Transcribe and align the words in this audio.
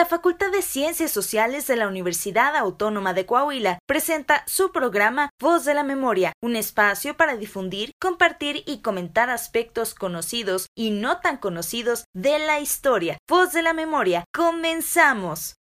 la 0.00 0.06
Facultad 0.06 0.50
de 0.50 0.62
Ciencias 0.62 1.10
Sociales 1.10 1.66
de 1.66 1.76
la 1.76 1.86
Universidad 1.86 2.56
Autónoma 2.56 3.12
de 3.12 3.26
Coahuila 3.26 3.80
presenta 3.86 4.44
su 4.46 4.72
programa 4.72 5.28
Voz 5.38 5.66
de 5.66 5.74
la 5.74 5.82
Memoria, 5.82 6.32
un 6.42 6.56
espacio 6.56 7.18
para 7.18 7.36
difundir, 7.36 7.92
compartir 8.00 8.62
y 8.64 8.80
comentar 8.80 9.28
aspectos 9.28 9.94
conocidos 9.94 10.68
y 10.74 10.90
no 10.90 11.20
tan 11.20 11.36
conocidos 11.36 12.06
de 12.14 12.38
la 12.38 12.60
historia. 12.60 13.18
Voz 13.28 13.52
de 13.52 13.60
la 13.60 13.74
Memoria, 13.74 14.24
comenzamos. 14.34 15.56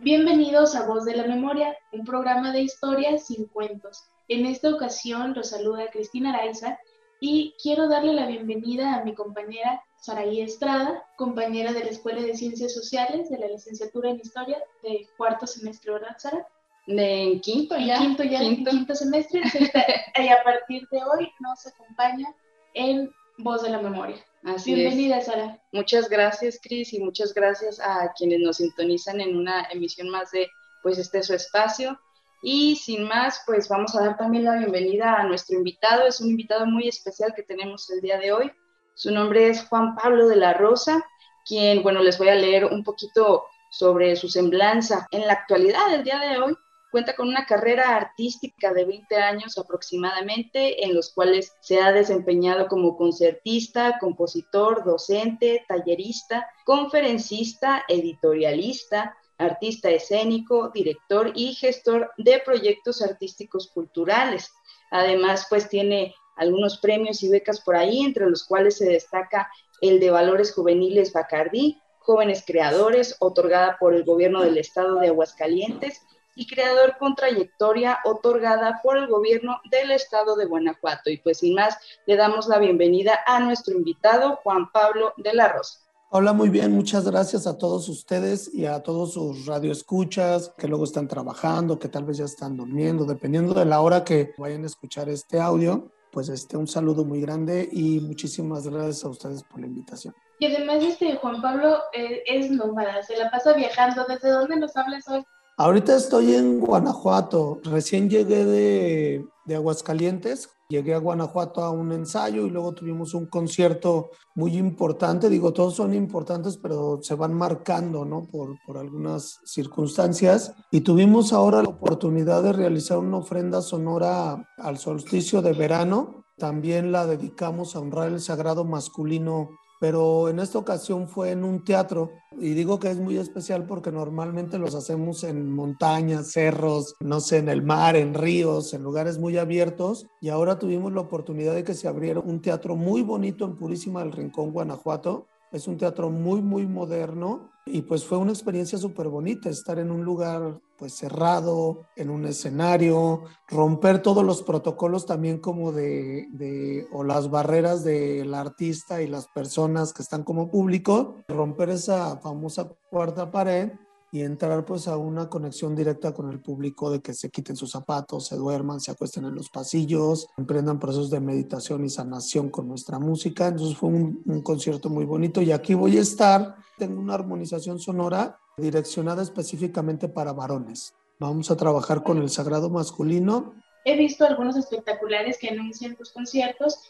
Bienvenidos 0.00 0.74
a 0.74 0.88
Voz 0.88 1.04
de 1.04 1.14
la 1.14 1.28
Memoria, 1.28 1.76
un 1.92 2.04
programa 2.04 2.50
de 2.50 2.62
historias 2.62 3.28
sin 3.28 3.46
cuentos. 3.46 4.02
En 4.26 4.44
esta 4.44 4.74
ocasión 4.74 5.34
los 5.34 5.50
saluda 5.50 5.88
Cristina 5.92 6.30
Araiza 6.30 6.80
y 7.20 7.54
quiero 7.62 7.88
darle 7.88 8.12
la 8.12 8.26
bienvenida 8.26 8.96
a 8.96 9.04
mi 9.04 9.14
compañera 9.14 9.84
Saraí 10.06 10.40
Estrada, 10.40 11.04
compañera 11.16 11.72
de 11.72 11.82
la 11.82 11.90
Escuela 11.90 12.22
de 12.22 12.36
Ciencias 12.36 12.72
Sociales 12.72 13.28
de 13.28 13.38
la 13.38 13.48
licenciatura 13.48 14.08
en 14.08 14.20
Historia 14.20 14.56
de 14.84 15.08
cuarto 15.16 15.48
semestre, 15.48 15.94
¿verdad, 15.94 16.16
Sara? 16.16 16.46
De 16.86 17.40
quinto 17.42 17.76
ya. 17.76 17.98
Quinto 17.98 18.22
ya, 18.22 18.38
quinto, 18.38 18.70
quinto 18.70 18.94
semestre. 18.94 19.40
y 20.16 20.28
a 20.28 20.44
partir 20.44 20.86
de 20.92 20.98
hoy 21.02 21.28
nos 21.40 21.66
acompaña 21.66 22.32
en 22.74 23.12
Voz 23.38 23.64
de 23.64 23.70
la 23.70 23.82
Memoria. 23.82 24.24
Así 24.44 24.74
Bienvenida, 24.74 25.20
Sara. 25.22 25.60
Muchas 25.72 26.08
gracias, 26.08 26.60
Cris, 26.62 26.92
y 26.92 27.00
muchas 27.00 27.34
gracias 27.34 27.80
a 27.80 28.12
quienes 28.16 28.38
nos 28.38 28.58
sintonizan 28.58 29.20
en 29.20 29.36
una 29.36 29.64
emisión 29.72 30.08
más 30.08 30.30
de 30.30 30.48
pues 30.84 30.98
este 30.98 31.20
su 31.24 31.34
espacio. 31.34 31.98
Y 32.42 32.76
sin 32.76 33.02
más, 33.02 33.42
pues 33.44 33.68
vamos 33.68 33.96
a 33.96 34.02
dar 34.02 34.16
también 34.16 34.44
la 34.44 34.56
bienvenida 34.56 35.16
a 35.16 35.24
nuestro 35.24 35.56
invitado. 35.58 36.06
Es 36.06 36.20
un 36.20 36.30
invitado 36.30 36.64
muy 36.64 36.86
especial 36.86 37.34
que 37.34 37.42
tenemos 37.42 37.90
el 37.90 38.00
día 38.00 38.18
de 38.18 38.30
hoy. 38.30 38.52
Su 38.96 39.10
nombre 39.10 39.50
es 39.50 39.62
Juan 39.68 39.94
Pablo 39.94 40.26
de 40.26 40.36
la 40.36 40.54
Rosa, 40.54 41.04
quien, 41.44 41.82
bueno, 41.82 42.02
les 42.02 42.16
voy 42.16 42.30
a 42.30 42.34
leer 42.34 42.64
un 42.64 42.82
poquito 42.82 43.44
sobre 43.70 44.16
su 44.16 44.30
semblanza. 44.30 45.06
En 45.10 45.26
la 45.26 45.34
actualidad, 45.34 45.92
el 45.92 46.02
día 46.02 46.18
de 46.18 46.38
hoy, 46.38 46.56
cuenta 46.90 47.14
con 47.14 47.28
una 47.28 47.44
carrera 47.44 47.94
artística 47.94 48.72
de 48.72 48.86
20 48.86 49.16
años 49.16 49.58
aproximadamente, 49.58 50.82
en 50.82 50.94
los 50.94 51.10
cuales 51.12 51.52
se 51.60 51.78
ha 51.78 51.92
desempeñado 51.92 52.68
como 52.68 52.96
concertista, 52.96 53.98
compositor, 53.98 54.82
docente, 54.82 55.66
tallerista, 55.68 56.48
conferencista, 56.64 57.84
editorialista, 57.88 59.14
artista 59.36 59.90
escénico, 59.90 60.70
director 60.70 61.32
y 61.34 61.52
gestor 61.52 62.12
de 62.16 62.40
proyectos 62.42 63.02
artísticos 63.02 63.70
culturales. 63.74 64.50
Además, 64.90 65.48
pues 65.50 65.68
tiene 65.68 66.14
algunos 66.36 66.78
premios 66.78 67.22
y 67.22 67.28
becas 67.28 67.60
por 67.60 67.76
ahí, 67.76 68.04
entre 68.04 68.28
los 68.28 68.44
cuales 68.44 68.76
se 68.76 68.88
destaca 68.88 69.50
el 69.80 70.00
de 70.00 70.10
Valores 70.10 70.52
Juveniles 70.52 71.12
Bacardí, 71.12 71.80
Jóvenes 71.98 72.44
Creadores, 72.46 73.16
otorgada 73.18 73.76
por 73.80 73.94
el 73.94 74.04
Gobierno 74.04 74.42
del 74.42 74.58
Estado 74.58 75.00
de 75.00 75.08
Aguascalientes, 75.08 76.02
y 76.36 76.46
Creador 76.46 76.96
con 76.98 77.16
Trayectoria, 77.16 77.98
otorgada 78.04 78.80
por 78.82 78.98
el 78.98 79.08
Gobierno 79.08 79.58
del 79.70 79.90
Estado 79.90 80.36
de 80.36 80.44
Guanajuato. 80.44 81.10
Y 81.10 81.16
pues 81.16 81.38
sin 81.38 81.54
más, 81.54 81.76
le 82.06 82.16
damos 82.16 82.46
la 82.46 82.58
bienvenida 82.58 83.18
a 83.26 83.40
nuestro 83.40 83.74
invitado, 83.74 84.38
Juan 84.44 84.70
Pablo 84.70 85.14
de 85.16 85.34
la 85.34 85.48
Rosa. 85.48 85.80
Hola, 86.10 86.32
muy 86.32 86.50
bien, 86.50 86.72
muchas 86.72 87.04
gracias 87.04 87.46
a 87.48 87.58
todos 87.58 87.88
ustedes 87.88 88.54
y 88.54 88.66
a 88.66 88.80
todos 88.80 89.14
sus 89.14 89.46
radioescuchas 89.46 90.52
que 90.56 90.68
luego 90.68 90.84
están 90.84 91.08
trabajando, 91.08 91.78
que 91.78 91.88
tal 91.88 92.04
vez 92.04 92.18
ya 92.18 92.26
están 92.26 92.56
durmiendo, 92.56 93.04
dependiendo 93.04 93.54
de 93.54 93.64
la 93.64 93.80
hora 93.80 94.04
que 94.04 94.32
vayan 94.38 94.62
a 94.62 94.66
escuchar 94.66 95.08
este 95.08 95.40
audio 95.40 95.90
pues 96.16 96.30
este, 96.30 96.56
un 96.56 96.66
saludo 96.66 97.04
muy 97.04 97.20
grande 97.20 97.68
y 97.70 98.00
muchísimas 98.00 98.66
gracias 98.66 99.04
a 99.04 99.10
ustedes 99.10 99.42
por 99.42 99.60
la 99.60 99.66
invitación. 99.66 100.14
Y 100.38 100.46
además, 100.46 100.82
este 100.82 101.14
Juan 101.16 101.42
Pablo 101.42 101.76
eh, 101.92 102.22
es 102.24 102.50
nómada, 102.50 103.02
se 103.02 103.18
la 103.18 103.30
pasa 103.30 103.52
viajando. 103.52 104.06
¿Desde 104.08 104.30
dónde 104.30 104.56
nos 104.56 104.74
hablas 104.78 105.06
hoy? 105.08 105.22
Ahorita 105.58 105.94
estoy 105.94 106.34
en 106.34 106.60
Guanajuato. 106.60 107.60
Recién 107.64 108.08
llegué 108.08 108.46
de, 108.46 109.26
de 109.44 109.54
Aguascalientes. 109.56 110.55
Llegué 110.68 110.94
a 110.94 110.98
Guanajuato 110.98 111.62
a 111.62 111.70
un 111.70 111.92
ensayo 111.92 112.44
y 112.44 112.50
luego 112.50 112.72
tuvimos 112.72 113.14
un 113.14 113.26
concierto 113.26 114.10
muy 114.34 114.56
importante. 114.56 115.28
Digo, 115.28 115.52
todos 115.52 115.76
son 115.76 115.94
importantes, 115.94 116.56
pero 116.56 116.98
se 117.02 117.14
van 117.14 117.34
marcando, 117.34 118.04
¿no? 118.04 118.24
Por, 118.24 118.56
por 118.66 118.76
algunas 118.76 119.38
circunstancias. 119.44 120.54
Y 120.72 120.80
tuvimos 120.80 121.32
ahora 121.32 121.62
la 121.62 121.68
oportunidad 121.68 122.42
de 122.42 122.52
realizar 122.52 122.98
una 122.98 123.18
ofrenda 123.18 123.62
sonora 123.62 124.44
al 124.58 124.78
solsticio 124.78 125.40
de 125.40 125.52
verano. 125.52 126.24
También 126.36 126.90
la 126.90 127.06
dedicamos 127.06 127.76
a 127.76 127.80
honrar 127.80 128.08
el 128.08 128.20
sagrado 128.20 128.64
masculino 128.64 129.50
pero 129.80 130.28
en 130.28 130.38
esta 130.38 130.58
ocasión 130.58 131.08
fue 131.08 131.30
en 131.30 131.44
un 131.44 131.64
teatro 131.64 132.10
y 132.38 132.54
digo 132.54 132.78
que 132.78 132.90
es 132.90 132.98
muy 132.98 133.16
especial 133.18 133.66
porque 133.66 133.92
normalmente 133.92 134.58
los 134.58 134.74
hacemos 134.74 135.24
en 135.24 135.50
montañas, 135.50 136.32
cerros, 136.32 136.94
no 137.00 137.20
sé, 137.20 137.38
en 137.38 137.48
el 137.48 137.62
mar, 137.62 137.96
en 137.96 138.14
ríos, 138.14 138.74
en 138.74 138.82
lugares 138.82 139.18
muy 139.18 139.38
abiertos 139.38 140.06
y 140.20 140.28
ahora 140.28 140.58
tuvimos 140.58 140.92
la 140.92 141.02
oportunidad 141.02 141.54
de 141.54 141.64
que 141.64 141.74
se 141.74 141.88
abriera 141.88 142.20
un 142.20 142.40
teatro 142.40 142.76
muy 142.76 143.02
bonito 143.02 143.44
en 143.44 143.56
Purísima 143.56 144.00
del 144.00 144.12
Rincón, 144.12 144.52
Guanajuato. 144.52 145.26
Es 145.52 145.68
un 145.68 145.76
teatro 145.76 146.10
muy, 146.10 146.42
muy 146.42 146.66
moderno 146.66 147.50
y 147.64 147.82
pues 147.82 148.04
fue 148.04 148.18
una 148.18 148.32
experiencia 148.32 148.78
súper 148.78 149.08
bonita 149.08 149.48
estar 149.48 149.78
en 149.78 149.90
un 149.90 150.04
lugar 150.04 150.60
pues 150.76 150.94
cerrado, 150.94 151.86
en 151.96 152.10
un 152.10 152.26
escenario, 152.26 153.24
romper 153.48 154.02
todos 154.02 154.24
los 154.24 154.42
protocolos 154.42 155.06
también 155.06 155.38
como 155.38 155.72
de, 155.72 156.86
o 156.92 157.04
las 157.04 157.30
barreras 157.30 157.84
del 157.84 158.34
artista 158.34 159.02
y 159.02 159.06
las 159.06 159.26
personas 159.28 159.92
que 159.92 160.02
están 160.02 160.22
como 160.22 160.50
público, 160.50 161.16
romper 161.28 161.70
esa 161.70 162.18
famosa 162.18 162.70
cuarta 162.90 163.30
pared 163.30 163.72
y 164.12 164.22
entrar 164.22 164.64
pues 164.64 164.88
a 164.88 164.96
una 164.96 165.28
conexión 165.28 165.74
directa 165.74 166.14
con 166.14 166.30
el 166.30 166.40
público 166.40 166.90
de 166.90 167.00
que 167.00 167.12
se 167.12 167.28
quiten 167.28 167.56
sus 167.56 167.70
zapatos, 167.70 168.26
se 168.26 168.36
duerman, 168.36 168.80
se 168.80 168.92
acuesten 168.92 169.24
en 169.24 169.34
los 169.34 169.50
pasillos, 169.50 170.28
emprendan 170.36 170.78
procesos 170.78 171.10
de 171.10 171.20
meditación 171.20 171.84
y 171.84 171.90
sanación 171.90 172.48
con 172.48 172.68
nuestra 172.68 172.98
música. 172.98 173.48
Entonces 173.48 173.76
fue 173.76 173.90
un 173.90 174.42
concierto 174.42 174.88
muy 174.88 175.04
bonito 175.04 175.42
y 175.42 175.52
aquí 175.52 175.74
voy 175.74 175.98
a 175.98 176.02
estar. 176.02 176.54
Tengo 176.78 177.00
una 177.00 177.14
armonización 177.14 177.78
sonora 177.78 178.38
direccionada 178.56 179.22
específicamente 179.22 180.08
para 180.08 180.32
varones. 180.32 180.94
Vamos 181.18 181.50
a 181.50 181.56
trabajar 181.56 182.02
con 182.02 182.18
el 182.18 182.30
sagrado 182.30 182.70
masculino. 182.70 183.54
He 183.84 183.96
visto 183.96 184.24
algunos 184.24 184.56
espectaculares 184.56 185.38
que 185.38 185.48
anuncian 185.48 185.96
tus 185.96 186.12
conciertos 186.12 186.80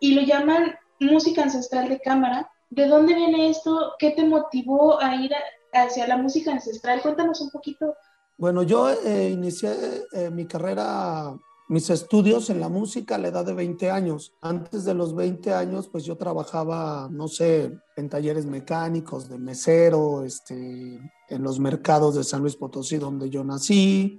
y 0.00 0.14
lo 0.14 0.22
llaman 0.22 0.74
música 1.00 1.42
ancestral 1.42 1.88
de 1.88 2.00
cámara. 2.00 2.50
¿De 2.70 2.86
dónde 2.86 3.14
viene 3.14 3.50
esto? 3.50 3.94
¿Qué 3.98 4.10
te 4.10 4.24
motivó 4.24 5.00
a 5.00 5.16
ir 5.16 5.32
hacia 5.74 6.06
la 6.06 6.16
música 6.16 6.52
ancestral. 6.52 7.02
Cuéntanos 7.02 7.40
un 7.40 7.50
poquito. 7.50 7.94
Bueno, 8.36 8.62
yo 8.62 8.90
eh, 8.90 9.30
inicié 9.30 9.72
eh, 10.12 10.30
mi 10.30 10.46
carrera, 10.46 11.36
mis 11.68 11.90
estudios 11.90 12.50
en 12.50 12.60
la 12.60 12.68
música 12.68 13.14
a 13.14 13.18
la 13.18 13.28
edad 13.28 13.44
de 13.44 13.54
20 13.54 13.90
años. 13.90 14.32
Antes 14.40 14.84
de 14.84 14.94
los 14.94 15.14
20 15.14 15.52
años, 15.52 15.88
pues 15.88 16.04
yo 16.04 16.16
trabajaba, 16.16 17.08
no 17.10 17.28
sé, 17.28 17.72
en 17.96 18.08
talleres 18.08 18.46
mecánicos, 18.46 19.28
de 19.28 19.38
mesero, 19.38 20.24
este, 20.24 20.98
en 21.28 21.42
los 21.42 21.58
mercados 21.58 22.14
de 22.14 22.24
San 22.24 22.42
Luis 22.42 22.56
Potosí, 22.56 22.96
donde 22.96 23.30
yo 23.30 23.44
nací. 23.44 24.18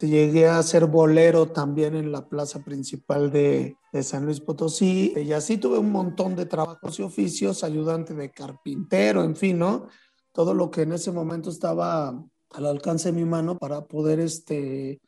Llegué 0.00 0.46
a 0.46 0.62
ser 0.62 0.86
bolero 0.86 1.46
también 1.46 1.94
en 1.94 2.12
la 2.12 2.28
plaza 2.28 2.62
principal 2.62 3.30
de, 3.30 3.76
de, 3.92 4.02
San 4.02 4.26
Luis 4.26 4.40
Potosí. 4.40 5.14
Y 5.16 5.32
así 5.32 5.56
tuve 5.56 5.78
un 5.78 5.90
montón 5.90 6.36
de 6.36 6.44
trabajos 6.44 6.98
y 6.98 7.02
oficios, 7.02 7.64
ayudante 7.64 8.12
de 8.12 8.30
carpintero, 8.30 9.24
en 9.24 9.34
fin, 9.34 9.58
¿no? 9.58 9.88
todo 10.36 10.52
lo 10.52 10.70
que 10.70 10.82
en 10.82 10.92
ese 10.92 11.12
momento 11.12 11.48
estaba 11.48 12.22
al 12.50 12.66
alcance 12.66 13.10
de 13.10 13.18
mi 13.18 13.24
mano 13.24 13.56
para 13.56 13.86
poder 13.86 14.20
este, 14.20 15.00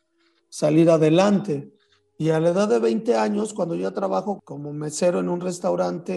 salir 0.49 0.89
adelante. 0.89 1.71
Y 2.17 2.31
a 2.31 2.41
la 2.41 2.49
edad 2.49 2.67
de 2.67 2.79
20 2.79 3.15
años, 3.15 3.53
cuando 3.53 3.75
yo 3.75 3.93
trabajo 3.93 4.41
como 4.43 4.73
mesero 4.73 5.21
en 5.21 5.29
un 5.29 5.43
restaurante, 5.43 6.15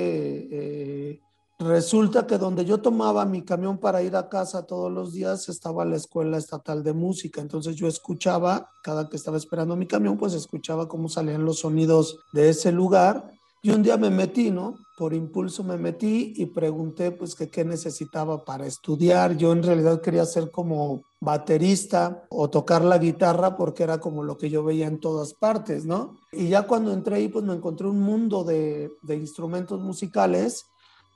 eh, 0.49 1.19
resulta 1.61 2.27
que 2.27 2.37
donde 2.37 2.65
yo 2.65 2.79
tomaba 2.79 3.25
mi 3.25 3.43
camión 3.43 3.77
para 3.77 4.01
ir 4.01 4.15
a 4.15 4.27
casa 4.29 4.65
todos 4.65 4.91
los 4.91 5.13
días 5.13 5.47
estaba 5.47 5.85
la 5.85 5.95
Escuela 5.95 6.37
Estatal 6.37 6.83
de 6.83 6.93
Música. 6.93 7.39
Entonces 7.39 7.75
yo 7.75 7.87
escuchaba, 7.87 8.69
cada 8.83 9.07
que 9.07 9.15
estaba 9.15 9.37
esperando 9.37 9.75
mi 9.75 9.87
camión, 9.87 10.17
pues 10.17 10.33
escuchaba 10.33 10.87
cómo 10.87 11.07
salían 11.07 11.45
los 11.45 11.59
sonidos 11.59 12.19
de 12.33 12.49
ese 12.49 12.71
lugar 12.71 13.31
y 13.63 13.69
un 13.69 13.83
día 13.83 13.95
me 13.95 14.09
metí, 14.09 14.49
¿no? 14.49 14.75
Por 14.97 15.13
impulso 15.13 15.63
me 15.63 15.77
metí 15.77 16.33
y 16.35 16.47
pregunté 16.47 17.11
pues 17.11 17.35
qué 17.35 17.63
necesitaba 17.63 18.43
para 18.43 18.65
estudiar. 18.65 19.37
Yo 19.37 19.51
en 19.51 19.61
realidad 19.61 20.01
quería 20.01 20.25
ser 20.25 20.49
como 20.49 21.03
baterista 21.19 22.25
o 22.29 22.49
tocar 22.49 22.83
la 22.83 22.97
guitarra 22.97 23.55
porque 23.55 23.83
era 23.83 23.99
como 23.99 24.23
lo 24.23 24.37
que 24.37 24.49
yo 24.49 24.63
veía 24.63 24.87
en 24.87 24.99
todas 24.99 25.35
partes, 25.35 25.85
¿no? 25.85 26.17
Y 26.31 26.49
ya 26.49 26.65
cuando 26.65 26.91
entré 26.91 27.17
ahí 27.17 27.27
pues 27.27 27.45
me 27.45 27.53
encontré 27.53 27.87
un 27.87 27.99
mundo 27.99 28.43
de 28.43 28.89
instrumentos 29.09 29.79
musicales 29.79 30.65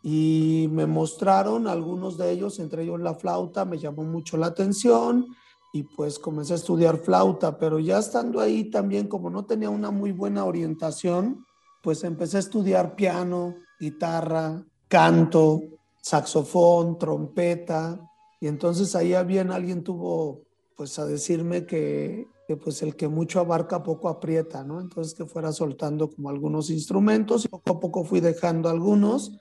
y 0.08 0.70
me 0.72 0.86
mostraron 0.86 1.68
algunos 1.68 2.16
de 2.16 2.30
ellos, 2.30 2.60
entre 2.60 2.84
ellos 2.84 3.02
la 3.02 3.16
flauta, 3.16 3.66
me 3.66 3.80
llamó 3.80 4.04
mucho 4.04 4.38
la 4.38 4.46
atención 4.46 5.26
y 5.74 5.82
pues 5.82 6.20
comencé 6.20 6.54
a 6.54 6.58
estudiar 6.58 7.00
flauta, 7.00 7.58
pero 7.58 7.80
ya 7.80 7.98
estando 7.98 8.40
ahí 8.40 8.66
también 8.70 9.08
como 9.08 9.32
no 9.32 9.46
tenía 9.46 9.72
una 9.72 9.90
muy 9.90 10.12
buena 10.12 10.46
orientación, 10.46 11.44
pues 11.82 12.04
empecé 12.04 12.38
a 12.38 12.42
estudiar 12.42 12.96
piano, 12.96 13.56
guitarra, 13.80 14.64
canto, 14.88 15.62
saxofón, 16.04 17.00
trompeta, 17.00 18.00
y 18.40 18.46
entonces 18.46 18.96
ahí 18.96 19.16
había 19.16 19.42
alguien 19.42 19.84
tuvo 19.84 20.44
pues 20.78 21.00
a 21.00 21.08
decirme 21.08 21.66
que, 21.66 22.28
que, 22.48 22.58
pues 22.58 22.84
el 22.84 22.96
que 22.96 23.08
mucho 23.08 23.40
abarca 23.40 23.82
poco 23.82 24.08
aprieta, 24.08 24.64
¿no? 24.64 24.80
Entonces 24.80 25.16
que 25.16 25.26
fuera 25.26 25.52
soltando 25.52 26.12
como 26.12 26.30
algunos 26.30 26.70
instrumentos 26.70 27.46
y 27.46 27.48
poco 27.48 27.72
a 27.72 27.80
poco 27.80 28.04
fui 28.04 28.20
dejando 28.20 28.70
algunos 28.70 29.32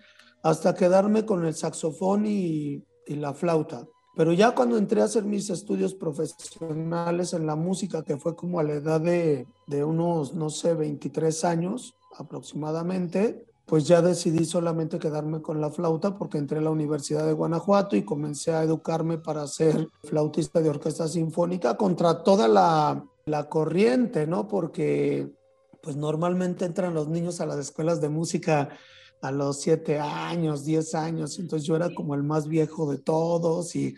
hasta 0.44 0.75
quedarme 0.75 1.25
con 1.25 1.44
el 1.44 1.55
saxofón 1.55 2.26
y, 2.26 2.85
y 3.06 3.14
la 3.17 3.32
flauta. 3.32 3.88
Pero 4.14 4.32
ya 4.32 4.55
cuando 4.55 4.76
entré 4.76 5.00
a 5.00 5.06
hacer 5.06 5.25
mis 5.25 5.50
estudios 5.50 5.94
profesionales 5.94 7.32
en 7.32 7.46
la 7.46 7.56
música, 7.56 8.05
que 8.05 8.19
fue 8.19 8.37
como 8.37 8.61
a 8.61 8.62
la 8.62 8.75
edad 8.75 9.00
de, 9.00 9.49
de 9.67 9.85
unos, 9.85 10.35
no 10.35 10.50
sé, 10.50 10.75
23 10.75 11.44
años 11.44 11.94
aproximadamente, 12.17 13.44
pues 13.67 13.88
ya 13.88 14.02
decidí 14.02 14.44
solamente 14.44 14.99
quedarme 14.99 15.41
con 15.41 15.62
la 15.62 15.70
flauta 15.70 16.17
porque 16.17 16.38
entré 16.38 16.58
a 16.58 16.62
la 16.62 16.70
Universidad 16.70 17.26
de 17.26 17.32
Guanajuato 17.32 17.96
y 17.96 18.05
comencé 18.05 18.52
a 18.52 18.62
educarme 18.62 19.17
para 19.17 19.46
ser 19.46 19.88
flautista 20.05 20.61
de 20.61 20.69
orquesta 20.69 21.08
sinfónica 21.08 21.76
contra 21.79 22.23
toda 22.23 22.46
la, 22.46 23.02
la 23.25 23.49
corriente, 23.49 24.26
¿no? 24.26 24.46
Porque 24.46 25.32
pues 25.82 25.96
normalmente 25.96 26.67
entran 26.67 26.94
los 26.94 27.08
niños 27.08 27.41
a 27.41 27.46
las 27.46 27.58
escuelas 27.58 28.02
de 28.02 28.11
música 28.11 28.69
a 29.24 29.32
los 29.32 29.60
siete 29.60 29.98
años, 29.98 30.64
diez 30.64 30.94
años, 30.94 31.38
entonces 31.38 31.66
yo 31.66 31.76
era 31.76 31.92
como 31.94 32.14
el 32.14 32.22
más 32.22 32.46
viejo 32.46 32.90
de 32.90 32.98
todos 32.98 33.74
y, 33.74 33.94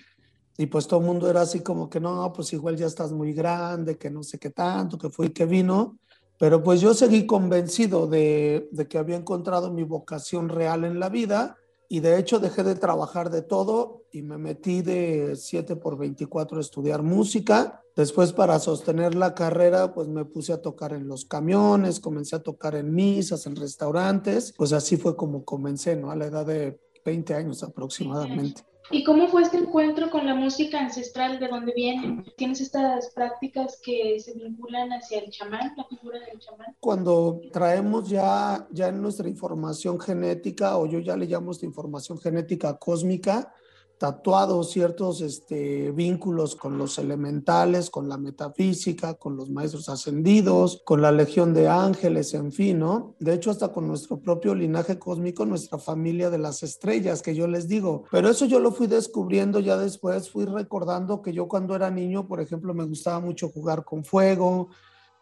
y 0.56 0.66
pues 0.66 0.86
todo 0.86 1.00
el 1.00 1.06
mundo 1.06 1.28
era 1.28 1.42
así 1.42 1.60
como 1.60 1.90
que 1.90 2.00
no, 2.00 2.32
pues 2.32 2.52
igual 2.52 2.76
ya 2.76 2.86
estás 2.86 3.12
muy 3.12 3.32
grande, 3.32 3.98
que 3.98 4.10
no 4.10 4.22
sé 4.22 4.38
qué 4.38 4.50
tanto, 4.50 4.96
que 4.96 5.10
fue 5.10 5.26
y 5.26 5.30
que 5.30 5.44
vino, 5.44 5.98
pero 6.38 6.62
pues 6.62 6.80
yo 6.80 6.94
seguí 6.94 7.26
convencido 7.26 8.06
de, 8.06 8.68
de 8.70 8.86
que 8.86 8.98
había 8.98 9.16
encontrado 9.16 9.72
mi 9.72 9.82
vocación 9.82 10.48
real 10.48 10.84
en 10.84 11.00
la 11.00 11.08
vida 11.08 11.56
y 11.88 12.00
de 12.00 12.18
hecho 12.18 12.38
dejé 12.38 12.62
de 12.64 12.74
trabajar 12.74 13.30
de 13.30 13.42
todo 13.42 14.04
y 14.10 14.22
me 14.22 14.38
metí 14.38 14.82
de 14.82 15.36
7 15.36 15.76
por 15.76 15.96
24 15.96 16.58
a 16.58 16.60
estudiar 16.60 17.02
música. 17.02 17.82
Después 17.94 18.32
para 18.32 18.58
sostener 18.58 19.14
la 19.14 19.34
carrera 19.34 19.94
pues 19.94 20.08
me 20.08 20.24
puse 20.24 20.52
a 20.52 20.62
tocar 20.62 20.92
en 20.92 21.08
los 21.08 21.24
camiones, 21.24 22.00
comencé 22.00 22.36
a 22.36 22.42
tocar 22.42 22.74
en 22.74 22.94
misas, 22.94 23.46
en 23.46 23.56
restaurantes. 23.56 24.54
Pues 24.56 24.72
así 24.72 24.96
fue 24.96 25.16
como 25.16 25.44
comencé, 25.44 25.96
¿no? 25.96 26.10
A 26.10 26.16
la 26.16 26.26
edad 26.26 26.46
de 26.46 26.78
20 27.04 27.34
años 27.34 27.62
aproximadamente. 27.62 28.62
¿Y 28.90 29.02
cómo 29.02 29.28
fue 29.28 29.42
este 29.42 29.58
encuentro 29.58 30.10
con 30.10 30.26
la 30.26 30.34
música 30.34 30.78
ancestral? 30.78 31.40
¿De 31.40 31.48
dónde 31.48 31.72
viene? 31.74 32.24
¿Tienes 32.36 32.60
estas 32.60 33.10
prácticas 33.10 33.80
que 33.82 34.20
se 34.20 34.32
vinculan 34.34 34.90
hacia 34.92 35.20
el 35.20 35.30
chamán, 35.30 35.74
la 35.76 35.84
figura 35.84 36.20
del 36.20 36.38
chamán? 36.38 36.76
Cuando 36.78 37.40
traemos 37.52 38.08
ya, 38.08 38.66
ya 38.70 38.88
en 38.88 39.02
nuestra 39.02 39.28
información 39.28 39.98
genética, 39.98 40.78
o 40.78 40.86
yo 40.86 41.00
ya 41.00 41.16
le 41.16 41.26
llamo 41.26 41.50
esta 41.50 41.66
información 41.66 42.18
genética 42.18 42.78
cósmica, 42.78 43.52
tatuados 43.98 44.70
ciertos 44.72 45.22
este, 45.22 45.90
vínculos 45.90 46.54
con 46.54 46.76
los 46.76 46.98
elementales, 46.98 47.88
con 47.88 48.08
la 48.08 48.18
metafísica, 48.18 49.14
con 49.14 49.36
los 49.36 49.48
maestros 49.48 49.88
ascendidos, 49.88 50.82
con 50.84 51.00
la 51.00 51.12
legión 51.12 51.54
de 51.54 51.68
ángeles, 51.68 52.34
en 52.34 52.52
fin, 52.52 52.78
¿no? 52.80 53.14
De 53.20 53.32
hecho, 53.32 53.50
hasta 53.50 53.72
con 53.72 53.88
nuestro 53.88 54.18
propio 54.18 54.54
linaje 54.54 54.98
cósmico, 54.98 55.46
nuestra 55.46 55.78
familia 55.78 56.28
de 56.28 56.38
las 56.38 56.62
estrellas, 56.62 57.22
que 57.22 57.34
yo 57.34 57.46
les 57.46 57.68
digo. 57.68 58.04
Pero 58.10 58.28
eso 58.28 58.44
yo 58.44 58.60
lo 58.60 58.70
fui 58.70 58.86
descubriendo 58.86 59.60
ya 59.60 59.78
después, 59.78 60.30
fui 60.30 60.44
recordando 60.44 61.22
que 61.22 61.32
yo 61.32 61.48
cuando 61.48 61.74
era 61.74 61.90
niño, 61.90 62.26
por 62.26 62.40
ejemplo, 62.40 62.74
me 62.74 62.84
gustaba 62.84 63.20
mucho 63.20 63.48
jugar 63.48 63.84
con 63.84 64.04
fuego, 64.04 64.68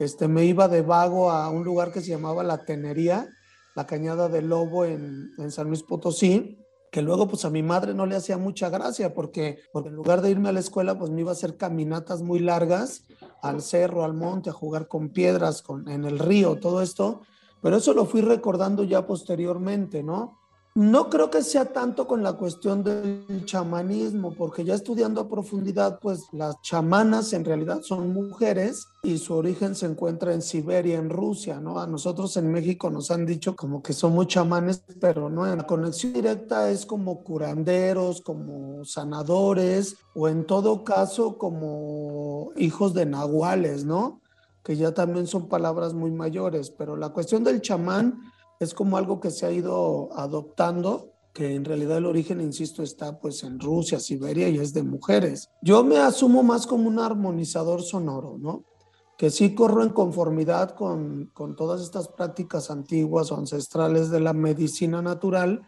este, 0.01 0.27
me 0.27 0.45
iba 0.45 0.67
de 0.67 0.83
vago 0.83 1.31
a 1.31 1.49
un 1.49 1.63
lugar 1.63 1.93
que 1.93 2.01
se 2.01 2.09
llamaba 2.09 2.43
La 2.43 2.65
Tenería, 2.65 3.29
la 3.77 3.87
Cañada 3.87 4.29
del 4.29 4.49
Lobo 4.49 4.85
en 4.85 5.51
San 5.51 5.69
Luis 5.69 5.85
Potosí, 5.85 6.64
que 6.95 7.03
luego 7.03 7.27
pues 7.27 7.45
a 7.45 7.51
mi 7.51 7.65
madre 7.65 7.93
no 7.93 8.07
le 8.07 8.15
hacía 8.15 8.39
mucha 8.39 8.69
gracia 8.69 9.15
porque, 9.15 9.59
porque 9.73 9.89
en 9.89 9.97
lugar 9.97 10.23
de 10.23 10.31
irme 10.31 10.51
a 10.51 10.53
la 10.53 10.61
escuela 10.61 10.97
pues 10.97 11.11
me 11.11 11.23
iba 11.23 11.31
a 11.31 11.33
hacer 11.33 11.57
caminatas 11.57 12.23
muy 12.23 12.39
largas 12.39 13.03
al 13.43 13.63
cerro, 13.63 14.05
al 14.05 14.15
monte, 14.15 14.51
a 14.51 14.53
jugar 14.53 14.87
con 14.87 15.09
piedras, 15.09 15.61
con, 15.61 15.89
en 15.89 16.05
el 16.05 16.21
río, 16.21 16.61
todo 16.61 16.83
esto, 16.83 17.23
pero 17.61 17.79
eso 17.79 17.95
lo 17.95 18.05
fui 18.07 18.21
recordando 18.21 18.85
ya 18.85 19.09
posteriormente, 19.09 20.05
¿no? 20.05 20.39
No 20.77 21.09
creo 21.09 21.31
que 21.31 21.43
sea 21.43 21.67
tanto 21.67 22.09
con 22.09 22.25
la 22.25 22.33
cuestión 22.33 22.83
del 22.83 23.45
chamanismo, 23.45 24.35
porque 24.35 24.65
ya 24.65 24.75
estudiando 24.75 25.21
a 25.21 25.29
profundidad, 25.29 26.01
pues 26.01 26.25
las 26.33 26.61
chamanas 26.63 27.33
en 27.33 27.45
realidad 27.45 27.83
son 27.83 28.13
mujeres 28.13 28.89
y 29.05 29.19
su 29.19 29.35
origen 29.35 29.77
se 29.77 29.87
encuentra 29.87 30.35
en 30.35 30.43
Siberia, 30.43 30.99
en 30.99 31.11
Rusia, 31.11 31.61
¿no? 31.61 31.79
A 31.79 31.87
nosotros 31.87 32.37
en 32.39 32.51
México 32.51 32.91
nos 32.91 33.13
han 33.13 33.25
dicho 33.25 33.55
como 33.55 33.85
que 33.85 33.93
somos 33.93 34.27
chamanes, 34.27 34.83
pero 35.01 35.31
no, 35.31 35.47
la 35.47 35.65
conexión 35.65 36.13
directa 36.13 36.69
es 36.69 36.85
como 36.85 37.23
curanderos, 37.23 38.21
como 38.21 38.85
sanadores, 38.85 39.95
o 40.13 40.27
en 40.27 40.45
todo 40.45 40.83
caso 40.83 41.39
como 41.39 42.51
hijos 42.57 42.95
de 42.95 43.07
nahuales, 43.07 43.85
¿no? 43.85 44.23
Que 44.65 44.75
ya 44.77 44.93
también 44.93 45.29
son 45.29 45.49
palabras 45.49 45.95
muy 45.95 46.11
mayores, 46.11 46.71
pero 46.71 46.97
la 46.97 47.11
cuestión 47.11 47.45
del 47.45 47.63
chamán 47.63 48.34
es 48.61 48.75
como 48.75 48.97
algo 48.97 49.21
que 49.21 49.31
se 49.31 49.47
ha 49.47 49.53
ido 49.53 50.11
adoptando, 50.17 51.13
que 51.33 51.55
en 51.55 51.65
realidad 51.65 51.99
el 51.99 52.07
origen, 52.07 52.41
insisto, 52.41 52.83
está 52.83 53.19
pues 53.19 53.43
en 53.43 53.59
Rusia, 53.59 53.99
Siberia 53.99 54.49
y 54.49 54.59
es 54.59 54.73
de 54.73 54.85
mujeres. 54.85 55.51
Yo 55.63 55.83
me 55.83 55.99
asumo 55.99 56.43
más 56.43 56.67
como 56.67 56.89
un 56.89 57.01
armonizador 57.01 57.83
sonoro, 57.83 58.39
¿no? 58.39 58.65
Que 59.19 59.31
sí 59.31 59.55
corro 59.55 59.83
en 59.83 59.91
conformidad 59.91 60.71
con, 60.71 61.31
con 61.33 61.57
todas 61.57 61.81
estas 61.81 62.09
prácticas 62.09 62.71
antiguas 62.71 63.33
o 63.33 63.37
ancestrales 63.37 64.11
de 64.11 64.21
la 64.21 64.33
medicina 64.33 65.03
natural, 65.03 65.63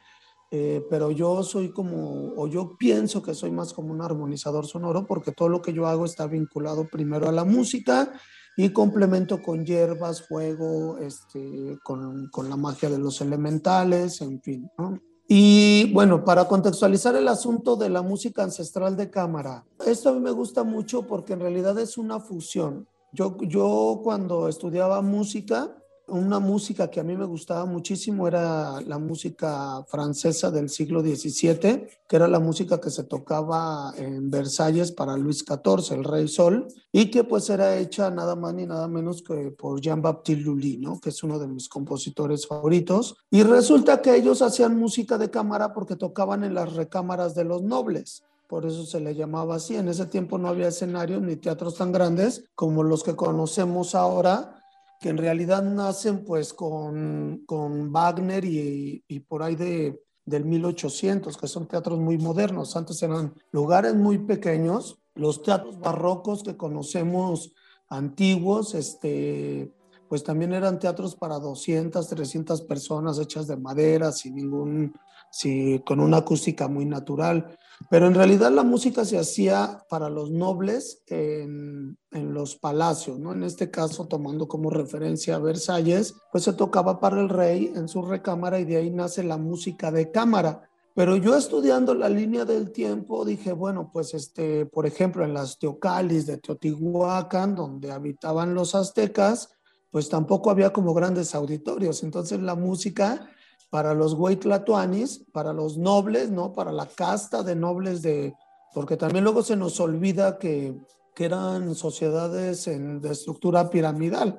eh, 0.52 0.84
pero 0.88 1.10
yo 1.10 1.42
soy 1.42 1.72
como, 1.72 2.32
o 2.36 2.46
yo 2.46 2.76
pienso 2.78 3.20
que 3.20 3.34
soy 3.34 3.50
más 3.50 3.72
como 3.72 3.92
un 3.92 4.00
armonizador 4.00 4.66
sonoro 4.66 5.04
porque 5.04 5.32
todo 5.32 5.48
lo 5.48 5.60
que 5.60 5.72
yo 5.72 5.88
hago 5.88 6.04
está 6.04 6.28
vinculado 6.28 6.86
primero 6.88 7.28
a 7.28 7.32
la 7.32 7.44
música 7.44 8.12
y 8.56 8.70
complemento 8.70 9.42
con 9.42 9.64
hierbas, 9.64 10.22
fuego, 10.22 10.98
este, 10.98 11.78
con, 11.84 12.28
con, 12.30 12.48
la 12.48 12.56
magia 12.56 12.88
de 12.88 12.98
los 12.98 13.20
elementales, 13.20 14.20
en 14.22 14.40
fin. 14.40 14.70
¿no? 14.78 14.98
Y 15.28 15.92
bueno, 15.92 16.24
para 16.24 16.46
contextualizar 16.46 17.16
el 17.16 17.28
asunto 17.28 17.76
de 17.76 17.90
la 17.90 18.02
música 18.02 18.44
ancestral 18.44 18.96
de 18.96 19.10
cámara, 19.10 19.64
esto 19.84 20.08
a 20.08 20.12
mí 20.12 20.20
me 20.20 20.30
gusta 20.30 20.62
mucho 20.62 21.06
porque 21.06 21.32
en 21.32 21.40
realidad 21.40 21.78
es 21.78 21.98
una 21.98 22.20
fusión. 22.20 22.88
Yo, 23.12 23.36
yo 23.42 24.00
cuando 24.04 24.48
estudiaba 24.48 25.02
música, 25.02 25.76
una 26.08 26.38
música 26.38 26.88
que 26.88 27.00
a 27.00 27.04
mí 27.04 27.16
me 27.16 27.24
gustaba 27.24 27.64
muchísimo 27.64 28.28
era 28.28 28.80
la 28.82 28.98
música 28.98 29.84
francesa 29.88 30.50
del 30.50 30.68
siglo 30.68 31.00
XVII, 31.00 31.86
que 32.08 32.16
era 32.16 32.28
la 32.28 32.38
música 32.38 32.80
que 32.80 32.90
se 32.90 33.04
tocaba 33.04 33.92
en 33.96 34.30
Versalles 34.30 34.92
para 34.92 35.16
Luis 35.16 35.44
XIV, 35.44 35.96
el 35.96 36.04
rey 36.04 36.28
Sol, 36.28 36.68
y 36.92 37.10
que 37.10 37.24
pues 37.24 37.50
era 37.50 37.76
hecha 37.76 38.10
nada 38.10 38.36
más 38.36 38.54
ni 38.54 38.66
nada 38.66 38.86
menos 38.88 39.22
que 39.22 39.50
por 39.50 39.80
Jean-Baptiste 39.80 40.42
Lully, 40.42 40.78
¿no? 40.78 41.00
que 41.00 41.10
es 41.10 41.22
uno 41.22 41.38
de 41.38 41.48
mis 41.48 41.68
compositores 41.68 42.46
favoritos. 42.46 43.16
Y 43.30 43.42
resulta 43.42 44.00
que 44.00 44.14
ellos 44.14 44.42
hacían 44.42 44.78
música 44.78 45.18
de 45.18 45.30
cámara 45.30 45.72
porque 45.72 45.96
tocaban 45.96 46.44
en 46.44 46.54
las 46.54 46.74
recámaras 46.74 47.34
de 47.34 47.44
los 47.44 47.62
nobles 47.62 48.22
por 48.48 48.64
eso 48.64 48.84
se 48.84 49.00
le 49.00 49.14
llamaba 49.14 49.56
así. 49.56 49.76
En 49.76 49.88
ese 49.88 50.06
tiempo 50.06 50.38
no 50.38 50.48
había 50.48 50.68
escenarios 50.68 51.20
ni 51.22 51.36
teatros 51.36 51.76
tan 51.76 51.92
grandes 51.92 52.44
como 52.54 52.82
los 52.82 53.02
que 53.02 53.16
conocemos 53.16 53.94
ahora, 53.94 54.55
que 55.00 55.08
en 55.08 55.18
realidad 55.18 55.62
nacen 55.62 56.24
pues 56.24 56.52
con, 56.52 57.42
con 57.46 57.92
Wagner 57.92 58.44
y, 58.44 59.20
por 59.28 59.42
ahí 59.42 59.56
de, 59.56 60.02
del 60.24 60.44
1800, 60.44 61.36
que 61.36 61.48
son 61.48 61.66
teatros 61.66 61.98
muy 61.98 62.18
modernos. 62.18 62.76
Antes 62.76 63.02
eran 63.02 63.34
lugares 63.52 63.94
muy 63.94 64.18
pequeños. 64.18 64.98
Los 65.14 65.42
teatros 65.42 65.78
barrocos 65.78 66.42
que 66.42 66.56
conocemos 66.56 67.52
antiguos, 67.88 68.74
este, 68.74 69.72
pues 70.08 70.24
también 70.24 70.52
eran 70.52 70.78
teatros 70.78 71.14
para 71.14 71.38
200, 71.38 72.06
300 72.08 72.62
personas 72.62 73.18
hechas 73.18 73.46
de 73.46 73.56
madera, 73.56 74.12
sin 74.12 74.34
ningún, 74.34 74.94
sí, 75.30 75.82
con 75.86 76.00
una 76.00 76.18
acústica 76.18 76.68
muy 76.68 76.84
natural. 76.84 77.56
Pero 77.90 78.06
en 78.06 78.14
realidad 78.14 78.50
la 78.50 78.64
música 78.64 79.04
se 79.04 79.18
hacía 79.18 79.84
para 79.88 80.08
los 80.08 80.30
nobles 80.30 81.02
en, 81.06 81.96
los 82.10 82.56
palacios, 82.56 83.18
¿no? 83.18 83.32
En 83.32 83.42
este 83.42 83.70
caso, 83.70 84.06
tomando 84.06 84.48
como 84.48 84.70
referencia 84.70 85.36
a 85.36 85.38
Versalles, 85.38 86.14
pues 86.32 86.44
se 86.44 86.54
tocaba 86.54 86.98
para 86.98 87.20
el 87.20 87.28
rey 87.28 87.72
en 87.74 87.88
su 87.88 88.02
recámara 88.02 88.58
y 88.58 88.64
de 88.64 88.78
ahí 88.78 88.90
nace 88.90 89.22
la 89.22 89.36
música 89.36 89.90
de 89.92 90.10
cámara. 90.10 90.68
Pero 90.94 91.16
yo 91.16 91.36
estudiando 91.36 91.94
la 91.94 92.08
línea 92.08 92.46
del 92.46 92.72
tiempo 92.72 93.26
dije, 93.26 93.52
bueno, 93.52 93.90
pues 93.92 94.14
este, 94.14 94.64
por 94.64 94.86
ejemplo, 94.86 95.24
en 95.24 95.34
las 95.34 95.58
Teocalis 95.58 96.26
de 96.26 96.38
Teotihuacán, 96.38 97.54
donde 97.54 97.92
habitaban 97.92 98.54
los 98.54 98.74
aztecas, 98.74 99.50
pues 99.90 100.08
tampoco 100.08 100.50
había 100.50 100.72
como 100.72 100.94
grandes 100.94 101.34
auditorios. 101.34 102.02
Entonces 102.02 102.40
la 102.40 102.54
música 102.54 103.28
para 103.70 103.94
los 103.94 104.14
Huaytlatuanis, 104.14 105.26
para 105.32 105.52
los 105.52 105.76
nobles, 105.76 106.30
¿no? 106.30 106.52
Para 106.52 106.72
la 106.72 106.86
casta 106.86 107.42
de 107.42 107.56
nobles 107.56 108.02
de, 108.02 108.34
porque 108.74 108.96
también 108.96 109.24
luego 109.24 109.42
se 109.42 109.56
nos 109.56 109.80
olvida 109.80 110.38
que, 110.38 110.76
que 111.14 111.24
eran 111.24 111.74
sociedades 111.74 112.68
en, 112.68 113.00
de 113.00 113.12
estructura 113.12 113.70
piramidal. 113.70 114.38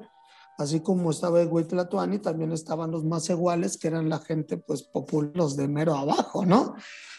Así 0.58 0.80
como 0.80 1.12
estaba 1.12 1.42
el 1.42 1.50
Huaytlatuani, 1.50 2.20
también 2.20 2.52
estaban 2.52 2.90
los 2.90 3.04
más 3.04 3.30
iguales, 3.30 3.78
que 3.78 3.90
eran 3.90 4.10
la 4.10 4.20
gente, 4.20 4.58
pues, 4.58 4.82
popular, 4.82 5.32
los 5.36 5.56
de 5.56 5.68
mero 5.68 5.96
abajo, 5.96 6.46
¿no? 6.46 6.76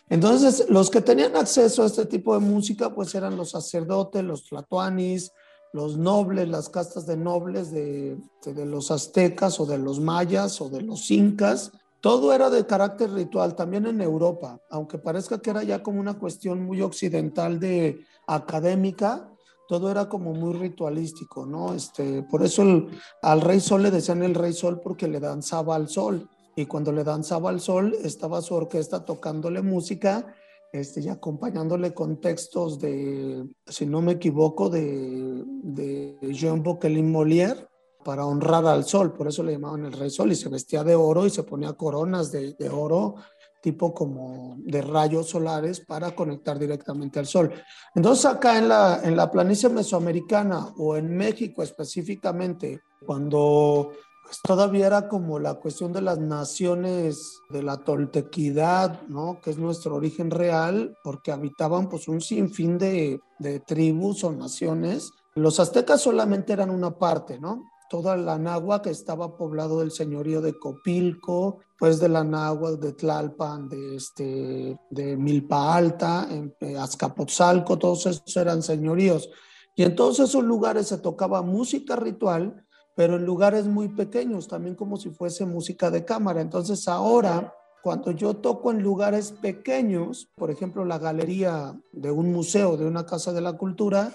Entonces, 0.08 0.66
los 0.68 0.90
que 0.90 1.02
tenían 1.02 1.36
acceso 1.36 1.82
a 1.82 1.86
este 1.86 2.06
tipo 2.06 2.34
de 2.34 2.40
música, 2.40 2.94
pues 2.94 3.14
eran 3.14 3.36
los 3.36 3.50
sacerdotes, 3.50 4.24
los 4.24 4.44
tlatoanis, 4.44 5.32
los 5.72 5.98
nobles, 5.98 6.48
las 6.48 6.68
castas 6.68 7.06
de 7.06 7.16
nobles 7.16 7.70
de, 7.70 8.16
de, 8.44 8.66
los 8.66 8.90
aztecas 8.90 9.60
o 9.60 9.66
de 9.66 9.78
los 9.78 10.00
mayas 10.00 10.60
o 10.60 10.70
de 10.70 10.80
los 10.80 11.10
incas. 11.10 11.72
Todo 12.00 12.32
era 12.32 12.48
de 12.48 12.64
carácter 12.64 13.12
ritual, 13.12 13.56
también 13.56 13.86
en 13.86 14.00
Europa, 14.00 14.60
aunque 14.70 14.98
parezca 14.98 15.40
que 15.40 15.50
era 15.50 15.64
ya 15.64 15.82
como 15.82 15.98
una 15.98 16.18
cuestión 16.18 16.62
muy 16.62 16.80
occidental 16.80 17.58
de 17.58 18.04
académica, 18.26 19.28
todo 19.68 19.90
era 19.90 20.08
como 20.08 20.32
muy 20.32 20.54
ritualístico, 20.54 21.44
¿no? 21.44 21.74
Este, 21.74 22.22
por 22.22 22.42
eso 22.42 22.86
al 23.20 23.40
rey 23.40 23.60
sol 23.60 23.82
le 23.82 23.90
decían 23.90 24.22
el 24.22 24.34
rey 24.34 24.52
sol 24.52 24.80
porque 24.80 25.08
le 25.08 25.20
danzaba 25.20 25.74
al 25.74 25.88
sol 25.88 26.28
y 26.56 26.66
cuando 26.66 26.92
le 26.92 27.04
danzaba 27.04 27.50
al 27.50 27.60
sol 27.60 27.94
estaba 28.02 28.42
su 28.42 28.54
orquesta 28.54 29.04
tocándole 29.04 29.60
música 29.60 30.34
este, 30.72 31.00
y 31.00 31.08
acompañándole 31.08 31.94
con 31.94 32.20
textos 32.20 32.78
de, 32.78 33.46
si 33.66 33.86
no 33.86 34.02
me 34.02 34.12
equivoco, 34.12 34.70
de, 34.70 35.44
de 35.46 36.18
Jean 36.32 36.62
Bocquelin 36.62 37.12
Molière 37.12 37.68
para 38.04 38.24
honrar 38.24 38.66
al 38.66 38.84
sol, 38.84 39.12
por 39.12 39.28
eso 39.28 39.42
le 39.42 39.52
llamaban 39.52 39.84
el 39.84 39.92
rey 39.92 40.10
sol 40.10 40.32
y 40.32 40.36
se 40.36 40.48
vestía 40.48 40.84
de 40.84 40.94
oro 40.94 41.26
y 41.26 41.30
se 41.30 41.42
ponía 41.42 41.72
coronas 41.72 42.30
de, 42.32 42.54
de 42.54 42.68
oro 42.68 43.16
tipo 43.60 43.92
como 43.92 44.56
de 44.58 44.82
rayos 44.82 45.30
solares 45.30 45.80
para 45.80 46.14
conectar 46.14 46.58
directamente 46.58 47.18
al 47.18 47.26
sol. 47.26 47.52
Entonces 47.94 48.24
acá 48.26 48.58
en 48.58 48.68
la, 48.68 49.00
en 49.02 49.16
la 49.16 49.30
planicie 49.30 49.68
mesoamericana 49.68 50.72
o 50.76 50.96
en 50.96 51.16
México 51.16 51.62
específicamente, 51.62 52.82
cuando 53.04 53.90
pues 54.24 54.40
todavía 54.42 54.86
era 54.86 55.08
como 55.08 55.38
la 55.38 55.54
cuestión 55.54 55.92
de 55.92 56.02
las 56.02 56.18
naciones 56.18 57.40
de 57.48 57.62
la 57.62 57.78
toltequidad, 57.78 59.02
¿no? 59.08 59.40
Que 59.40 59.50
es 59.50 59.58
nuestro 59.58 59.96
origen 59.96 60.30
real, 60.30 60.94
porque 61.02 61.32
habitaban 61.32 61.88
pues 61.88 62.08
un 62.08 62.20
sinfín 62.20 62.76
de, 62.76 63.20
de 63.38 63.60
tribus 63.60 64.24
o 64.24 64.32
naciones. 64.32 65.12
Los 65.34 65.58
aztecas 65.60 66.02
solamente 66.02 66.52
eran 66.52 66.68
una 66.68 66.90
parte, 66.90 67.40
¿no? 67.40 67.64
Toda 67.88 68.16
la 68.16 68.38
Nahua 68.38 68.82
que 68.82 68.90
estaba 68.90 69.36
poblado 69.36 69.80
del 69.80 69.90
señorío 69.90 70.40
de 70.40 70.58
Copilco, 70.58 71.60
pues 71.78 71.98
de 72.00 72.08
la 72.08 72.24
Nahua, 72.24 72.72
de 72.72 72.92
Tlalpan, 72.92 73.68
de, 73.68 73.96
este, 73.96 74.78
de 74.90 75.16
Milpa 75.16 75.74
Alta, 75.74 76.26
en 76.30 76.54
eh, 76.60 76.76
Azcapotzalco, 76.76 77.78
todos 77.78 78.06
esos 78.06 78.36
eran 78.36 78.62
señoríos. 78.62 79.30
Y 79.74 79.84
en 79.84 79.94
todos 79.94 80.18
esos 80.20 80.42
lugares 80.42 80.88
se 80.88 80.98
tocaba 80.98 81.42
música 81.42 81.96
ritual, 81.96 82.64
pero 82.96 83.16
en 83.16 83.24
lugares 83.24 83.66
muy 83.66 83.88
pequeños, 83.88 84.48
también 84.48 84.74
como 84.74 84.96
si 84.96 85.10
fuese 85.10 85.46
música 85.46 85.90
de 85.90 86.04
cámara. 86.04 86.40
Entonces 86.40 86.88
ahora, 86.88 87.54
cuando 87.82 88.10
yo 88.10 88.34
toco 88.34 88.72
en 88.72 88.82
lugares 88.82 89.32
pequeños, 89.32 90.28
por 90.34 90.50
ejemplo, 90.50 90.84
la 90.84 90.98
galería 90.98 91.80
de 91.92 92.10
un 92.10 92.32
museo, 92.32 92.76
de 92.76 92.86
una 92.86 93.06
casa 93.06 93.32
de 93.32 93.40
la 93.40 93.52
cultura, 93.52 94.12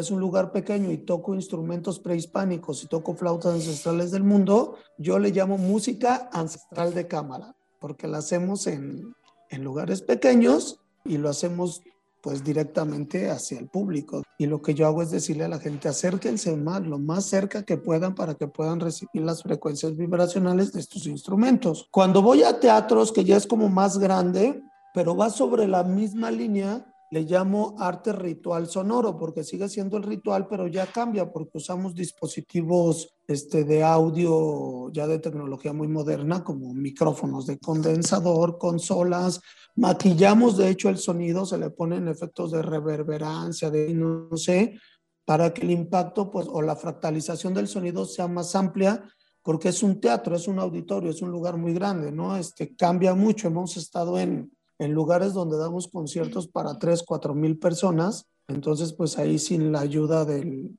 es 0.00 0.10
un 0.10 0.20
lugar 0.20 0.52
pequeño 0.52 0.90
y 0.90 0.98
toco 0.98 1.34
instrumentos 1.34 1.98
prehispánicos 1.98 2.84
y 2.84 2.86
toco 2.86 3.14
flautas 3.14 3.54
ancestrales 3.54 4.10
del 4.10 4.24
mundo, 4.24 4.76
yo 4.98 5.18
le 5.18 5.30
llamo 5.30 5.58
música 5.58 6.28
ancestral 6.32 6.94
de 6.94 7.06
cámara, 7.06 7.54
porque 7.80 8.06
la 8.06 8.18
hacemos 8.18 8.66
en, 8.66 9.14
en 9.50 9.64
lugares 9.64 10.02
pequeños 10.02 10.80
y 11.04 11.18
lo 11.18 11.28
hacemos 11.28 11.82
pues 12.20 12.42
directamente 12.42 13.30
hacia 13.30 13.58
el 13.58 13.68
público. 13.68 14.22
Y 14.38 14.46
lo 14.46 14.60
que 14.60 14.74
yo 14.74 14.86
hago 14.86 15.02
es 15.02 15.10
decirle 15.10 15.44
a 15.44 15.48
la 15.48 15.60
gente, 15.60 15.88
acérquense 15.88 16.56
más, 16.56 16.82
lo 16.82 16.98
más 16.98 17.24
cerca 17.24 17.62
que 17.62 17.76
puedan 17.76 18.14
para 18.14 18.34
que 18.34 18.48
puedan 18.48 18.80
recibir 18.80 19.22
las 19.22 19.42
frecuencias 19.42 19.96
vibracionales 19.96 20.72
de 20.72 20.80
estos 20.80 21.06
instrumentos. 21.06 21.88
Cuando 21.90 22.22
voy 22.22 22.42
a 22.42 22.58
teatros, 22.58 23.12
que 23.12 23.24
ya 23.24 23.36
es 23.36 23.46
como 23.46 23.68
más 23.68 23.98
grande, 23.98 24.62
pero 24.94 25.16
va 25.16 25.30
sobre 25.30 25.68
la 25.68 25.84
misma 25.84 26.30
línea, 26.30 26.84
le 27.10 27.22
llamo 27.22 27.74
arte 27.78 28.12
ritual 28.12 28.68
sonoro 28.68 29.16
porque 29.16 29.42
sigue 29.42 29.68
siendo 29.68 29.96
el 29.96 30.02
ritual, 30.02 30.46
pero 30.46 30.66
ya 30.66 30.86
cambia 30.86 31.32
porque 31.32 31.58
usamos 31.58 31.94
dispositivos 31.94 33.14
este, 33.26 33.64
de 33.64 33.82
audio 33.82 34.90
ya 34.92 35.06
de 35.06 35.18
tecnología 35.18 35.72
muy 35.72 35.88
moderna 35.88 36.44
como 36.44 36.74
micrófonos 36.74 37.46
de 37.46 37.58
condensador, 37.58 38.58
consolas, 38.58 39.40
maquillamos 39.76 40.56
de 40.56 40.68
hecho 40.68 40.88
el 40.88 40.98
sonido, 40.98 41.46
se 41.46 41.58
le 41.58 41.70
ponen 41.70 42.08
efectos 42.08 42.52
de 42.52 42.62
reverberancia, 42.62 43.70
de 43.70 43.94
no 43.94 44.36
sé, 44.36 44.78
para 45.24 45.52
que 45.52 45.62
el 45.62 45.70
impacto 45.70 46.30
pues, 46.30 46.46
o 46.50 46.60
la 46.62 46.76
fractalización 46.76 47.54
del 47.54 47.68
sonido 47.68 48.04
sea 48.04 48.28
más 48.28 48.54
amplia 48.54 49.02
porque 49.42 49.70
es 49.70 49.82
un 49.82 49.98
teatro, 49.98 50.36
es 50.36 50.46
un 50.46 50.58
auditorio, 50.58 51.10
es 51.10 51.22
un 51.22 51.30
lugar 51.30 51.56
muy 51.56 51.72
grande, 51.72 52.12
¿no? 52.12 52.36
Este, 52.36 52.76
cambia 52.76 53.14
mucho, 53.14 53.48
hemos 53.48 53.78
estado 53.78 54.18
en 54.18 54.50
en 54.78 54.92
lugares 54.92 55.34
donde 55.34 55.58
damos 55.58 55.88
conciertos 55.88 56.48
para 56.48 56.78
3, 56.78 57.02
4 57.06 57.34
mil 57.34 57.58
personas, 57.58 58.26
entonces 58.46 58.92
pues 58.92 59.18
ahí 59.18 59.38
sin 59.38 59.72
la 59.72 59.80
ayuda 59.80 60.24
de 60.24 60.74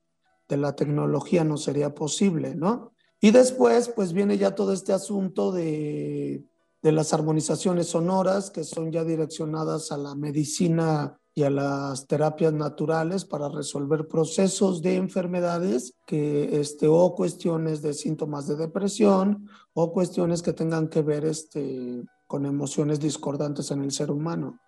la 0.48 0.74
tecnología 0.74 1.44
no 1.44 1.56
sería 1.56 1.94
posible, 1.94 2.54
¿no? 2.54 2.92
Y 3.20 3.30
después 3.30 3.88
pues 3.88 4.12
viene 4.12 4.38
ya 4.38 4.54
todo 4.54 4.72
este 4.72 4.92
asunto 4.92 5.52
de, 5.52 6.42
de 6.82 6.92
las 6.92 7.12
armonizaciones 7.12 7.88
sonoras 7.88 8.50
que 8.50 8.64
son 8.64 8.90
ya 8.90 9.04
direccionadas 9.04 9.92
a 9.92 9.98
la 9.98 10.14
medicina 10.14 11.18
y 11.34 11.42
a 11.42 11.50
las 11.50 12.06
terapias 12.06 12.52
naturales 12.52 13.24
para 13.24 13.48
resolver 13.48 14.08
procesos 14.08 14.82
de 14.82 14.96
enfermedades 14.96 15.94
que 16.06 16.60
este 16.60 16.88
o 16.88 17.14
cuestiones 17.14 17.82
de 17.82 17.94
síntomas 17.94 18.48
de 18.48 18.56
depresión 18.56 19.48
o 19.74 19.92
cuestiones 19.92 20.42
que 20.42 20.52
tengan 20.52 20.88
que 20.88 21.02
ver 21.02 21.24
este 21.24 22.04
con 22.30 22.46
emociones 22.46 23.00
discordantes 23.00 23.72
en 23.72 23.82
el 23.82 23.90
ser 23.90 24.08
humano. 24.08 24.60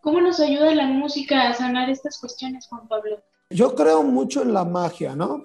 ¿Cómo 0.00 0.22
nos 0.22 0.40
ayuda 0.40 0.74
la 0.74 0.86
música 0.86 1.50
a 1.50 1.52
sanar 1.52 1.90
estas 1.90 2.18
cuestiones, 2.18 2.66
Juan 2.66 2.88
Pablo? 2.88 3.22
Yo 3.50 3.74
creo 3.74 4.02
mucho 4.02 4.40
en 4.40 4.54
la 4.54 4.64
magia, 4.64 5.14
¿no? 5.14 5.42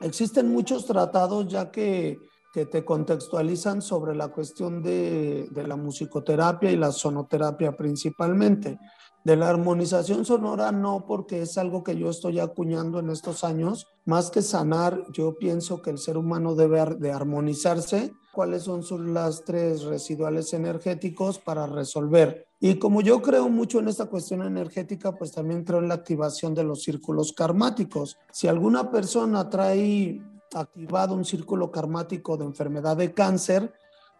Existen 0.00 0.52
muchos 0.52 0.84
tratados 0.84 1.48
ya 1.48 1.70
que, 1.70 2.18
que 2.52 2.66
te 2.66 2.84
contextualizan 2.84 3.82
sobre 3.82 4.14
la 4.14 4.28
cuestión 4.28 4.82
de, 4.82 5.48
de 5.50 5.66
la 5.66 5.76
musicoterapia 5.76 6.70
y 6.70 6.76
la 6.76 6.92
sonoterapia 6.92 7.76
principalmente. 7.76 8.78
De 9.26 9.34
la 9.34 9.48
armonización 9.48 10.24
sonora 10.24 10.70
no, 10.70 11.04
porque 11.04 11.42
es 11.42 11.58
algo 11.58 11.82
que 11.82 11.96
yo 11.96 12.10
estoy 12.10 12.38
acuñando 12.38 13.00
en 13.00 13.10
estos 13.10 13.42
años. 13.42 13.88
Más 14.04 14.30
que 14.30 14.40
sanar, 14.40 15.02
yo 15.12 15.34
pienso 15.36 15.82
que 15.82 15.90
el 15.90 15.98
ser 15.98 16.16
humano 16.16 16.54
debe 16.54 16.94
de 16.96 17.10
armonizarse 17.10 18.12
cuáles 18.36 18.62
son 18.62 18.82
sus 18.82 19.00
lastres 19.00 19.82
residuales 19.82 20.52
energéticos 20.52 21.38
para 21.40 21.66
resolver. 21.66 22.46
Y 22.60 22.78
como 22.78 23.00
yo 23.00 23.20
creo 23.20 23.48
mucho 23.48 23.80
en 23.80 23.88
esta 23.88 24.06
cuestión 24.06 24.42
energética, 24.42 25.12
pues 25.16 25.32
también 25.32 25.64
creo 25.64 25.80
en 25.80 25.88
la 25.88 25.94
activación 25.94 26.54
de 26.54 26.62
los 26.62 26.82
círculos 26.82 27.32
karmáticos. 27.32 28.18
Si 28.30 28.46
alguna 28.46 28.90
persona 28.90 29.50
trae 29.50 30.20
activado 30.54 31.14
un 31.14 31.24
círculo 31.24 31.70
karmático 31.70 32.36
de 32.36 32.44
enfermedad 32.44 32.96
de 32.96 33.12
cáncer, 33.12 33.72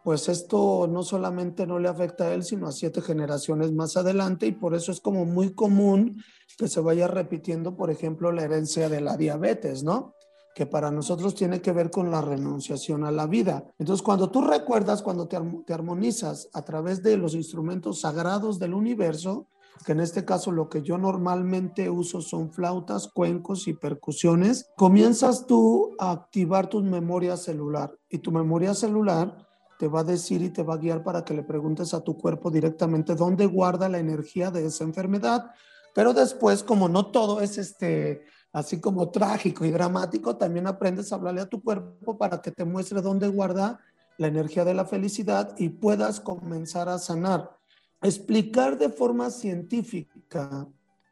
pues 0.04 0.28
esto 0.28 0.86
no 0.88 1.02
solamente 1.02 1.66
no 1.66 1.78
le 1.78 1.88
afecta 1.88 2.24
a 2.24 2.34
él, 2.34 2.44
sino 2.44 2.68
a 2.68 2.72
siete 2.72 3.00
generaciones 3.02 3.72
más 3.72 3.96
adelante 3.96 4.46
y 4.46 4.52
por 4.52 4.74
eso 4.74 4.92
es 4.92 5.00
como 5.00 5.24
muy 5.24 5.52
común 5.52 6.22
que 6.56 6.68
se 6.68 6.80
vaya 6.80 7.08
repitiendo, 7.08 7.76
por 7.76 7.90
ejemplo, 7.90 8.30
la 8.32 8.44
herencia 8.44 8.88
de 8.88 9.00
la 9.00 9.16
diabetes, 9.16 9.82
¿no? 9.82 10.14
que 10.56 10.64
para 10.64 10.90
nosotros 10.90 11.34
tiene 11.34 11.60
que 11.60 11.70
ver 11.70 11.90
con 11.90 12.10
la 12.10 12.22
renunciación 12.22 13.04
a 13.04 13.10
la 13.10 13.26
vida. 13.26 13.62
Entonces, 13.78 14.02
cuando 14.02 14.30
tú 14.30 14.40
recuerdas, 14.40 15.02
cuando 15.02 15.28
te, 15.28 15.36
armonizas 15.74 16.48
a 16.54 16.62
través 16.62 17.02
de 17.02 17.18
los 17.18 17.34
instrumentos 17.34 18.00
sagrados 18.00 18.58
del 18.58 18.72
universo, 18.72 19.48
que 19.84 19.92
en 19.92 20.00
este 20.00 20.24
caso 20.24 20.52
lo 20.52 20.68
que 20.68 20.82
yo 20.82 20.98
normalmente 20.98 21.90
uso 21.90 22.20
son 22.20 22.52
flautas, 22.52 23.08
cuencos 23.08 23.68
y 23.68 23.74
percusiones, 23.74 24.70
comienzas 24.76 25.46
tú 25.46 25.94
a 25.98 26.12
activar 26.12 26.68
tu 26.68 26.82
memoria 26.82 27.36
celular 27.36 27.96
y 28.08 28.18
tu 28.18 28.32
memoria 28.32 28.74
celular 28.74 29.46
te 29.78 29.88
va 29.88 30.00
a 30.00 30.04
decir 30.04 30.42
y 30.42 30.50
te 30.50 30.62
va 30.62 30.74
a 30.74 30.78
guiar 30.78 31.02
para 31.02 31.24
que 31.24 31.34
le 31.34 31.42
preguntes 31.42 31.92
a 31.94 32.02
tu 32.02 32.16
cuerpo 32.16 32.50
directamente 32.50 33.14
dónde 33.14 33.46
guarda 33.46 33.88
la 33.88 33.98
energía 33.98 34.50
de 34.50 34.66
esa 34.66 34.84
enfermedad. 34.84 35.50
Pero 35.94 36.14
después, 36.14 36.62
como 36.62 36.88
no 36.88 37.10
todo 37.10 37.40
es 37.40 37.58
este 37.58 38.24
así 38.52 38.80
como 38.80 39.10
trágico 39.10 39.66
y 39.66 39.70
dramático, 39.70 40.36
también 40.36 40.66
aprendes 40.66 41.12
a 41.12 41.16
hablarle 41.16 41.42
a 41.42 41.48
tu 41.48 41.62
cuerpo 41.62 42.16
para 42.16 42.40
que 42.40 42.50
te 42.50 42.64
muestre 42.64 43.02
dónde 43.02 43.28
guarda 43.28 43.80
la 44.16 44.28
energía 44.28 44.64
de 44.64 44.72
la 44.72 44.86
felicidad 44.86 45.54
y 45.58 45.68
puedas 45.68 46.20
comenzar 46.20 46.88
a 46.88 46.98
sanar. 46.98 47.55
Explicar 48.02 48.78
de 48.78 48.88
forma 48.88 49.30
científica 49.30 50.68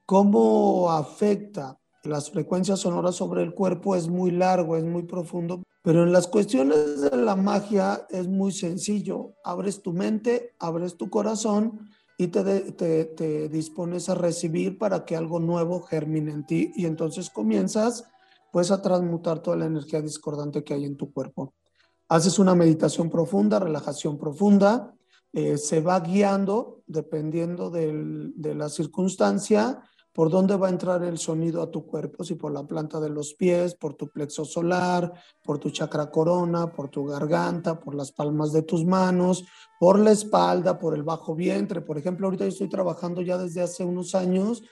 cómo 0.06 0.90
afecta 0.90 1.78
las 2.04 2.30
frecuencias 2.30 2.80
sonoras 2.80 3.14
sobre 3.14 3.42
el 3.42 3.54
cuerpo 3.54 3.96
es 3.96 4.08
muy 4.08 4.30
largo, 4.30 4.76
es 4.76 4.84
muy 4.84 5.04
profundo, 5.04 5.62
pero 5.82 6.02
en 6.02 6.12
las 6.12 6.26
cuestiones 6.26 7.00
de 7.00 7.16
la 7.16 7.36
magia 7.36 8.06
es 8.10 8.28
muy 8.28 8.52
sencillo. 8.52 9.34
Abres 9.44 9.82
tu 9.82 9.92
mente, 9.92 10.54
abres 10.58 10.96
tu 10.96 11.08
corazón 11.08 11.88
y 12.18 12.28
te, 12.28 12.72
te, 12.72 13.04
te, 13.06 13.48
dispones 13.48 14.08
a 14.08 14.14
recibir 14.14 14.78
para 14.78 15.04
que 15.04 15.16
algo 15.16 15.40
nuevo 15.40 15.80
germine 15.82 16.32
en 16.32 16.46
ti 16.46 16.72
y 16.76 16.86
entonces 16.86 17.30
comienzas 17.30 18.04
pues 18.52 18.70
a 18.70 18.80
transmutar 18.80 19.40
toda 19.40 19.56
la 19.56 19.66
energía 19.66 20.00
discordante 20.00 20.62
que 20.62 20.74
hay 20.74 20.84
en 20.84 20.96
tu 20.96 21.12
cuerpo. 21.12 21.54
Haces 22.08 22.38
una 22.38 22.54
meditación 22.54 23.10
profunda, 23.10 23.58
relajación 23.58 24.16
profunda, 24.16 24.94
eh, 25.34 25.58
se 25.58 25.80
va 25.80 25.98
guiando, 26.00 26.82
dependiendo 26.86 27.68
de 27.70 28.54
la 28.54 28.68
circunstancia, 28.68 29.82
por 30.12 30.30
dónde 30.30 30.54
va 30.56 30.68
a 30.68 30.70
entrar 30.70 31.02
el 31.02 31.18
sonido 31.18 31.60
a 31.60 31.72
tu 31.72 31.84
cuerpo, 31.86 32.22
si 32.22 32.36
por 32.36 32.52
la 32.52 32.64
planta 32.64 33.00
de 33.00 33.10
los 33.10 33.34
pies, 33.34 33.74
por 33.74 33.94
tu 33.94 34.08
plexo 34.08 34.44
solar, 34.44 35.12
por 35.42 35.58
tu 35.58 35.70
chakra 35.70 36.08
corona, 36.08 36.72
por 36.72 36.88
tu 36.88 37.04
garganta, 37.04 37.80
por 37.80 37.96
las 37.96 38.12
palmas 38.12 38.52
de 38.52 38.62
tus 38.62 38.84
manos, 38.84 39.44
por 39.80 39.98
la 39.98 40.12
espalda, 40.12 40.78
por 40.78 40.94
el 40.94 41.02
bajo 41.02 41.34
vientre. 41.34 41.80
Por 41.80 41.98
ejemplo, 41.98 42.28
ahorita 42.28 42.44
yo 42.44 42.50
estoy 42.50 42.68
trabajando 42.68 43.22
ya 43.22 43.36
desde 43.36 43.60
hace 43.60 43.84
unos 43.84 44.14
años 44.14 44.62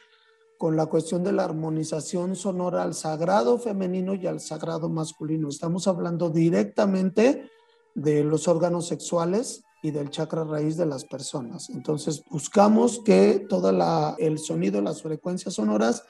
con 0.59 0.77
la 0.77 0.87
cuestión 0.87 1.25
de 1.25 1.33
la 1.33 1.43
armonización 1.43 2.37
sonora 2.37 2.85
al 2.85 2.95
sagrado 2.95 3.59
femenino 3.59 4.15
y 4.15 4.29
al 4.29 4.39
sagrado 4.39 4.89
masculino. 4.89 5.49
Estamos 5.49 5.89
hablando 5.89 6.31
directamente 6.31 7.51
de 7.97 8.23
los 8.23 8.47
órganos 8.47 8.87
sexuales 8.87 9.65
y 9.83 9.91
del 9.91 10.11
chakra 10.11 10.45
raíz 10.45 10.77
de 10.77 10.87
las 10.87 11.05
personas. 11.05 11.69
Entonces, 11.71 12.23
buscamos 12.31 13.01
que 13.05 13.45
todo 13.49 13.71
el 14.19 14.39
sonido, 14.39 14.81
las 14.81 15.03
frecuencias 15.03 15.55
sonoras 15.55 16.05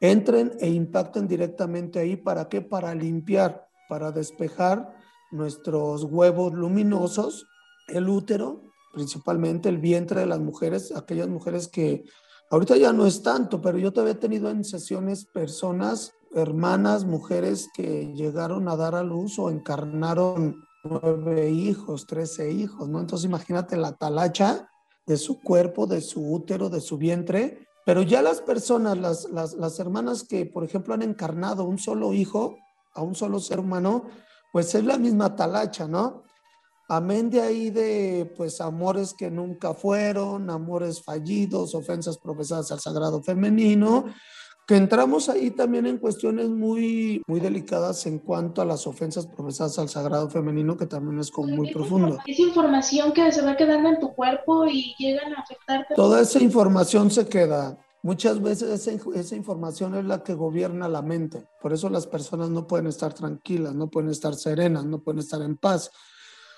entren 0.00 0.52
e 0.60 0.68
impacten 0.68 1.28
directamente 1.28 1.98
ahí. 1.98 2.16
¿Para 2.16 2.48
qué? 2.48 2.62
Para 2.62 2.94
limpiar, 2.94 3.68
para 3.88 4.12
despejar 4.12 4.96
nuestros 5.30 6.04
huevos 6.04 6.54
luminosos, 6.54 7.46
el 7.88 8.08
útero, 8.08 8.62
principalmente 8.94 9.68
el 9.68 9.78
vientre 9.78 10.20
de 10.20 10.26
las 10.26 10.40
mujeres, 10.40 10.96
aquellas 10.96 11.28
mujeres 11.28 11.68
que 11.68 12.04
ahorita 12.50 12.78
ya 12.78 12.94
no 12.94 13.06
es 13.06 13.22
tanto, 13.22 13.60
pero 13.60 13.76
yo 13.76 13.92
todavía 13.92 14.14
he 14.14 14.16
tenido 14.16 14.48
en 14.48 14.64
sesiones 14.64 15.26
personas, 15.26 16.14
hermanas, 16.34 17.04
mujeres 17.04 17.68
que 17.74 18.10
llegaron 18.14 18.68
a 18.68 18.76
dar 18.76 18.94
a 18.94 19.02
luz 19.02 19.38
o 19.38 19.50
encarnaron 19.50 20.67
nueve 20.84 21.50
hijos, 21.50 22.06
trece 22.06 22.50
hijos, 22.52 22.88
¿no? 22.88 23.00
Entonces 23.00 23.26
imagínate 23.26 23.76
la 23.76 23.96
talacha 23.96 24.68
de 25.06 25.16
su 25.16 25.40
cuerpo, 25.40 25.86
de 25.86 26.00
su 26.00 26.32
útero, 26.32 26.68
de 26.68 26.80
su 26.80 26.98
vientre, 26.98 27.66
pero 27.84 28.02
ya 28.02 28.20
las 28.20 28.42
personas, 28.42 28.98
las, 28.98 29.24
las, 29.30 29.54
las 29.54 29.78
hermanas 29.78 30.22
que, 30.22 30.44
por 30.44 30.64
ejemplo, 30.64 30.92
han 30.92 31.02
encarnado 31.02 31.64
un 31.64 31.78
solo 31.78 32.12
hijo, 32.12 32.56
a 32.94 33.02
un 33.02 33.14
solo 33.14 33.40
ser 33.40 33.60
humano, 33.60 34.04
pues 34.52 34.74
es 34.74 34.84
la 34.84 34.98
misma 34.98 35.34
talacha, 35.34 35.88
¿no? 35.88 36.24
Amén 36.90 37.30
de 37.30 37.40
ahí 37.40 37.70
de, 37.70 38.32
pues, 38.36 38.60
amores 38.60 39.14
que 39.14 39.30
nunca 39.30 39.74
fueron, 39.74 40.50
amores 40.50 41.02
fallidos, 41.02 41.74
ofensas 41.74 42.18
profesadas 42.18 42.72
al 42.72 42.80
sagrado 42.80 43.22
femenino, 43.22 44.06
que 44.68 44.76
entramos 44.76 45.30
ahí 45.30 45.50
también 45.50 45.86
en 45.86 45.96
cuestiones 45.96 46.50
muy, 46.50 47.22
muy 47.26 47.40
delicadas 47.40 48.04
en 48.04 48.18
cuanto 48.18 48.60
a 48.60 48.66
las 48.66 48.86
ofensas 48.86 49.26
profesadas 49.26 49.78
al 49.78 49.88
sagrado 49.88 50.28
femenino, 50.28 50.76
que 50.76 50.84
también 50.84 51.18
es 51.18 51.30
como 51.30 51.56
muy 51.56 51.72
profundo. 51.72 52.18
Es 52.26 52.38
información 52.38 53.14
que 53.14 53.32
se 53.32 53.40
va 53.40 53.56
quedando 53.56 53.88
en 53.88 53.98
tu 53.98 54.12
cuerpo 54.14 54.66
y 54.66 54.94
llegan 54.98 55.32
a 55.32 55.40
afectarte. 55.40 55.94
Toda 55.94 56.20
esa 56.20 56.40
información 56.40 57.10
se 57.10 57.26
queda. 57.26 57.78
Muchas 58.02 58.42
veces 58.42 58.86
esa, 58.86 59.10
esa, 59.18 59.36
información 59.36 59.94
es 59.94 60.04
la 60.04 60.22
que 60.22 60.34
gobierna 60.34 60.86
la 60.86 61.00
mente. 61.00 61.46
Por 61.62 61.72
eso 61.72 61.88
las 61.88 62.06
personas 62.06 62.50
no 62.50 62.66
pueden 62.66 62.88
estar 62.88 63.14
tranquilas, 63.14 63.74
no 63.74 63.88
pueden 63.88 64.10
estar 64.10 64.34
serenas, 64.34 64.84
no 64.84 64.98
pueden 64.98 65.20
estar 65.20 65.40
en 65.40 65.56
paz. 65.56 65.90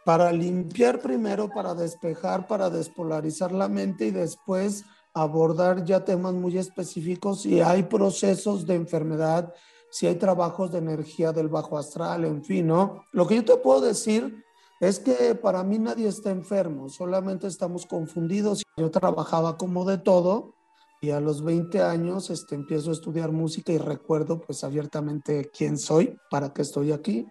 Para 0.05 0.33
limpiar 0.33 0.99
primero, 0.99 1.49
para 1.49 1.75
despejar, 1.75 2.49
para 2.49 2.71
despolarizar 2.71 3.53
la 3.53 3.69
mente 3.69 4.07
y 4.07 4.11
después 4.11 4.85
abordar 5.15 5.85
ya 5.85 6.05
temas 6.05 6.35
muy 6.35 6.57
específicos 6.59 7.43
si 7.43 7.61
hay 7.61 7.85
procesos 7.85 8.67
de 8.67 8.75
enfermedad, 8.77 9.53
si 9.91 10.07
hay 10.07 10.15
trabajos 10.17 10.71
de 10.71 10.79
energía 10.79 11.33
del 11.33 11.49
bajo 11.49 11.77
astral, 11.77 12.25
en 12.25 12.45
fin, 12.45 12.69
¿no? 12.69 13.05
Lo 13.13 13.27
que 13.27 13.37
yo 13.37 13.45
te 13.45 13.57
puedo 13.57 13.81
decir 13.81 14.45
es 14.81 14.99
que 15.01 15.35
para 15.35 15.63
mí 15.65 15.79
nadie 15.79 16.09
está 16.09 16.31
enfermo, 16.31 16.89
solamente 16.89 17.47
estamos 17.47 17.87
confundidos. 17.87 18.63
Yo 18.77 18.91
trabajaba 18.91 19.59
como 19.59 19.85
de 19.85 19.99
todo 19.99 20.55
y 21.03 21.11
a 21.11 21.21
los 21.21 21.43
20 21.43 21.83
años 21.83 22.31
este, 22.31 22.55
empiezo 22.55 22.91
a 22.91 22.93
estudiar 22.93 23.33
música 23.33 23.73
y 23.73 23.79
recuerdo 23.79 24.41
pues 24.41 24.65
abiertamente 24.65 25.51
quién 25.51 25.77
soy, 25.77 26.17
para 26.31 26.53
qué 26.53 26.63
estoy 26.63 26.93
aquí. 26.93 27.27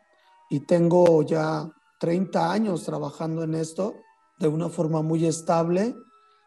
Y 0.50 0.62
tengo 0.62 1.22
ya 1.24 1.72
30 2.00 2.52
años 2.52 2.84
trabajando 2.84 3.44
en 3.44 3.56
esto 3.56 3.96
de 4.38 4.48
una 4.48 4.70
forma 4.70 5.02
muy 5.02 5.26
estable 5.26 5.96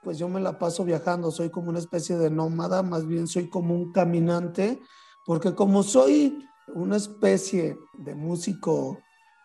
pues 0.03 0.19
yo 0.19 0.29
me 0.29 0.41
la 0.41 0.59
paso 0.59 0.85
viajando, 0.85 1.31
soy 1.31 1.51
como 1.51 1.71
una 1.71 1.79
especie 1.79 2.17
de 2.17 2.31
nómada, 2.31 2.83
más 2.83 3.07
bien 3.07 3.27
soy 3.27 3.49
como 3.49 3.75
un 3.75 3.93
caminante, 3.93 4.81
porque 5.25 5.55
como 5.55 5.83
soy 5.83 6.45
una 6.75 6.97
especie 6.97 7.79
de 7.99 8.15
músico 8.15 8.99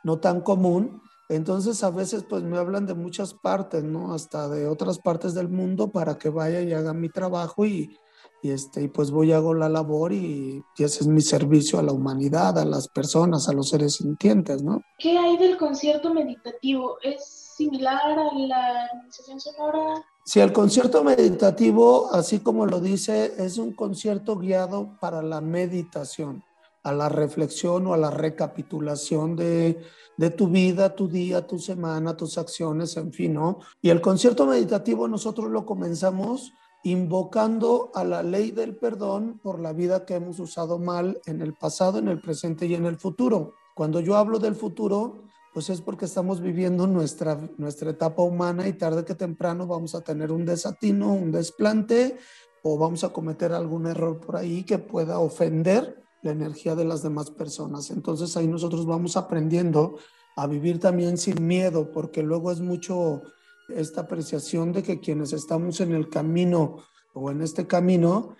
no 0.03 0.19
tan 0.19 0.41
común, 0.41 1.01
entonces 1.29 1.83
a 1.83 1.91
veces 1.91 2.23
pues 2.23 2.43
me 2.43 2.57
hablan 2.57 2.85
de 2.85 2.93
muchas 2.93 3.33
partes, 3.33 3.83
¿no? 3.83 4.13
Hasta 4.13 4.47
de 4.47 4.67
otras 4.67 4.99
partes 4.99 5.33
del 5.33 5.49
mundo 5.49 5.91
para 5.91 6.17
que 6.17 6.29
vaya 6.29 6.61
y 6.61 6.73
haga 6.73 6.93
mi 6.93 7.09
trabajo 7.09 7.65
y, 7.65 7.97
y, 8.41 8.51
este, 8.51 8.83
y 8.83 8.87
pues 8.87 9.11
voy 9.11 9.29
y 9.29 9.33
hago 9.33 9.53
la 9.53 9.67
labor 9.67 10.13
y, 10.13 10.63
y, 10.77 10.83
ese 10.83 11.01
es 11.01 11.07
mi 11.07 11.21
servicio 11.21 11.79
a 11.79 11.83
la 11.83 11.91
humanidad, 11.91 12.57
a 12.57 12.65
las 12.65 12.87
personas, 12.87 13.49
a 13.49 13.53
los 13.53 13.69
seres 13.69 13.95
sintientes, 13.95 14.63
¿no? 14.63 14.81
¿Qué 14.97 15.17
hay 15.17 15.37
del 15.37 15.57
concierto 15.57 16.13
meditativo? 16.13 16.97
¿Es 17.01 17.46
similar 17.57 18.19
a 18.19 18.33
la 18.35 18.85
administración 18.91 19.39
sonora? 19.39 20.05
Si 20.23 20.39
el 20.39 20.53
concierto 20.53 21.03
meditativo, 21.03 22.09
así 22.13 22.39
como 22.39 22.65
lo 22.65 22.79
dice, 22.79 23.33
es 23.37 23.57
un 23.57 23.73
concierto 23.73 24.37
guiado 24.37 24.97
para 24.99 25.21
la 25.21 25.41
meditación, 25.41 26.43
a 26.83 26.91
la 26.91 27.09
reflexión 27.09 27.87
o 27.87 27.93
a 27.93 27.97
la 27.97 28.11
recapitulación 28.11 29.35
de, 29.35 29.81
de, 30.17 30.29
tu 30.29 30.47
vida, 30.47 30.95
tu 30.95 31.07
día, 31.07 31.47
tu 31.47 31.59
semana, 31.59 32.15
tus 32.15 32.37
acciones, 32.37 32.95
en 32.97 33.11
fin, 33.11 33.33
¿no? 33.33 33.59
Y 33.81 33.89
el 33.89 34.01
concierto 34.01 34.45
meditativo 34.45 35.07
nosotros 35.07 35.49
lo 35.49 35.65
comenzamos 35.65 36.53
invocando 36.83 37.91
a 37.95 38.03
la 38.03 38.23
ley 38.23 38.51
del 38.51 38.75
perdón 38.75 39.39
por 39.43 39.59
la 39.59 39.73
vida 39.73 40.05
que 40.05 40.15
hemos 40.15 40.39
usado 40.39 40.77
mal 40.77 41.19
en 41.25 41.41
el 41.41 41.53
pasado, 41.53 41.99
en 41.99 42.07
el 42.07 42.21
presente 42.21 42.65
y 42.65 42.75
en 42.75 42.85
el 42.85 42.97
futuro. 42.97 43.53
Cuando 43.75 43.99
yo 43.99 44.15
hablo 44.15 44.39
del 44.39 44.55
futuro, 44.55 45.26
pues 45.57 45.71
es 45.71 45.81
porque 45.81 46.05
estamos 46.05 46.39
viviendo 46.39 46.85
nuestra, 46.85 47.49
nuestra 47.57 47.89
etapa 47.89 48.21
humana 48.21 48.67
y 48.67 48.73
tarde 48.73 49.03
que 49.03 49.15
temprano 49.15 49.65
vamos 49.65 49.95
a 49.95 50.01
tener 50.01 50.31
un 50.31 50.45
desatino, 50.45 51.11
un 51.11 51.31
desplante 51.31 52.19
o 52.61 52.77
vamos 52.77 53.03
a 53.03 53.09
cometer 53.09 53.53
algún 53.53 53.87
error 53.87 54.19
por 54.19 54.35
ahí 54.35 54.63
que 54.63 54.77
pueda 54.77 55.17
ofender 55.17 56.03
la 56.21 56.29
energía 56.29 56.75
de 56.75 56.85
las 56.85 57.01
demás 57.01 57.31
personas. 57.31 57.89
Entonces 57.89 58.37
ahí 58.37 58.47
nosotros 58.47 58.85
vamos 58.85 59.17
aprendiendo 59.17 59.97
a 60.35 60.45
vivir 60.45 60.79
también 60.79 61.17
sin 61.17 61.47
miedo, 61.47 61.91
porque 61.91 62.21
luego 62.21 62.51
es 62.51 62.59
mucho 62.59 63.23
esta 63.69 64.01
apreciación 64.01 64.73
de 64.73 64.83
que 64.83 64.99
quienes 64.99 65.33
estamos 65.33 65.81
en 65.81 65.91
el 65.91 66.07
camino 66.07 66.83
o 67.15 67.31
en 67.31 67.41
este 67.41 67.65
camino, 67.65 68.35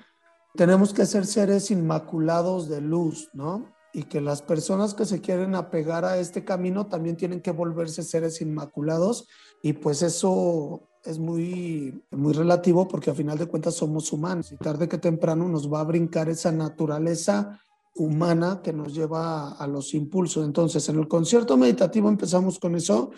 tenemos 0.53 0.93
que 0.93 1.07
ser 1.07 1.25
seres 1.25 1.71
inmaculados 1.71 2.69
de 2.69 2.79
luz, 2.79 3.31
¿no? 3.33 3.75
Y 3.97 4.03
que 4.03 4.21
las 4.21 4.43
personas 4.43 4.93
que 4.93 5.05
se 5.05 5.21
quieren 5.21 5.55
apegar 5.55 6.05
a 6.05 6.19
este 6.19 6.45
camino 6.45 6.85
también 6.85 7.17
tienen 7.17 7.41
que 7.41 7.49
volverse 7.49 8.03
seres 8.03 8.41
inmaculados 8.41 9.27
y 9.63 9.73
pues 9.73 10.03
eso 10.03 10.87
es 11.03 11.17
muy, 11.17 12.03
muy 12.11 12.33
relativo 12.33 12.87
porque 12.87 13.09
a 13.09 13.15
final 13.15 13.39
de 13.39 13.47
cuentas 13.47 13.73
somos 13.73 14.13
humanos 14.13 14.51
y 14.51 14.57
tarde 14.57 14.87
que 14.87 14.99
temprano 14.99 15.49
nos 15.49 15.73
va 15.73 15.79
a 15.79 15.85
brincar 15.85 16.29
esa 16.29 16.51
naturaleza 16.51 17.59
humana 17.95 18.61
que 18.63 18.71
nos 18.71 18.93
lleva 18.93 19.53
a, 19.53 19.65
los 19.65 19.95
impulsos. 19.95 20.45
Entonces, 20.45 20.87
en 20.89 20.99
el 20.99 21.07
concierto 21.07 21.57
meditativo 21.57 22.07
empezamos 22.07 22.59
con 22.59 22.75
eso 22.75 23.09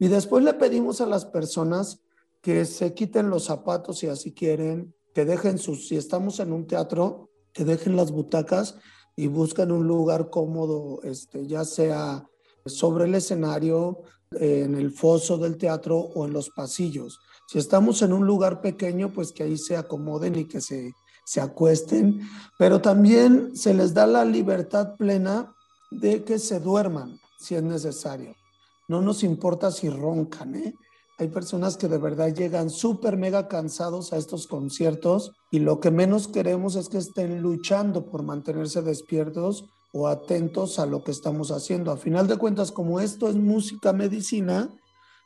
y 0.00 0.08
después 0.08 0.42
le 0.42 0.54
pedimos 0.54 1.00
a 1.00 1.06
las 1.06 1.26
personas 1.26 2.00
que 2.40 2.64
se 2.64 2.92
quiten 2.92 3.30
los 3.30 3.44
zapatos 3.44 4.00
si 4.00 4.08
así 4.08 4.32
quieren, 4.32 4.96
que 5.14 5.24
dejen 5.24 5.58
sus, 5.58 5.86
si 5.86 5.96
estamos 5.96 6.40
en 6.40 6.52
un 6.52 6.66
teatro, 6.66 7.30
que 7.52 7.64
dejen 7.64 7.94
las 7.94 8.10
butacas 8.10 8.74
y 9.16 9.26
buscan 9.28 9.70
un 9.70 9.86
lugar 9.86 10.30
cómodo, 10.30 11.00
este, 11.02 11.46
ya 11.46 11.64
sea 11.64 12.28
sobre 12.66 13.04
el 13.04 13.14
escenario, 13.14 14.02
en 14.40 14.74
el 14.74 14.90
foso 14.90 15.38
del 15.38 15.56
teatro 15.56 15.96
o 15.96 16.26
en 16.26 16.32
los 16.32 16.50
pasillos. 16.50 17.20
Si 17.46 17.58
estamos 17.58 18.02
en 18.02 18.12
un 18.12 18.26
lugar 18.26 18.60
pequeño, 18.60 19.12
pues 19.12 19.32
que 19.32 19.44
ahí 19.44 19.56
se 19.56 19.76
acomoden 19.76 20.36
y 20.36 20.44
que 20.46 20.60
se, 20.60 20.92
se 21.24 21.40
acuesten, 21.40 22.20
pero 22.58 22.80
también 22.80 23.54
se 23.56 23.74
les 23.74 23.94
da 23.94 24.06
la 24.06 24.24
libertad 24.24 24.96
plena 24.96 25.54
de 25.90 26.24
que 26.24 26.38
se 26.38 26.60
duerman 26.60 27.18
si 27.38 27.54
es 27.54 27.62
necesario. 27.62 28.34
No 28.88 29.00
nos 29.00 29.22
importa 29.22 29.70
si 29.70 29.88
roncan, 29.88 30.54
¿eh? 30.56 30.74
Hay 31.18 31.28
personas 31.28 31.76
que 31.76 31.86
de 31.86 31.98
verdad 31.98 32.34
llegan 32.34 32.70
súper 32.70 33.16
mega 33.16 33.46
cansados 33.46 34.12
a 34.12 34.16
estos 34.16 34.48
conciertos 34.48 35.32
y 35.50 35.60
lo 35.60 35.78
que 35.78 35.92
menos 35.92 36.26
queremos 36.26 36.74
es 36.74 36.88
que 36.88 36.98
estén 36.98 37.40
luchando 37.40 38.06
por 38.10 38.24
mantenerse 38.24 38.82
despiertos 38.82 39.64
o 39.92 40.08
atentos 40.08 40.80
a 40.80 40.86
lo 40.86 41.04
que 41.04 41.12
estamos 41.12 41.52
haciendo. 41.52 41.92
A 41.92 41.96
final 41.96 42.26
de 42.26 42.36
cuentas, 42.36 42.72
como 42.72 42.98
esto 42.98 43.28
es 43.28 43.36
música 43.36 43.92
medicina, 43.92 44.68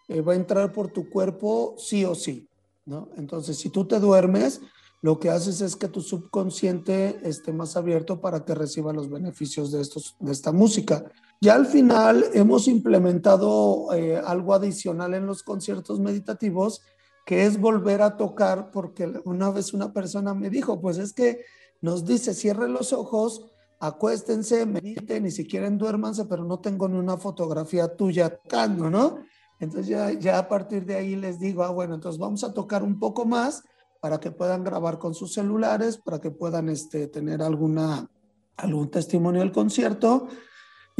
eh, 0.08 0.20
va 0.20 0.34
a 0.34 0.36
entrar 0.36 0.72
por 0.72 0.92
tu 0.92 1.08
cuerpo 1.08 1.74
sí 1.78 2.04
o 2.04 2.14
sí, 2.14 2.46
¿no? 2.84 3.08
Entonces, 3.16 3.56
si 3.56 3.70
tú 3.70 3.86
te 3.86 3.98
duermes, 3.98 4.60
lo 5.00 5.20
que 5.20 5.30
haces 5.30 5.60
es 5.60 5.76
que 5.76 5.88
tu 5.88 6.00
subconsciente 6.00 7.20
esté 7.22 7.52
más 7.52 7.76
abierto 7.76 8.20
para 8.20 8.44
que 8.44 8.54
reciba 8.54 8.92
los 8.92 9.08
beneficios 9.08 9.70
de, 9.70 9.80
estos, 9.80 10.16
de 10.18 10.32
esta 10.32 10.50
música. 10.50 11.04
Ya 11.40 11.54
al 11.54 11.66
final 11.66 12.24
hemos 12.32 12.66
implementado 12.66 13.94
eh, 13.94 14.16
algo 14.16 14.54
adicional 14.54 15.14
en 15.14 15.26
los 15.26 15.44
conciertos 15.44 16.00
meditativos, 16.00 16.82
que 17.24 17.46
es 17.46 17.60
volver 17.60 18.02
a 18.02 18.16
tocar, 18.16 18.72
porque 18.72 19.20
una 19.24 19.50
vez 19.50 19.72
una 19.72 19.92
persona 19.92 20.34
me 20.34 20.50
dijo, 20.50 20.80
pues 20.80 20.98
es 20.98 21.12
que 21.12 21.44
nos 21.80 22.04
dice, 22.04 22.34
cierren 22.34 22.72
los 22.72 22.92
ojos, 22.92 23.46
acuéstense, 23.78 24.66
mediten 24.66 25.26
y 25.26 25.30
si 25.30 25.46
quieren 25.46 25.78
duérmanse, 25.78 26.24
pero 26.24 26.44
no 26.44 26.58
tengo 26.58 26.88
ni 26.88 26.98
una 26.98 27.18
fotografía 27.18 27.94
tuya 27.94 28.30
tocando, 28.30 28.90
¿no? 28.90 29.18
Entonces 29.60 29.86
ya, 29.86 30.12
ya 30.12 30.38
a 30.38 30.48
partir 30.48 30.84
de 30.84 30.96
ahí 30.96 31.14
les 31.14 31.38
digo, 31.38 31.62
ah, 31.62 31.70
bueno, 31.70 31.94
entonces 31.94 32.18
vamos 32.18 32.42
a 32.42 32.52
tocar 32.52 32.82
un 32.82 32.98
poco 32.98 33.24
más 33.24 33.62
para 34.00 34.20
que 34.20 34.30
puedan 34.30 34.64
grabar 34.64 34.98
con 34.98 35.14
sus 35.14 35.32
celulares, 35.32 35.96
para 35.98 36.20
que 36.20 36.30
puedan 36.30 36.68
este, 36.68 37.08
tener 37.08 37.42
alguna, 37.42 38.10
algún 38.56 38.90
testimonio 38.90 39.40
del 39.40 39.52
concierto 39.52 40.28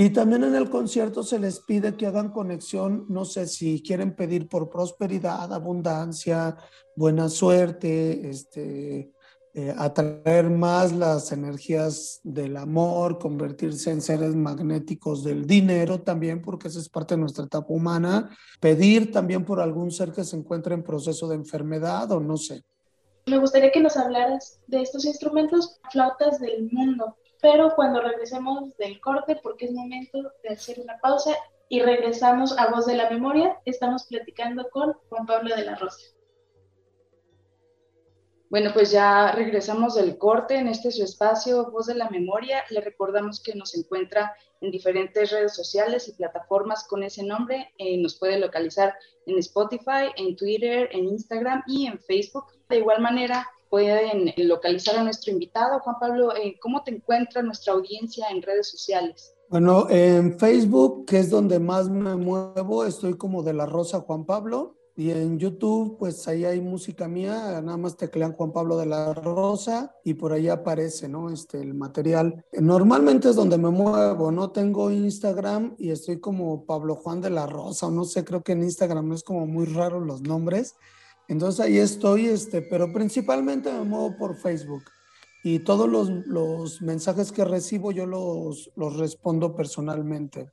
y 0.01 0.11
también 0.11 0.45
en 0.45 0.55
el 0.55 0.71
concierto 0.71 1.25
se 1.25 1.41
les 1.41 1.59
pide 1.59 1.97
que 1.97 2.07
hagan 2.07 2.31
conexión, 2.31 3.07
no 3.09 3.25
sé 3.25 3.49
si 3.49 3.83
quieren 3.83 4.15
pedir 4.15 4.47
por 4.47 4.71
prosperidad, 4.71 5.53
abundancia, 5.53 6.57
buena 6.95 7.29
suerte, 7.29 8.31
este, 8.31 9.13
eh, 9.55 9.75
atraer 9.77 10.51
más 10.51 10.93
las 10.93 11.33
energías 11.33 12.21
del 12.23 12.59
amor, 12.59 13.19
convertirse 13.19 13.91
en 13.91 14.01
seres 14.01 14.37
magnéticos 14.37 15.25
del 15.25 15.49
dinero 15.49 16.01
también, 16.03 16.43
porque 16.43 16.69
esa 16.69 16.79
es 16.79 16.89
parte 16.89 17.17
de 17.17 17.23
nuestra 17.23 17.47
etapa 17.47 17.67
humana, 17.73 18.31
pedir 18.61 19.11
también 19.11 19.45
por 19.45 19.61
algún 19.61 19.91
ser 19.91 20.13
que 20.13 20.23
se 20.23 20.37
encuentre 20.37 20.77
en 20.77 20.85
proceso 20.85 21.27
de 21.27 21.35
enfermedad 21.35 22.13
o 22.13 22.21
no 22.21 22.37
sé. 22.37 22.63
Me 23.29 23.39
gustaría 23.39 23.71
que 23.71 23.81
nos 23.81 23.97
hablaras 23.97 24.61
de 24.67 24.83
estos 24.83 25.05
instrumentos 25.05 25.81
flautas 25.91 26.41
del 26.41 26.69
mundo 26.73 27.17
pero 27.41 27.75
cuando 27.77 28.01
regresemos 28.01 28.77
del 28.77 29.01
corte, 29.01 29.39
porque 29.43 29.67
es 29.67 29.73
momento 29.73 30.33
de 30.43 30.51
hacer 30.51 30.81
una 30.81 30.99
pausa 30.99 31.37
y 31.69 31.81
regresamos 31.81 32.59
a 32.59 32.71
Voz 32.71 32.87
de 32.87 32.97
la 32.97 33.11
Memoria, 33.11 33.59
estamos 33.65 34.07
platicando 34.07 34.69
con 34.71 34.95
Juan 35.09 35.27
Pablo 35.27 35.55
de 35.55 35.65
la 35.65 35.77
Rosa. 35.77 36.01
Bueno, 38.51 38.71
pues 38.73 38.91
ya 38.91 39.33
regresamos 39.33 39.95
del 39.95 40.17
corte 40.17 40.57
en 40.57 40.69
este 40.69 40.91
su 40.91 41.05
espacio 41.05 41.71
Voz 41.71 41.87
de 41.87 41.95
la 41.95 42.09
Memoria. 42.09 42.65
Le 42.71 42.81
recordamos 42.81 43.43
que 43.43 43.55
nos 43.55 43.77
encuentra 43.77 44.35
en 44.63 44.71
diferentes 44.71 45.31
redes 45.31 45.55
sociales 45.55 46.09
y 46.09 46.15
plataformas 46.15 46.89
con 46.89 47.03
ese 47.03 47.23
nombre. 47.23 47.75
Eh, 47.77 47.99
nos 47.99 48.19
puede 48.19 48.41
localizar 48.41 48.95
en 49.27 49.37
Spotify, 49.39 50.13
en 50.17 50.35
Twitter, 50.35 50.89
en 50.93 51.05
Instagram 51.05 51.63
y 51.67 51.89
en 51.89 52.01
Facebook. 52.01 52.47
De 52.69 52.79
igual 52.79 53.01
manera, 53.01 53.49
pueden 53.71 54.33
localizar 54.37 54.97
a 54.97 55.05
nuestro 55.05 55.33
invitado. 55.33 55.81
Juan 55.81 55.97
Pablo, 55.99 56.37
eh, 56.37 56.57
¿cómo 56.61 56.83
te 56.83 56.95
encuentra 56.95 57.43
nuestra 57.43 57.73
audiencia 57.73 58.27
en 58.31 58.43
redes 58.43 58.69
sociales? 58.71 59.35
Bueno, 59.49 59.89
en 59.89 60.39
Facebook, 60.39 61.07
que 61.07 61.19
es 61.19 61.31
donde 61.31 61.59
más 61.59 61.89
me 61.89 62.15
muevo, 62.17 62.85
estoy 62.85 63.17
como 63.17 63.43
de 63.43 63.55
la 63.55 63.65
Rosa 63.65 64.01
Juan 64.01 64.27
Pablo. 64.27 64.75
Y 64.95 65.13
en 65.13 65.39
YouTube, 65.39 65.97
pues 65.97 66.27
ahí 66.27 66.45
hay 66.45 66.61
música 66.61 67.07
mía, 67.07 67.61
nada 67.63 67.77
más 67.77 67.97
teclean 67.97 68.33
Juan 68.33 68.51
Pablo 68.51 68.77
de 68.77 68.85
la 68.85 69.15
Rosa 69.15 69.95
y 70.03 70.15
por 70.15 70.33
ahí 70.33 70.49
aparece, 70.49 71.09
¿no? 71.09 71.31
Este, 71.31 71.61
el 71.61 71.73
material. 71.73 72.45
Normalmente 72.53 73.31
es 73.31 73.37
donde 73.37 73.59
me 73.59 73.71
muevo, 73.71 74.33
no 74.33 74.51
tengo 74.51 74.91
Instagram 74.91 75.77
y 75.79 75.91
estoy 75.91 76.19
como 76.19 76.67
Pablo 76.67 76.97
Juan 76.97 77.21
de 77.21 77.31
la 77.31 77.47
Rosa, 77.47 77.87
o 77.87 77.91
no 77.93 78.05
sé, 78.05 78.25
creo 78.25 78.43
que 78.43 78.53
en 78.53 78.65
Instagram 78.65 79.13
es 79.13 79.23
como 79.23 79.47
muy 79.47 79.67
raro 79.67 80.01
los 80.01 80.23
nombres. 80.23 80.75
Entonces 81.29 81.61
ahí 81.61 81.79
estoy, 81.79 82.27
este, 82.27 82.63
pero 82.63 82.93
principalmente 82.93 83.71
me 83.71 83.85
muevo 83.85 84.17
por 84.17 84.37
Facebook 84.37 84.83
y 85.45 85.61
todos 85.61 85.89
los, 85.89 86.09
los 86.27 86.83
mensajes 86.83 87.31
que 87.31 87.45
recibo 87.45 87.93
yo 87.93 88.07
los, 88.07 88.71
los 88.77 88.97
respondo 88.97 89.55
personalmente. 89.55 90.51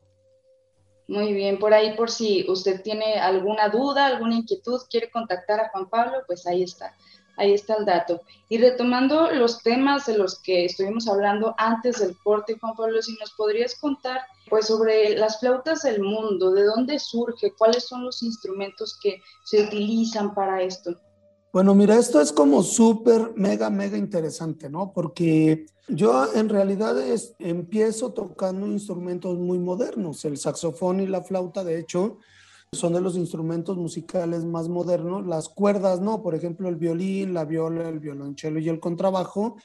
Muy 1.07 1.33
bien, 1.33 1.59
por 1.59 1.73
ahí 1.73 1.95
por 1.95 2.09
si 2.09 2.45
usted 2.49 2.81
tiene 2.81 3.19
alguna 3.19 3.69
duda, 3.69 4.07
alguna 4.07 4.35
inquietud, 4.35 4.81
quiere 4.89 5.09
contactar 5.11 5.59
a 5.59 5.69
Juan 5.69 5.89
Pablo, 5.89 6.17
pues 6.25 6.47
ahí 6.47 6.63
está. 6.63 6.95
Ahí 7.37 7.53
está 7.53 7.75
el 7.75 7.85
dato. 7.85 8.21
Y 8.49 8.57
retomando 8.57 9.31
los 9.31 9.61
temas 9.61 10.05
de 10.05 10.17
los 10.17 10.39
que 10.41 10.65
estuvimos 10.65 11.07
hablando 11.07 11.53
antes 11.57 11.99
del 11.99 12.17
corte, 12.23 12.57
Juan 12.59 12.75
Pablo, 12.75 13.01
si 13.01 13.15
nos 13.19 13.31
podrías 13.33 13.75
contar 13.79 14.21
pues 14.49 14.67
sobre 14.67 15.17
las 15.17 15.39
flautas 15.39 15.81
del 15.83 16.01
mundo, 16.01 16.51
de 16.51 16.63
dónde 16.63 16.99
surge, 16.99 17.53
cuáles 17.57 17.85
son 17.85 18.05
los 18.05 18.21
instrumentos 18.23 18.97
que 19.01 19.21
se 19.43 19.63
utilizan 19.63 20.33
para 20.33 20.61
esto. 20.61 20.95
Bueno, 21.51 21.73
mira, 21.73 21.97
esto 21.97 22.19
es 22.19 22.33
como 22.33 22.61
súper, 22.63 23.31
mega, 23.35 23.69
mega 23.69 23.97
interesante, 23.97 24.69
¿no? 24.69 24.91
Porque 24.93 25.65
yo 25.87 26.33
en 26.33 26.49
realidad 26.49 26.99
es, 26.99 27.33
empiezo 27.39 28.11
tocando 28.11 28.67
instrumentos 28.67 29.37
muy 29.37 29.57
modernos, 29.57 30.25
el 30.25 30.37
saxofón 30.37 30.99
y 30.99 31.07
la 31.07 31.23
flauta, 31.23 31.63
de 31.63 31.79
hecho, 31.79 32.17
son 32.75 32.93
de 32.93 33.01
los 33.01 33.15
instrumentos 33.15 33.77
musicales 33.77 34.45
más 34.45 34.69
modernos. 34.69 35.25
Las 35.25 35.49
cuerdas, 35.49 36.01
no, 36.01 36.21
por 36.21 36.35
ejemplo, 36.35 36.69
el 36.69 36.75
violín, 36.75 37.33
la 37.33 37.45
viola, 37.45 37.89
el 37.89 37.99
violonchelo 37.99 38.59
y 38.59 38.69
el 38.69 38.79
contrabajo 38.79 39.57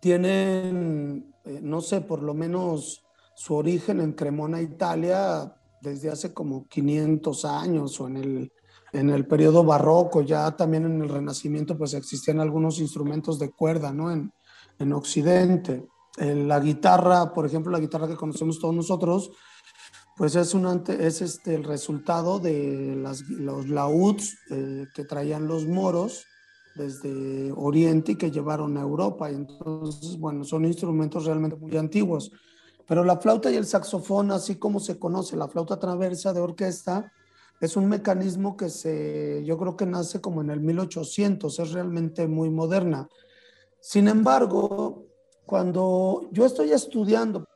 tienen, 0.00 1.34
eh, 1.44 1.60
no 1.62 1.80
sé, 1.80 2.00
por 2.00 2.22
lo 2.22 2.34
menos 2.34 3.04
su 3.34 3.54
origen 3.54 4.00
en 4.00 4.12
Cremona, 4.12 4.60
Italia, 4.60 5.54
desde 5.80 6.10
hace 6.10 6.32
como 6.34 6.66
500 6.68 7.44
años 7.44 8.00
o 8.00 8.06
en 8.06 8.16
el, 8.16 8.52
en 8.92 9.10
el 9.10 9.26
periodo 9.26 9.64
barroco, 9.64 10.22
ya 10.22 10.50
también 10.56 10.84
en 10.84 11.00
el 11.02 11.08
Renacimiento, 11.08 11.76
pues 11.76 11.94
existían 11.94 12.40
algunos 12.40 12.78
instrumentos 12.80 13.38
de 13.38 13.50
cuerda, 13.50 13.92
¿no? 13.92 14.10
En, 14.10 14.32
en 14.78 14.92
Occidente. 14.92 15.86
la 16.18 16.60
guitarra, 16.60 17.32
por 17.32 17.46
ejemplo, 17.46 17.70
la 17.70 17.78
guitarra 17.80 18.08
que 18.08 18.16
conocemos 18.16 18.58
todos 18.58 18.74
nosotros, 18.74 19.30
pues 20.20 20.36
es, 20.36 20.52
un 20.52 20.84
es 20.86 21.22
este, 21.22 21.54
el 21.54 21.64
resultado 21.64 22.38
de 22.38 22.94
las, 22.94 23.22
los 23.22 23.70
lauds 23.70 24.36
eh, 24.50 24.86
que 24.94 25.06
traían 25.06 25.48
los 25.48 25.64
moros 25.66 26.26
desde 26.74 27.50
Oriente 27.52 28.12
y 28.12 28.16
que 28.16 28.30
llevaron 28.30 28.76
a 28.76 28.82
Europa. 28.82 29.32
Y 29.32 29.36
entonces, 29.36 30.18
bueno, 30.18 30.44
son 30.44 30.66
instrumentos 30.66 31.24
realmente 31.24 31.56
muy 31.56 31.74
antiguos. 31.74 32.32
Pero 32.86 33.02
la 33.02 33.16
flauta 33.16 33.50
y 33.50 33.56
el 33.56 33.64
saxofón, 33.64 34.30
así 34.30 34.56
como 34.56 34.78
se 34.78 34.98
conoce, 34.98 35.38
la 35.38 35.48
flauta 35.48 35.78
traversa 35.78 36.34
de 36.34 36.40
orquesta, 36.40 37.10
es 37.58 37.78
un 37.78 37.88
mecanismo 37.88 38.58
que 38.58 38.68
se, 38.68 39.42
yo 39.46 39.56
creo 39.56 39.74
que 39.74 39.86
nace 39.86 40.20
como 40.20 40.42
en 40.42 40.50
el 40.50 40.60
1800, 40.60 41.58
es 41.58 41.72
realmente 41.72 42.28
muy 42.28 42.50
moderna. 42.50 43.08
Sin 43.80 44.06
embargo, 44.06 45.02
cuando 45.46 46.28
yo 46.30 46.44
estoy 46.44 46.72
estudiando, 46.72 47.46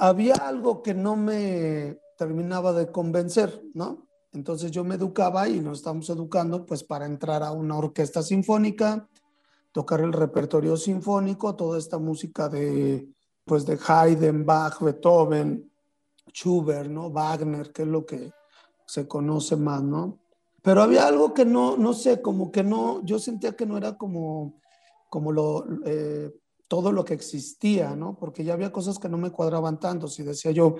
había 0.00 0.34
algo 0.34 0.82
que 0.82 0.94
no 0.94 1.14
me 1.14 1.96
terminaba 2.18 2.72
de 2.72 2.90
convencer, 2.90 3.62
¿no? 3.74 4.08
Entonces 4.32 4.70
yo 4.72 4.84
me 4.84 4.96
educaba 4.96 5.48
y 5.48 5.60
nos 5.60 5.78
estamos 5.78 6.10
educando 6.10 6.66
pues 6.66 6.82
para 6.82 7.06
entrar 7.06 7.42
a 7.42 7.52
una 7.52 7.78
orquesta 7.78 8.22
sinfónica, 8.22 9.08
tocar 9.72 10.00
el 10.00 10.12
repertorio 10.12 10.76
sinfónico, 10.76 11.54
toda 11.54 11.78
esta 11.78 11.98
música 11.98 12.48
de 12.48 13.08
pues 13.44 13.64
de 13.64 13.78
Haydn, 13.86 14.44
Bach, 14.44 14.80
Beethoven, 14.80 15.70
Schubert, 16.34 16.90
¿no? 16.90 17.10
Wagner, 17.10 17.72
que 17.72 17.82
es 17.82 17.88
lo 17.88 18.04
que 18.04 18.30
se 18.84 19.08
conoce 19.08 19.56
más, 19.56 19.82
¿no? 19.82 20.18
Pero 20.60 20.82
había 20.82 21.06
algo 21.06 21.32
que 21.32 21.46
no, 21.46 21.76
no 21.78 21.94
sé, 21.94 22.20
como 22.20 22.50
que 22.50 22.62
no, 22.62 23.02
yo 23.04 23.18
sentía 23.18 23.56
que 23.56 23.64
no 23.64 23.78
era 23.78 23.96
como, 23.96 24.60
como 25.08 25.32
lo, 25.32 25.64
eh, 25.86 26.34
todo 26.66 26.92
lo 26.92 27.04
que 27.04 27.14
existía, 27.14 27.96
¿no? 27.96 28.18
Porque 28.18 28.44
ya 28.44 28.52
había 28.52 28.72
cosas 28.72 28.98
que 28.98 29.08
no 29.08 29.16
me 29.16 29.30
cuadraban 29.30 29.80
tanto. 29.80 30.08
Si 30.08 30.22
decía 30.22 30.50
yo, 30.50 30.74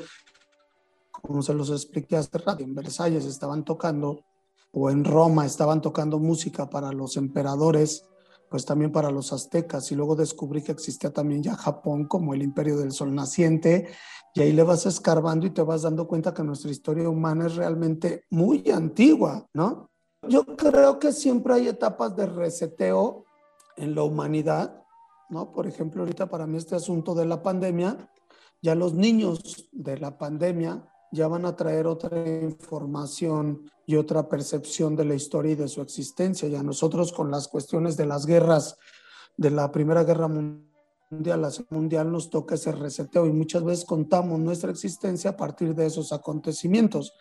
como 1.23 1.43
se 1.43 1.55
los 1.55 1.71
expliqué 1.71 2.17
hace 2.17 2.39
rato, 2.39 2.63
en 2.63 2.75
Versalles 2.75 3.25
estaban 3.25 3.65
tocando, 3.65 4.25
o 4.73 4.91
en 4.91 5.05
Roma 5.05 5.47
estaban 5.47 5.81
tocando 5.81 6.19
música 6.19 6.69
para 6.69 6.93
los 6.93 7.17
emperadores, 7.17 8.05
pues 8.51 8.65
también 8.65 8.93
para 8.93 9.11
los 9.11 9.33
aztecas, 9.33 9.91
y 9.93 9.95
luego 9.95 10.17
descubrí 10.17 10.63
que 10.63 10.73
existía 10.73 11.13
también 11.13 11.43
ya 11.43 11.55
Japón 11.55 12.07
como 12.07 12.35
el 12.35 12.43
imperio 12.43 12.79
del 12.79 12.93
sol 12.93 13.15
naciente, 13.15 13.89
y 14.35 14.41
ahí 14.41 14.53
le 14.53 14.63
vas 14.63 14.87
escarbando 14.87 15.47
y 15.47 15.51
te 15.51 15.63
vas 15.63 15.83
dando 15.83 16.07
cuenta 16.07 16.35
que 16.35 16.45
nuestra 16.45 16.71
historia 16.71 17.09
humana 17.09 17.47
es 17.47 17.57
realmente 17.57 18.25
muy 18.31 18.71
antigua, 18.71 19.47
¿no? 19.53 19.91
Yo 20.27 20.45
creo 20.45 20.99
que 20.99 21.13
siempre 21.13 21.55
hay 21.55 21.69
etapas 21.69 22.15
de 22.17 22.27
reseteo 22.27 23.25
en 23.77 23.95
la 23.95 24.03
humanidad, 24.03 24.83
¿no? 25.31 25.53
Por 25.53 25.67
ejemplo, 25.67 26.03
ahorita 26.03 26.29
para 26.29 26.47
mí 26.47 26.57
este 26.59 26.75
asunto 26.75 27.15
de 27.15 27.27
la 27.27 27.43
pandemia, 27.43 28.11
ya 28.61 28.75
los 28.75 28.95
niños 28.95 29.69
de 29.73 29.99
la 29.99 30.19
pandemia 30.19 30.89
ya 31.11 31.29
van 31.29 31.47
a 31.47 31.57
traer 31.57 31.87
otra 31.87 32.27
información 32.43 33.71
y 33.87 33.97
otra 33.97 34.29
percepción 34.29 34.97
de 34.97 35.05
la 35.05 35.15
historia 35.15 35.53
y 35.53 35.57
de 35.57 35.69
su 35.69 35.81
existencia. 35.81 36.49
Ya 36.49 36.63
nosotros 36.63 37.13
con 37.13 37.31
las 37.31 37.49
cuestiones 37.49 37.97
de 37.97 38.07
las 38.07 38.27
guerras, 38.27 38.77
de 39.37 39.51
la 39.51 39.71
Primera 39.73 40.05
Guerra 40.05 40.29
Mundial, 40.29 41.41
la 41.41 41.51
Segunda 41.51 41.77
Mundial, 41.77 42.13
nos 42.13 42.29
toca 42.29 42.57
ese 42.57 42.73
reseteo 42.73 43.27
y 43.27 43.33
muchas 43.33 43.65
veces 43.65 43.85
contamos 43.85 44.39
nuestra 44.39 44.71
existencia 44.71 45.31
a 45.31 45.37
partir 45.37 45.75
de 45.75 45.87
esos 45.87 46.13
acontecimientos. 46.13 47.15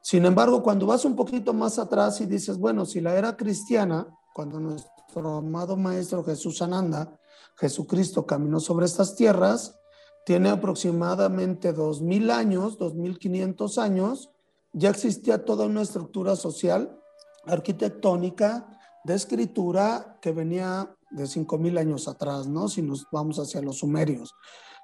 Sin 0.00 0.24
embargo, 0.24 0.62
cuando 0.62 0.86
vas 0.86 1.04
un 1.04 1.16
poquito 1.16 1.52
más 1.52 1.78
atrás 1.78 2.20
y 2.20 2.26
dices, 2.26 2.58
bueno, 2.58 2.86
si 2.86 3.00
la 3.00 3.16
era 3.16 3.36
cristiana, 3.36 4.06
cuando 4.34 4.60
nuestro 4.60 5.36
amado 5.36 5.76
Maestro 5.76 6.24
Jesús 6.24 6.60
Ananda, 6.62 7.18
Jesucristo 7.56 8.26
caminó 8.26 8.60
sobre 8.60 8.86
estas 8.86 9.14
tierras, 9.14 9.78
tiene 10.24 10.50
aproximadamente 10.50 11.74
2.000 11.74 12.30
años, 12.30 12.78
2.500 12.78 13.78
años, 13.78 14.30
ya 14.72 14.90
existía 14.90 15.44
toda 15.44 15.66
una 15.66 15.82
estructura 15.82 16.34
social, 16.34 16.98
arquitectónica, 17.46 18.66
de 19.04 19.14
escritura 19.14 20.18
que 20.20 20.32
venía 20.32 20.96
de 21.10 21.24
5.000 21.24 21.78
años 21.78 22.08
atrás, 22.08 22.46
¿no? 22.46 22.68
Si 22.68 22.80
nos 22.80 23.06
vamos 23.12 23.38
hacia 23.38 23.60
los 23.60 23.78
sumerios. 23.78 24.34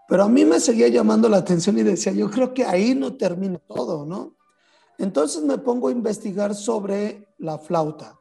Pero 0.07 0.25
a 0.25 0.29
mí 0.29 0.45
me 0.45 0.61
seguía 0.61 0.89
llamando 0.89 1.29
la 1.29 1.39
atención 1.39 1.79
y 1.79 1.83
decía, 1.83 2.13
yo 2.13 2.31
creo 2.31 2.53
que 2.53 2.65
ahí 2.65 2.95
no 2.95 3.17
termina 3.17 3.59
todo, 3.59 4.05
¿no? 4.05 4.37
Entonces 4.99 5.43
me 5.43 5.57
pongo 5.57 5.89
a 5.89 5.93
investigar 5.93 6.55
sobre 6.55 7.29
la 7.39 7.59
flauta 7.59 8.20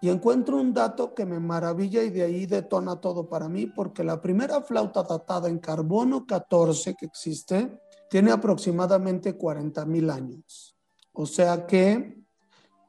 y 0.00 0.10
encuentro 0.10 0.58
un 0.58 0.72
dato 0.72 1.14
que 1.14 1.26
me 1.26 1.40
maravilla 1.40 2.02
y 2.04 2.10
de 2.10 2.22
ahí 2.22 2.46
detona 2.46 3.00
todo 3.00 3.28
para 3.28 3.48
mí, 3.48 3.66
porque 3.66 4.04
la 4.04 4.20
primera 4.20 4.62
flauta 4.62 5.02
datada 5.02 5.48
en 5.48 5.58
carbono 5.58 6.24
14 6.26 6.94
que 6.94 7.06
existe 7.06 7.80
tiene 8.08 8.30
aproximadamente 8.30 9.36
40 9.36 9.84
mil 9.86 10.10
años. 10.10 10.76
O 11.12 11.26
sea 11.26 11.66
que 11.66 12.16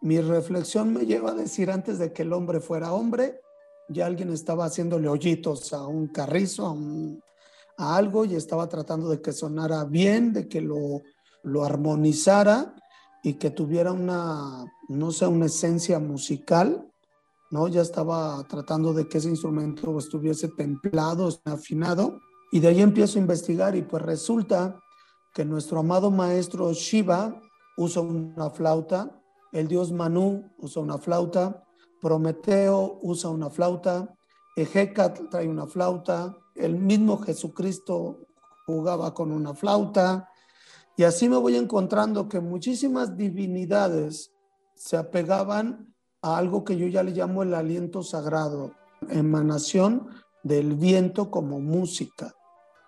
mi 0.01 0.21
reflexión 0.21 0.93
me 0.93 1.05
lleva 1.05 1.31
a 1.31 1.35
decir 1.35 1.71
antes 1.71 1.97
de 1.97 2.13
que 2.13 2.21
el 2.21 2.31
hombre 2.31 2.59
fuera 2.59 2.93
hombre, 2.93 3.41
ya 3.89 4.05
alguien 4.05 4.31
estaba 4.31 4.65
haciéndole 4.65 5.09
hoyitos 5.09 5.73
a 5.73 5.87
un 5.87 6.07
carrizo, 6.07 6.67
a, 6.67 6.75
a 7.83 7.97
algo 7.97 8.23
y 8.23 8.35
estaba 8.35 8.69
tratando 8.69 9.09
de 9.09 9.19
que 9.19 9.33
sonara 9.33 9.83
bien, 9.83 10.31
de 10.31 10.47
que 10.47 10.61
lo, 10.61 11.01
lo 11.41 11.65
armonizara 11.65 12.75
y 13.23 13.33
que 13.33 13.49
tuviera 13.49 13.91
una, 13.91 14.63
no 14.89 15.11
sé, 15.11 15.25
una 15.25 15.47
esencia 15.47 15.99
musical 15.99 16.88
¿no? 17.49 17.67
Ya 17.67 17.81
estaba 17.81 18.43
tratando 18.47 18.93
de 18.93 19.07
que 19.07 19.17
ese 19.17 19.29
instrumento 19.29 19.97
estuviese 19.97 20.49
templado, 20.49 21.29
afinado, 21.45 22.19
y 22.51 22.59
de 22.59 22.69
ahí 22.69 22.81
empiezo 22.81 23.17
a 23.17 23.21
investigar 23.21 23.75
y 23.75 23.83
pues 23.83 24.03
resulta 24.03 24.79
que 25.33 25.45
nuestro 25.45 25.79
amado 25.79 26.09
maestro 26.09 26.73
Shiva 26.73 27.39
usa 27.77 28.01
una 28.01 28.49
flauta, 28.49 29.21
el 29.51 29.67
dios 29.67 29.91
Manu 29.91 30.51
usa 30.57 30.81
una 30.81 30.97
flauta, 30.97 31.63
Prometeo 32.01 32.99
usa 33.03 33.29
una 33.29 33.49
flauta, 33.49 34.15
Ejecat 34.55 35.29
trae 35.29 35.47
una 35.47 35.67
flauta, 35.67 36.35
el 36.55 36.75
mismo 36.75 37.17
Jesucristo 37.19 38.27
jugaba 38.65 39.13
con 39.13 39.31
una 39.31 39.53
flauta, 39.53 40.29
y 40.97 41.03
así 41.03 41.29
me 41.29 41.38
voy 41.38 41.55
encontrando 41.55 42.27
que 42.27 42.39
muchísimas 42.39 43.15
divinidades 43.15 44.31
se 44.75 44.97
apegaban 44.97 45.93
a 46.21 46.38
algo 46.38 46.63
que 46.63 46.77
yo 46.77 46.88
ya 46.88 47.03
le 47.03 47.12
llamo 47.12 47.43
el 47.43 47.53
aliento 47.53 48.03
sagrado, 48.03 48.73
emanación 49.10 50.08
del 50.43 50.75
viento 50.75 51.29
como 51.32 51.60
música. 51.60 52.34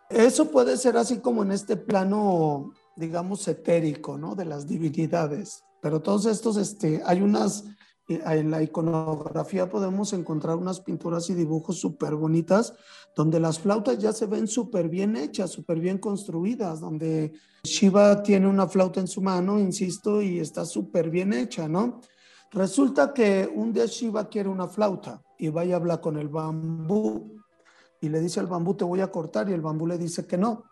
Eso 0.09 0.51
puede 0.51 0.77
ser 0.77 0.97
así 0.97 1.19
como 1.19 1.43
en 1.43 1.51
este 1.51 1.77
plano, 1.77 2.73
digamos, 2.97 3.47
etérico, 3.47 4.17
¿no? 4.17 4.35
De 4.35 4.45
las 4.45 4.67
divinidades. 4.67 5.63
Pero 5.81 6.01
todos 6.01 6.25
estos, 6.25 6.57
este, 6.57 7.01
hay 7.05 7.21
unas, 7.21 7.63
eh, 8.09 8.21
en 8.25 8.51
la 8.51 8.61
iconografía 8.61 9.69
podemos 9.69 10.11
encontrar 10.11 10.57
unas 10.57 10.81
pinturas 10.81 11.29
y 11.29 11.33
dibujos 11.33 11.79
súper 11.79 12.15
bonitas, 12.15 12.73
donde 13.15 13.39
las 13.39 13.59
flautas 13.59 13.97
ya 13.99 14.11
se 14.11 14.25
ven 14.25 14.47
súper 14.47 14.89
bien 14.89 15.15
hechas, 15.15 15.49
súper 15.49 15.79
bien 15.79 15.97
construidas, 15.97 16.81
donde 16.81 17.31
Shiva 17.63 18.21
tiene 18.21 18.47
una 18.47 18.67
flauta 18.67 18.99
en 18.99 19.07
su 19.07 19.21
mano, 19.21 19.59
insisto, 19.59 20.21
y 20.21 20.39
está 20.39 20.65
súper 20.65 21.09
bien 21.09 21.31
hecha, 21.31 21.69
¿no? 21.69 22.01
Resulta 22.51 23.13
que 23.13 23.49
un 23.53 23.71
día 23.71 23.85
Shiva 23.85 24.27
quiere 24.27 24.49
una 24.49 24.67
flauta 24.67 25.21
y 25.37 25.47
va 25.47 25.63
y 25.63 25.71
habla 25.71 26.01
con 26.01 26.17
el 26.17 26.27
bambú 26.27 27.37
y 28.01 28.09
le 28.09 28.19
dice 28.19 28.41
al 28.41 28.47
bambú 28.47 28.75
te 28.75 28.83
voy 28.83 28.99
a 28.99 29.09
cortar 29.09 29.49
y 29.49 29.53
el 29.53 29.61
bambú 29.61 29.87
le 29.87 29.97
dice 29.97 30.27
que 30.27 30.37
no. 30.37 30.65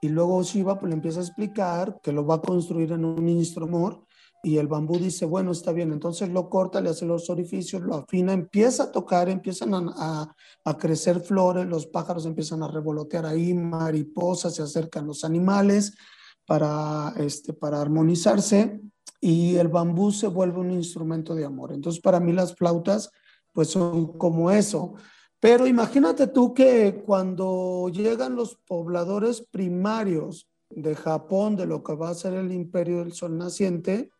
Y 0.00 0.10
luego 0.10 0.42
Shiva 0.42 0.78
pues, 0.78 0.90
le 0.90 0.94
empieza 0.94 1.18
a 1.18 1.24
explicar 1.24 1.98
que 2.02 2.12
lo 2.12 2.24
va 2.24 2.36
a 2.36 2.40
construir 2.40 2.92
en 2.92 3.04
un 3.04 3.28
instrumento 3.28 4.06
y 4.44 4.58
el 4.58 4.68
bambú 4.68 4.98
dice, 4.98 5.24
bueno, 5.24 5.52
está 5.52 5.72
bien, 5.72 5.90
entonces 5.90 6.28
lo 6.28 6.50
corta, 6.50 6.80
le 6.80 6.90
hace 6.90 7.06
los 7.06 7.30
orificios, 7.30 7.80
lo 7.80 7.94
afina, 7.94 8.34
empieza 8.34 8.84
a 8.84 8.92
tocar, 8.92 9.30
empiezan 9.30 9.72
a, 9.74 10.36
a, 10.64 10.78
crecer 10.78 11.20
flores, 11.20 11.66
los 11.66 11.86
pájaros 11.86 12.26
empiezan 12.26 12.62
a 12.62 12.68
revolotear 12.68 13.24
ahí, 13.24 13.54
mariposas, 13.54 14.54
se 14.54 14.62
acercan 14.62 15.06
los 15.06 15.24
animales 15.24 15.96
para, 16.44 17.14
este, 17.16 17.54
para 17.54 17.80
armonizarse 17.80 18.82
y 19.24 19.56
el 19.56 19.68
bambú 19.68 20.12
se 20.12 20.26
vuelve 20.26 20.60
un 20.60 20.70
instrumento 20.70 21.34
de 21.34 21.46
amor. 21.46 21.72
Entonces, 21.72 22.02
para 22.02 22.20
mí 22.20 22.30
las 22.30 22.54
flautas, 22.54 23.10
pues 23.52 23.68
son 23.68 24.18
como 24.18 24.50
eso. 24.50 24.96
Pero 25.40 25.66
imagínate 25.66 26.26
tú 26.26 26.52
que 26.52 27.02
cuando 27.06 27.88
llegan 27.88 28.36
los 28.36 28.56
pobladores 28.66 29.40
primarios 29.40 30.46
de 30.68 30.94
Japón, 30.94 31.56
de 31.56 31.64
lo 31.64 31.82
que 31.82 31.94
va 31.94 32.10
a 32.10 32.14
ser 32.14 32.34
el 32.34 32.52
imperio 32.52 32.98
del 32.98 33.14
sol 33.14 33.38
naciente, 33.38 34.10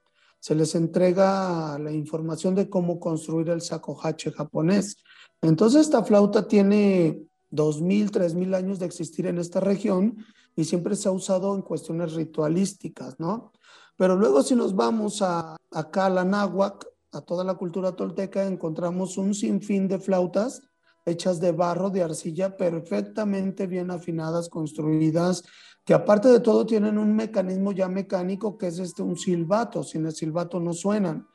se 0.40 0.54
les 0.54 0.74
entrega 0.74 1.78
la 1.78 1.92
información 1.92 2.54
de 2.54 2.70
cómo 2.70 2.98
construir 2.98 3.50
el 3.50 3.60
sakohache 3.60 4.32
japonés. 4.32 4.96
Entonces, 5.42 5.82
esta 5.82 6.02
flauta 6.02 6.48
tiene 6.48 7.20
2.000, 7.50 8.10
3.000 8.10 8.54
años 8.54 8.78
de 8.78 8.86
existir 8.86 9.26
en 9.26 9.36
esta 9.36 9.60
región 9.60 10.16
y 10.56 10.64
siempre 10.64 10.96
se 10.96 11.10
ha 11.10 11.12
usado 11.12 11.54
en 11.54 11.60
cuestiones 11.60 12.14
ritualísticas, 12.14 13.20
¿no? 13.20 13.52
Pero 13.96 14.16
luego 14.16 14.42
si 14.42 14.54
nos 14.54 14.74
vamos 14.74 15.22
a, 15.22 15.57
acá 15.72 16.07
a 16.07 16.11
la 16.11 16.24
náhuac, 16.24 16.87
a 17.12 17.20
toda 17.20 17.44
la 17.44 17.54
cultura 17.54 17.92
tolteca, 17.92 18.44
encontramos 18.44 19.16
un 19.18 19.35
sinfín 19.35 19.88
de 19.88 19.98
flautas 19.98 20.62
hechas 21.07 21.40
de 21.40 21.52
barro, 21.52 21.90
de 21.90 22.02
arcilla, 22.02 22.57
perfectamente 22.57 23.66
bien 23.66 23.90
afinadas, 23.90 24.48
construidas, 24.48 25.44
que 25.85 25.94
aparte 25.94 26.28
de 26.28 26.40
todo 26.40 26.64
tienen 26.64 26.96
un 26.98 27.14
mecanismo 27.14 27.72
ya 27.72 27.88
mecánico 27.88 28.57
que 28.57 28.68
es 28.68 28.78
este 28.78 29.02
un 29.02 29.18
silbato, 29.18 29.83
sin 29.83 30.07
el 30.07 30.14
silbato 30.14 30.61
no 30.61 30.72
suenan. 30.72 31.26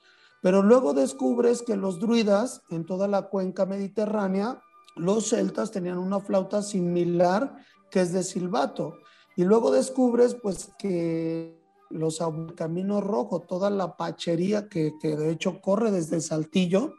Pero 0.41 0.63
luego 0.63 0.93
descubres 0.93 1.61
que 1.61 1.75
los 1.75 1.99
druidas 1.99 2.61
en 2.69 2.85
toda 2.85 3.07
la 3.07 3.23
cuenca 3.23 3.65
mediterránea, 3.65 4.59
los 4.95 5.29
celtas 5.29 5.71
tenían 5.71 5.99
una 5.99 6.19
flauta 6.19 6.63
similar 6.63 7.57
que 7.91 8.01
es 8.01 8.11
de 8.11 8.23
silbato. 8.23 8.95
Y 9.35 9.43
luego 9.43 9.71
descubres 9.71 10.35
pues 10.35 10.71
que 10.79 11.58
los 11.89 12.19
Camino 12.55 13.01
Rojo, 13.01 13.41
toda 13.41 13.69
la 13.69 13.97
pachería 13.97 14.69
que, 14.69 14.93
que, 15.01 15.15
de 15.15 15.31
hecho 15.31 15.61
corre 15.61 15.91
desde 15.91 16.21
Saltillo, 16.21 16.93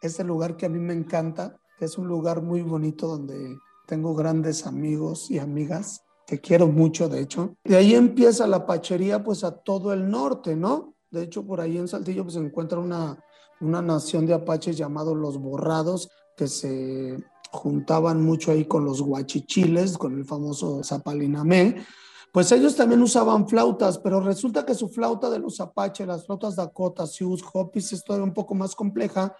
es 0.00 0.18
el 0.18 0.26
lugar 0.26 0.56
que 0.56 0.66
a 0.66 0.68
mí 0.70 0.78
me 0.78 0.94
encanta, 0.94 1.60
es 1.78 1.98
un 1.98 2.08
lugar 2.08 2.42
muy 2.42 2.62
bonito 2.62 3.06
donde 3.06 3.56
tengo 3.86 4.14
grandes 4.14 4.66
amigos 4.66 5.30
y 5.30 5.38
amigas 5.38 6.02
que 6.26 6.40
quiero 6.40 6.68
mucho, 6.68 7.08
de 7.08 7.20
hecho. 7.20 7.56
De 7.64 7.76
ahí 7.76 7.94
empieza 7.94 8.46
la 8.46 8.64
pachería 8.64 9.22
pues 9.22 9.42
a 9.42 9.50
todo 9.50 9.92
el 9.92 10.08
norte, 10.08 10.54
¿no? 10.54 10.94
De 11.10 11.24
hecho, 11.24 11.44
por 11.44 11.60
ahí 11.60 11.76
en 11.76 11.88
Saltillo 11.88 12.22
pues, 12.22 12.34
se 12.34 12.40
encuentra 12.40 12.78
una, 12.78 13.18
una 13.60 13.82
nación 13.82 14.26
de 14.26 14.34
apaches 14.34 14.76
llamados 14.76 15.16
los 15.16 15.38
borrados 15.38 16.08
que 16.36 16.46
se 16.46 17.18
juntaban 17.50 18.22
mucho 18.22 18.52
ahí 18.52 18.64
con 18.64 18.84
los 18.84 19.02
guachichiles, 19.02 19.98
con 19.98 20.16
el 20.16 20.24
famoso 20.24 20.84
Zapalinamé, 20.84 21.84
pues 22.32 22.52
ellos 22.52 22.76
también 22.76 23.02
usaban 23.02 23.48
flautas, 23.48 23.98
pero 23.98 24.20
resulta 24.20 24.64
que 24.64 24.74
su 24.74 24.88
flauta 24.88 25.28
de 25.30 25.38
los 25.38 25.60
Apache, 25.60 26.06
las 26.06 26.26
flautas 26.26 26.56
Dakota, 26.56 27.06
Sioux, 27.06 27.42
Hopis, 27.52 27.92
es 27.92 28.04
todavía 28.04 28.24
un 28.24 28.34
poco 28.34 28.54
más 28.54 28.76
compleja, 28.76 29.34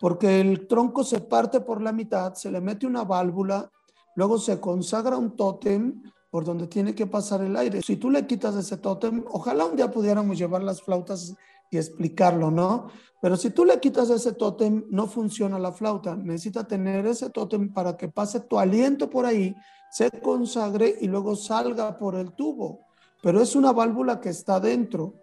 porque 0.00 0.40
el 0.40 0.66
tronco 0.66 1.04
se 1.04 1.20
parte 1.20 1.60
por 1.60 1.80
la 1.80 1.92
mitad, 1.92 2.34
se 2.34 2.50
le 2.50 2.60
mete 2.60 2.86
una 2.86 3.04
válvula, 3.04 3.70
luego 4.16 4.38
se 4.38 4.58
consagra 4.58 5.16
un 5.16 5.36
tótem 5.36 6.02
por 6.30 6.44
donde 6.44 6.66
tiene 6.66 6.94
que 6.94 7.06
pasar 7.06 7.42
el 7.42 7.56
aire. 7.56 7.82
Si 7.82 7.96
tú 7.96 8.10
le 8.10 8.26
quitas 8.26 8.56
ese 8.56 8.78
tótem, 8.78 9.24
ojalá 9.30 9.66
un 9.66 9.76
día 9.76 9.90
pudiéramos 9.90 10.36
llevar 10.38 10.62
las 10.62 10.82
flautas 10.82 11.34
y 11.70 11.76
explicarlo, 11.76 12.50
¿no? 12.50 12.88
Pero 13.20 13.36
si 13.36 13.50
tú 13.50 13.64
le 13.64 13.78
quitas 13.78 14.10
ese 14.10 14.32
tótem, 14.32 14.84
no 14.90 15.06
funciona 15.06 15.58
la 15.58 15.72
flauta. 15.72 16.16
Necesita 16.16 16.66
tener 16.66 17.06
ese 17.06 17.30
tótem 17.30 17.72
para 17.72 17.96
que 17.96 18.08
pase 18.08 18.40
tu 18.40 18.58
aliento 18.58 19.08
por 19.08 19.26
ahí 19.26 19.54
se 19.92 20.10
consagre 20.10 20.96
y 21.02 21.06
luego 21.06 21.36
salga 21.36 21.98
por 21.98 22.14
el 22.14 22.32
tubo. 22.32 22.86
Pero 23.22 23.42
es 23.42 23.54
una 23.54 23.72
válvula 23.72 24.22
que 24.22 24.30
está 24.30 24.58
dentro. 24.58 25.16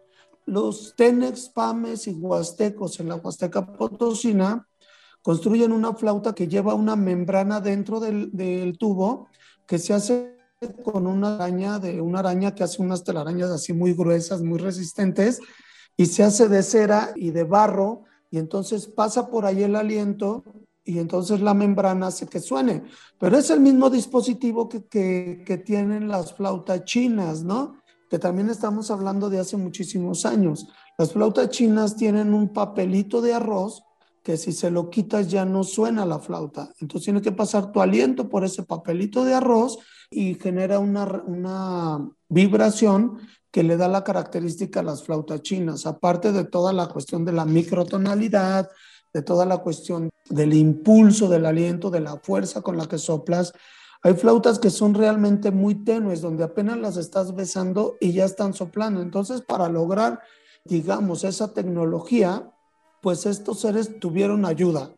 Los 0.46 0.94
Tenex, 0.96 1.50
Pames 1.50 2.06
y 2.06 2.12
Huastecos 2.12 3.00
en 3.00 3.10
la 3.10 3.16
Huasteca 3.16 3.66
Potosina 3.66 4.68
construyen 5.24 5.72
una 5.72 5.96
flauta 5.96 6.36
que 6.36 6.48
lleva 6.48 6.76
una 6.76 6.96
membrana 6.96 7.60
dentro 7.60 8.00
del, 8.00 8.30
del 8.32 8.78
tubo 8.78 9.28
que 9.66 9.80
se 9.80 9.96
hace 9.96 10.38
con 10.84 11.08
una 11.08 11.36
araña 11.36 11.80
de 11.80 12.00
una 12.00 12.20
araña 12.20 12.54
que 12.54 12.64
hace 12.64 12.84
unas 12.84 13.04
telarañas 13.04 13.50
así 13.50 13.74
muy 13.74 13.94
gruesas, 13.94 14.44
muy 14.44 14.60
resistentes 14.60 15.40
y 15.98 16.06
se 16.06 16.24
hace 16.24 16.48
de 16.48 16.62
cera 16.62 17.12
y 17.16 17.32
de 17.32 17.44
barro 17.44 18.04
y 18.30 18.38
entonces 18.38 18.86
pasa 18.86 19.32
por 19.32 19.48
ahí 19.48 19.64
el 19.64 19.76
aliento 19.76 20.44
y 20.89 20.97
entonces 20.97 21.39
la 21.39 21.54
membrana 21.54 22.08
hace 22.08 22.25
que 22.25 22.39
suene. 22.39 22.84
Pero 23.19 23.38
es 23.38 23.52
el 23.52 23.60
mismo 23.60 23.91
dispositivo 23.91 24.67
que, 24.67 24.84
que, 25.45 25.58
tienen 25.60 26.08
las 26.08 26.34
flautas 26.34 26.84
chinas, 26.84 27.43
¿no? 27.43 27.75
Que 28.10 28.17
también 28.17 28.49
estamos 28.49 28.89
hablando 28.89 29.30
de 29.30 29.38
hace 29.38 29.56
muchísimos 29.56 30.25
años. 30.25 30.67
Las 30.97 31.13
flautas 31.13 31.49
chinas 31.49 31.95
tienen 31.95 32.34
un 32.34 32.52
papelito 32.52 33.21
de 33.21 33.36
arroz 33.36 33.84
que 34.23 34.36
si 34.36 34.52
se 34.52 34.71
lo 34.71 34.89
quitas 34.89 35.30
ya 35.30 35.45
no 35.45 35.63
suena 35.63 36.08
la 36.08 36.17
flauta. 36.17 36.71
Entonces 36.80 37.06
tiene 37.06 37.21
que 37.21 37.32
pasar 37.32 37.71
tu 37.71 37.82
aliento 37.82 38.28
por 38.28 38.43
ese 38.43 38.63
papelito 38.63 39.23
de 39.23 39.36
arroz 39.36 39.78
y 40.10 40.34
genera 40.34 40.80
una, 40.80 41.06
una 41.28 42.10
vibración 42.30 43.19
que 43.52 43.62
le 43.62 43.78
da 43.78 43.88
la 43.88 44.04
característica 44.04 44.80
a 44.80 44.84
las 44.84 45.04
flautas 45.04 45.43
chinas, 45.43 45.86
aparte 45.86 46.32
de 46.32 46.45
toda 46.45 46.73
la 46.73 46.88
cuestión 46.88 47.25
de 47.25 47.32
la 47.32 47.45
microtonalidad, 47.45 48.69
de 49.13 49.22
toda 49.22 49.45
la 49.45 49.60
cuestión 49.60 50.10
del 50.30 50.54
impulso, 50.54 51.28
del 51.28 51.45
aliento, 51.45 51.89
de 51.89 52.02
la 52.02 52.17
fuerza 52.17 52.62
con 52.62 52.78
la 52.78 52.88
que 52.88 52.98
soplas. 52.98 53.54
Hay 54.02 54.13
flautas 54.13 54.60
que 54.60 54.69
son 54.69 54.93
realmente 54.93 55.52
muy 55.52 55.84
tenues, 55.84 56.22
donde 56.22 56.43
apenas 56.43 56.78
las 56.78 56.98
estás 56.98 57.36
besando 57.36 57.98
y 58.00 58.13
ya 58.13 58.26
están 58.26 58.54
soplando. 58.54 59.02
Entonces, 59.02 59.41
para 59.41 59.67
lograr, 59.67 60.22
digamos, 60.63 61.24
esa 61.24 61.54
tecnología, 61.54 62.52
pues 63.02 63.26
estos 63.26 63.60
seres 63.60 64.00
tuvieron 64.00 64.45
ayuda. 64.45 64.93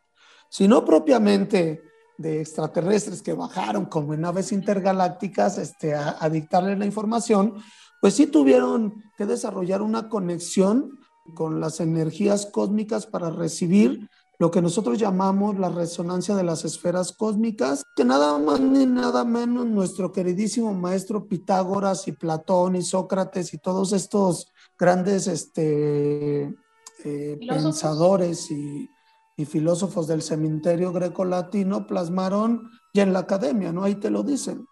Si 0.49 0.67
no 0.67 0.85
propiamente 0.85 1.81
de 2.17 2.41
extraterrestres 2.41 3.21
que 3.21 3.33
bajaron 3.33 3.85
como 3.85 4.13
en 4.13 4.21
naves 4.21 4.51
intergalácticas 4.51 5.57
este, 5.57 5.95
a, 5.95 6.17
a 6.19 6.29
dictarle 6.29 6.75
la 6.75 6.85
información, 6.85 7.55
pues 8.01 8.15
sí 8.15 8.27
tuvieron 8.27 9.03
que 9.17 9.25
desarrollar 9.25 9.81
una 9.81 10.09
conexión 10.09 10.99
con 11.33 11.59
las 11.59 11.79
energías 11.79 12.45
cósmicas 12.45 13.05
para 13.05 13.29
recibir 13.29 14.09
lo 14.41 14.49
que 14.49 14.61
nosotros 14.63 14.97
llamamos 14.97 15.59
la 15.59 15.69
resonancia 15.69 16.35
de 16.35 16.43
las 16.43 16.65
esferas 16.65 17.11
cósmicas, 17.11 17.83
que 17.95 18.03
nada 18.03 18.39
más 18.39 18.59
ni 18.59 18.87
nada 18.87 19.23
menos 19.23 19.67
nuestro 19.67 20.11
queridísimo 20.11 20.73
maestro 20.73 21.27
Pitágoras 21.27 22.07
y 22.07 22.13
Platón 22.13 22.75
y 22.75 22.81
Sócrates 22.81 23.53
y 23.53 23.59
todos 23.59 23.93
estos 23.93 24.51
grandes 24.79 25.27
este, 25.27 26.55
eh, 27.03 27.39
pensadores 27.47 28.49
y, 28.49 28.89
y, 29.37 29.45
filósofos 29.45 30.07
del 30.07 30.23
cementerio 30.23 30.91
greco-latino 30.91 31.85
plasmaron 31.85 32.67
ya 32.95 33.03
en 33.03 33.13
la 33.13 33.19
academia, 33.19 33.71
¿no? 33.71 33.83
Ahí 33.83 33.93
te 33.93 34.09
lo 34.09 34.23
dicen. 34.23 34.65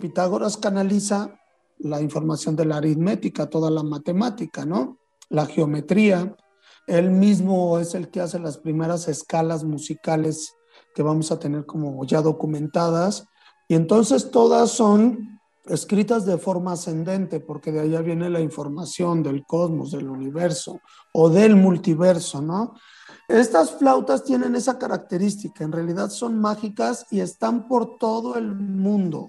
Pitágoras 0.00 0.56
canaliza 0.58 1.40
la 1.78 2.00
información 2.00 2.54
de 2.54 2.66
la 2.66 2.76
aritmética, 2.76 3.50
toda 3.50 3.68
la 3.68 3.82
matemática, 3.82 4.64
¿no? 4.64 4.97
La 5.28 5.46
geometría. 5.46 6.36
Él 6.86 7.10
mismo 7.10 7.78
es 7.78 7.94
el 7.94 8.10
que 8.10 8.20
hace 8.20 8.38
las 8.38 8.58
primeras 8.58 9.08
escalas 9.08 9.64
musicales 9.64 10.54
que 10.94 11.02
vamos 11.02 11.30
a 11.30 11.38
tener 11.38 11.66
como 11.66 12.04
ya 12.04 12.22
documentadas. 12.22 13.26
Y 13.68 13.74
entonces 13.74 14.30
todas 14.30 14.70
son 14.70 15.38
escritas 15.66 16.24
de 16.24 16.38
forma 16.38 16.72
ascendente, 16.72 17.40
porque 17.40 17.72
de 17.72 17.80
allá 17.80 18.00
viene 18.00 18.30
la 18.30 18.40
información 18.40 19.22
del 19.22 19.44
cosmos, 19.44 19.90
del 19.90 20.08
universo 20.08 20.80
o 21.12 21.28
del 21.28 21.56
multiverso, 21.56 22.40
¿no? 22.40 22.74
Estas 23.28 23.72
flautas 23.72 24.24
tienen 24.24 24.56
esa 24.56 24.78
característica, 24.78 25.62
en 25.62 25.72
realidad 25.72 26.08
son 26.08 26.40
mágicas 26.40 27.06
y 27.10 27.20
están 27.20 27.68
por 27.68 27.98
todo 27.98 28.36
el 28.36 28.54
mundo. 28.54 29.28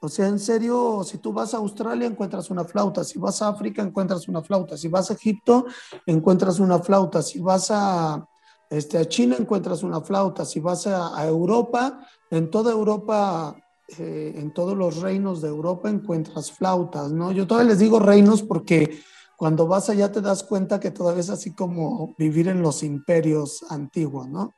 O 0.00 0.08
sea, 0.08 0.28
en 0.28 0.38
serio, 0.38 1.02
si 1.04 1.18
tú 1.18 1.32
vas 1.32 1.54
a 1.54 1.56
Australia 1.56 2.06
encuentras 2.06 2.50
una 2.50 2.64
flauta, 2.64 3.02
si 3.02 3.18
vas 3.18 3.42
a 3.42 3.48
África 3.48 3.82
encuentras 3.82 4.28
una 4.28 4.42
flauta, 4.42 4.76
si 4.76 4.88
vas 4.88 5.10
a 5.10 5.14
Egipto 5.14 5.66
encuentras 6.06 6.60
una 6.60 6.78
flauta, 6.78 7.20
si 7.20 7.40
vas 7.40 7.70
a, 7.70 8.24
este, 8.70 8.98
a 8.98 9.06
China 9.06 9.36
encuentras 9.38 9.82
una 9.82 10.00
flauta, 10.00 10.44
si 10.44 10.60
vas 10.60 10.86
a, 10.86 11.18
a 11.18 11.26
Europa, 11.26 12.00
en 12.30 12.50
toda 12.50 12.70
Europa, 12.70 13.56
eh, 13.98 14.34
en 14.36 14.52
todos 14.52 14.76
los 14.76 15.00
reinos 15.00 15.40
de 15.40 15.48
Europa 15.48 15.88
encuentras 15.88 16.52
flautas, 16.52 17.10
¿no? 17.10 17.32
Yo 17.32 17.46
todavía 17.46 17.70
les 17.70 17.78
digo 17.78 17.98
reinos 17.98 18.42
porque 18.42 19.00
cuando 19.36 19.66
vas 19.66 19.88
allá 19.88 20.12
te 20.12 20.20
das 20.20 20.42
cuenta 20.42 20.78
que 20.78 20.90
todavía 20.90 21.20
es 21.20 21.30
así 21.30 21.54
como 21.54 22.14
vivir 22.18 22.48
en 22.48 22.60
los 22.60 22.82
imperios 22.82 23.64
antiguos, 23.70 24.28
¿no? 24.28 24.54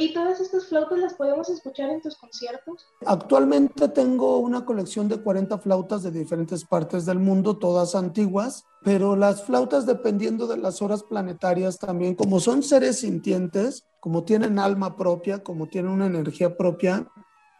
¿Y 0.00 0.14
todas 0.14 0.40
estas 0.40 0.66
flautas 0.66 0.98
las 0.98 1.12
podemos 1.12 1.50
escuchar 1.50 1.90
en 1.90 2.00
tus 2.00 2.16
conciertos? 2.16 2.86
Actualmente 3.04 3.86
tengo 3.88 4.38
una 4.38 4.64
colección 4.64 5.10
de 5.10 5.22
40 5.22 5.58
flautas 5.58 6.02
de 6.02 6.10
diferentes 6.10 6.64
partes 6.64 7.04
del 7.04 7.18
mundo, 7.18 7.58
todas 7.58 7.94
antiguas, 7.94 8.64
pero 8.82 9.14
las 9.14 9.44
flautas 9.44 9.84
dependiendo 9.84 10.46
de 10.46 10.56
las 10.56 10.80
horas 10.80 11.02
planetarias 11.02 11.78
también, 11.78 12.14
como 12.14 12.40
son 12.40 12.62
seres 12.62 13.00
sintientes, 13.00 13.84
como 14.00 14.24
tienen 14.24 14.58
alma 14.58 14.96
propia, 14.96 15.42
como 15.42 15.66
tienen 15.66 15.92
una 15.92 16.06
energía 16.06 16.56
propia, 16.56 17.06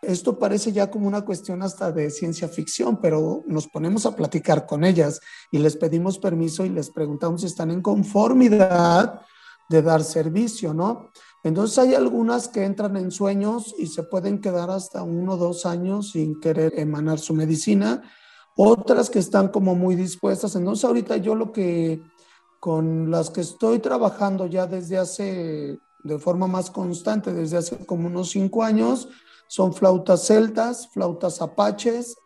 esto 0.01 0.39
parece 0.39 0.73
ya 0.73 0.91
como 0.91 1.07
una 1.07 1.27
cuestión 1.27 1.63
hasta 1.63 1.93
de 1.93 2.09
ciencia 2.09 2.49
ficción, 2.49 3.03
pero 3.03 3.43
nos 3.47 3.69
ponemos 3.69 4.07
a 4.07 4.17
platicar 4.17 4.65
con 4.65 4.85
ellas 4.85 5.21
y 5.53 5.59
les 5.59 5.77
pedimos 5.77 6.19
permiso 6.19 6.65
y 6.65 6.71
les 6.71 6.89
preguntamos 6.89 7.43
si 7.43 7.49
están 7.49 7.71
en 7.71 7.83
conformidad 7.83 9.21
de 9.69 9.83
dar 9.83 10.03
servicio, 10.03 10.75
¿no? 10.75 11.11
Entonces 11.43 11.79
hay 11.79 11.95
algunas 11.95 12.49
que 12.49 12.65
entran 12.65 12.97
en 12.97 13.11
sueños 13.11 13.75
y 13.79 13.87
se 13.87 14.03
pueden 14.03 14.41
quedar 14.41 14.71
hasta 14.71 15.03
uno 15.03 15.35
o 15.35 15.37
dos 15.37 15.65
años 15.65 16.13
sin 16.13 16.39
querer 16.39 16.79
emanar 16.79 17.19
su 17.19 17.33
medicina, 17.33 18.03
otras 18.57 19.09
que 19.09 19.19
están 19.19 19.49
como 19.49 19.75
muy 19.75 19.95
dispuestas. 19.95 20.55
Entonces 20.55 20.85
ahorita 20.85 21.17
yo 21.17 21.35
lo 21.35 21.53
que 21.53 22.03
con 22.61 23.11
las 23.11 23.31
que 23.31 23.41
estoy 23.41 23.79
trabajando 23.79 24.47
ya 24.47 24.67
desde 24.67 24.99
hace, 24.99 25.79
de 26.05 26.19
forma 26.19 26.47
más 26.47 26.71
constante, 26.71 27.33
desde 27.33 27.57
hace 27.57 27.87
como 27.87 28.09
unos 28.09 28.31
cinco 28.31 28.63
años, 28.63 29.09
son 29.49 29.73
flautas 29.73 30.27
celtas, 30.27 30.89
flautas 30.93 31.41
apaches, 31.41 32.17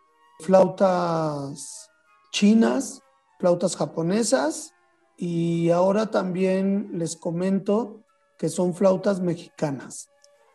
flautas 0.41 1.89
chinas, 2.31 3.01
flautas 3.39 3.77
japonesas 3.77 4.73
y 5.17 5.69
ahora 5.69 6.11
también 6.11 6.89
les 6.93 7.15
comento 7.15 8.04
que 8.37 8.49
son 8.49 8.73
flautas 8.73 9.21
mexicanas, 9.21 10.09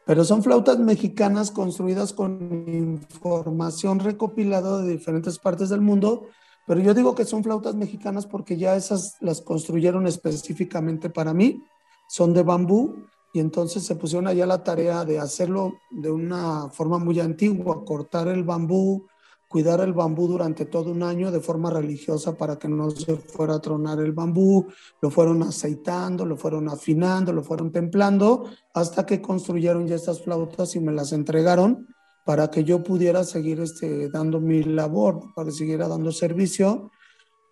pero 0.06 0.24
son 0.24 0.42
flautas 0.42 0.78
mexicanas 0.78 1.50
construidas 1.50 2.12
con 2.12 2.64
información 2.66 4.00
recopilada 4.00 4.82
de 4.82 4.92
diferentes 4.92 5.38
partes 5.38 5.68
del 5.68 5.80
mundo, 5.80 6.26
pero 6.66 6.80
yo 6.80 6.94
digo 6.94 7.14
que 7.14 7.24
son 7.24 7.42
flautas 7.42 7.74
mexicanas 7.74 8.26
porque 8.26 8.56
ya 8.56 8.76
esas 8.76 9.16
las 9.20 9.40
construyeron 9.40 10.06
específicamente 10.06 11.10
para 11.10 11.34
mí, 11.34 11.62
son 12.08 12.32
de 12.32 12.42
bambú 12.42 12.96
y 13.32 13.40
entonces 13.40 13.84
se 13.84 13.94
pusieron 13.94 14.26
allá 14.26 14.46
la 14.46 14.64
tarea 14.64 15.04
de 15.04 15.18
hacerlo 15.18 15.74
de 15.90 16.10
una 16.10 16.68
forma 16.70 16.98
muy 16.98 17.20
antigua, 17.20 17.84
cortar 17.84 18.28
el 18.28 18.44
bambú, 18.44 19.06
cuidar 19.50 19.80
el 19.80 19.92
bambú 19.92 20.28
durante 20.28 20.64
todo 20.64 20.92
un 20.92 21.02
año 21.02 21.32
de 21.32 21.40
forma 21.40 21.70
religiosa 21.70 22.36
para 22.36 22.56
que 22.56 22.68
no 22.68 22.88
se 22.92 23.16
fuera 23.16 23.56
a 23.56 23.60
tronar 23.60 23.98
el 23.98 24.12
bambú, 24.12 24.68
lo 25.02 25.10
fueron 25.10 25.42
aceitando, 25.42 26.24
lo 26.24 26.36
fueron 26.36 26.68
afinando, 26.68 27.32
lo 27.32 27.42
fueron 27.42 27.72
templando, 27.72 28.48
hasta 28.72 29.04
que 29.04 29.20
construyeron 29.20 29.88
ya 29.88 29.96
estas 29.96 30.22
flautas 30.22 30.76
y 30.76 30.80
me 30.80 30.92
las 30.92 31.12
entregaron 31.12 31.88
para 32.24 32.48
que 32.48 32.62
yo 32.62 32.84
pudiera 32.84 33.24
seguir 33.24 33.58
este, 33.58 34.08
dando 34.08 34.38
mi 34.38 34.62
labor, 34.62 35.34
para 35.34 35.46
que 35.46 35.52
siguiera 35.52 35.88
dando 35.88 36.12
servicio. 36.12 36.92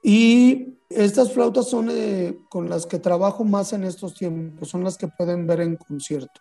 Y 0.00 0.78
estas 0.88 1.32
flautas 1.32 1.68
son 1.68 1.88
eh, 1.90 2.38
con 2.48 2.70
las 2.70 2.86
que 2.86 3.00
trabajo 3.00 3.42
más 3.42 3.72
en 3.72 3.82
estos 3.82 4.14
tiempos, 4.14 4.68
son 4.68 4.84
las 4.84 4.96
que 4.96 5.08
pueden 5.08 5.48
ver 5.48 5.62
en 5.62 5.74
concierto. 5.74 6.40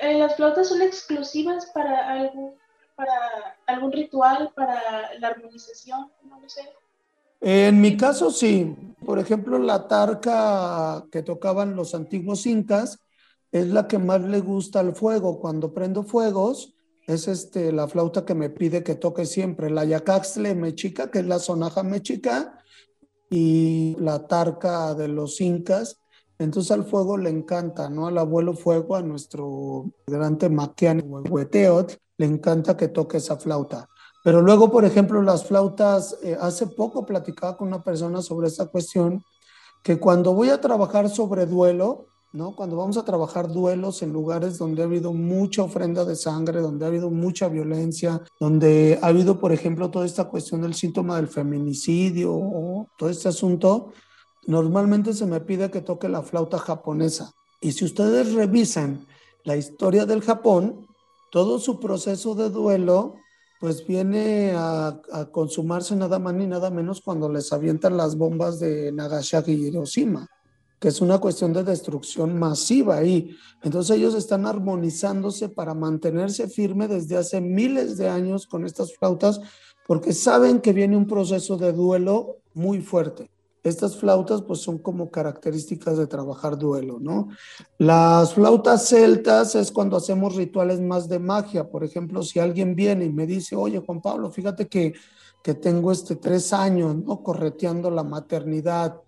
Eh, 0.00 0.16
¿Las 0.16 0.36
flautas 0.36 0.68
son 0.68 0.82
exclusivas 0.82 1.66
para 1.74 2.12
algo 2.12 2.54
para 2.98 3.56
algún 3.68 3.92
ritual, 3.92 4.50
para 4.56 5.14
la 5.20 5.28
armonización. 5.28 6.10
En 7.40 7.80
mi 7.80 7.96
caso 7.96 8.32
sí, 8.32 8.76
por 9.06 9.20
ejemplo 9.20 9.56
la 9.60 9.86
tarca 9.86 11.06
que 11.12 11.22
tocaban 11.22 11.76
los 11.76 11.94
antiguos 11.94 12.44
incas 12.46 12.98
es 13.52 13.68
la 13.68 13.86
que 13.86 13.98
más 13.98 14.22
le 14.22 14.40
gusta 14.40 14.80
al 14.80 14.96
fuego. 14.96 15.38
Cuando 15.38 15.72
prendo 15.72 16.02
fuegos 16.02 16.74
es 17.06 17.28
este, 17.28 17.70
la 17.70 17.86
flauta 17.86 18.24
que 18.24 18.34
me 18.34 18.50
pide 18.50 18.82
que 18.82 18.96
toque 18.96 19.26
siempre, 19.26 19.70
la 19.70 19.84
yacaxtle 19.84 20.56
mechica, 20.56 21.12
que 21.12 21.20
es 21.20 21.26
la 21.26 21.38
sonaja 21.38 21.84
mechica, 21.84 22.58
y 23.30 23.96
la 23.98 24.26
tarca 24.26 24.94
de 24.94 25.08
los 25.08 25.40
incas. 25.40 26.00
Entonces 26.38 26.70
al 26.70 26.84
fuego 26.84 27.16
le 27.16 27.30
encanta, 27.30 27.90
¿no? 27.90 28.06
Al 28.06 28.18
abuelo 28.18 28.54
fuego, 28.54 28.94
a 28.94 29.02
nuestro 29.02 29.90
gran 30.06 30.38
maquian 30.50 31.02
Huehueteot, 31.04 31.98
le 32.16 32.26
encanta 32.26 32.76
que 32.76 32.88
toque 32.88 33.16
esa 33.16 33.36
flauta. 33.36 33.88
Pero 34.24 34.42
luego, 34.42 34.70
por 34.70 34.84
ejemplo, 34.84 35.22
las 35.22 35.46
flautas, 35.46 36.16
eh, 36.22 36.36
hace 36.40 36.66
poco 36.66 37.06
platicaba 37.06 37.56
con 37.56 37.68
una 37.68 37.82
persona 37.82 38.22
sobre 38.22 38.48
esta 38.48 38.66
cuestión, 38.66 39.22
que 39.82 39.98
cuando 39.98 40.34
voy 40.34 40.50
a 40.50 40.60
trabajar 40.60 41.08
sobre 41.08 41.46
duelo, 41.46 42.06
¿no? 42.32 42.54
Cuando 42.54 42.76
vamos 42.76 42.96
a 42.98 43.04
trabajar 43.04 43.48
duelos 43.48 44.02
en 44.02 44.12
lugares 44.12 44.58
donde 44.58 44.82
ha 44.82 44.84
habido 44.84 45.12
mucha 45.12 45.62
ofrenda 45.62 46.04
de 46.04 46.14
sangre, 46.14 46.60
donde 46.60 46.84
ha 46.84 46.88
habido 46.88 47.10
mucha 47.10 47.48
violencia, 47.48 48.20
donde 48.38 48.98
ha 49.02 49.06
habido, 49.06 49.38
por 49.38 49.52
ejemplo, 49.52 49.90
toda 49.90 50.04
esta 50.04 50.24
cuestión 50.24 50.60
del 50.60 50.74
síntoma 50.74 51.16
del 51.16 51.28
feminicidio 51.28 52.34
o 52.34 52.86
todo 52.98 53.08
este 53.08 53.28
asunto, 53.28 53.92
normalmente 54.48 55.12
se 55.12 55.26
me 55.26 55.40
pide 55.42 55.70
que 55.70 55.82
toque 55.82 56.08
la 56.08 56.22
flauta 56.22 56.58
japonesa. 56.58 57.34
Y 57.60 57.72
si 57.72 57.84
ustedes 57.84 58.32
revisan 58.32 59.06
la 59.44 59.56
historia 59.56 60.06
del 60.06 60.22
Japón, 60.22 60.86
todo 61.30 61.58
su 61.58 61.78
proceso 61.78 62.34
de 62.34 62.48
duelo 62.48 63.16
pues 63.60 63.86
viene 63.86 64.52
a, 64.54 65.00
consumarse 65.32 65.94
nada 65.96 66.18
más 66.18 66.32
ni 66.32 66.46
nada 66.46 66.70
menos 66.70 67.02
cuando 67.02 67.28
les 67.28 67.52
avientan 67.52 67.98
las 67.98 68.16
bombas 68.16 68.58
de 68.58 68.90
Nagasaki 68.90 69.52
y 69.52 69.66
Hiroshima. 69.66 70.26
que 70.80 70.88
es 70.88 71.00
una 71.00 71.18
cuestión 71.18 71.52
de 71.52 71.64
destrucción 71.64 72.38
masiva 72.38 72.98
ahí. 72.98 73.36
Entonces 73.62 73.96
ellos 73.96 74.14
están 74.14 74.46
armonizándose 74.46 75.48
para 75.48 75.74
mantenerse 75.74 76.48
firme 76.48 76.86
desde 76.88 77.16
hace 77.16 77.40
miles 77.40 77.98
de 77.98 78.08
años 78.08 78.46
con 78.46 78.64
estas 78.64 78.96
flautas, 78.96 79.40
porque 79.88 80.12
saben 80.12 80.60
que 80.60 80.72
viene 80.72 80.96
un 80.96 81.08
proceso 81.08 81.56
de 81.56 81.72
duelo 81.72 82.36
muy 82.54 82.80
fuerte. 82.80 83.28
Estas 83.62 83.96
flautas 83.96 84.42
pues 84.42 84.60
son 84.60 84.78
como 84.78 85.10
características 85.10 85.98
de 85.98 86.06
trabajar 86.06 86.56
duelo, 86.56 86.98
¿no? 87.00 87.28
Las 87.76 88.34
flautas 88.34 88.88
celtas 88.88 89.54
es 89.54 89.72
cuando 89.72 89.96
hacemos 89.96 90.36
rituales 90.36 90.80
más 90.80 91.08
de 91.08 91.18
magia. 91.18 91.68
Por 91.68 91.84
ejemplo, 91.84 92.22
si 92.22 92.38
alguien 92.38 92.74
viene 92.74 93.04
y 93.04 93.12
me 93.12 93.26
dice, 93.26 93.56
oye 93.56 93.82
Juan 93.84 94.00
Pablo, 94.00 94.30
fíjate 94.30 94.68
que, 94.68 94.94
que 95.42 95.54
tengo 95.54 95.92
este 95.92 96.16
tres 96.16 96.52
años, 96.52 96.96
¿no? 96.96 97.22
Correteando 97.22 97.90
la 97.90 98.04
maternidad, 98.04 99.00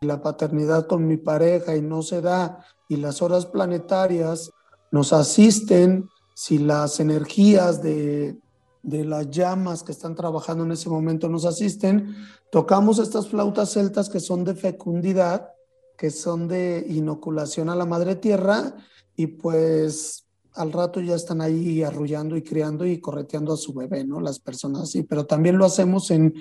la 0.00 0.22
paternidad 0.22 0.86
con 0.86 1.06
mi 1.06 1.16
pareja 1.16 1.76
y 1.76 1.82
no 1.82 2.02
se 2.02 2.20
da, 2.20 2.64
y 2.88 2.96
las 2.96 3.20
horas 3.20 3.46
planetarias 3.46 4.50
nos 4.90 5.12
asisten 5.12 6.08
si 6.34 6.58
las 6.58 7.00
energías 7.00 7.82
de, 7.82 8.38
de 8.82 9.04
las 9.04 9.30
llamas 9.30 9.82
que 9.82 9.92
están 9.92 10.14
trabajando 10.14 10.64
en 10.64 10.72
ese 10.72 10.88
momento 10.88 11.28
nos 11.28 11.44
asisten, 11.44 12.14
tocamos 12.50 12.98
estas 12.98 13.28
flautas 13.28 13.72
celtas 13.72 14.08
que 14.08 14.20
son 14.20 14.44
de 14.44 14.54
fecundidad, 14.54 15.50
que 15.96 16.10
son 16.10 16.48
de 16.48 16.86
inoculación 16.88 17.68
a 17.68 17.76
la 17.76 17.84
madre 17.84 18.16
tierra 18.16 18.76
y 19.16 19.26
pues 19.26 20.24
al 20.54 20.72
rato 20.72 21.00
ya 21.00 21.14
están 21.14 21.40
ahí 21.40 21.82
arrullando 21.82 22.36
y 22.36 22.42
criando 22.42 22.84
y 22.86 23.00
correteando 23.00 23.52
a 23.52 23.56
su 23.56 23.72
bebé, 23.72 24.04
¿no? 24.04 24.20
Las 24.20 24.40
personas 24.40 24.82
así, 24.82 25.02
pero 25.02 25.24
también 25.26 25.56
lo 25.56 25.64
hacemos 25.64 26.10
en, 26.10 26.34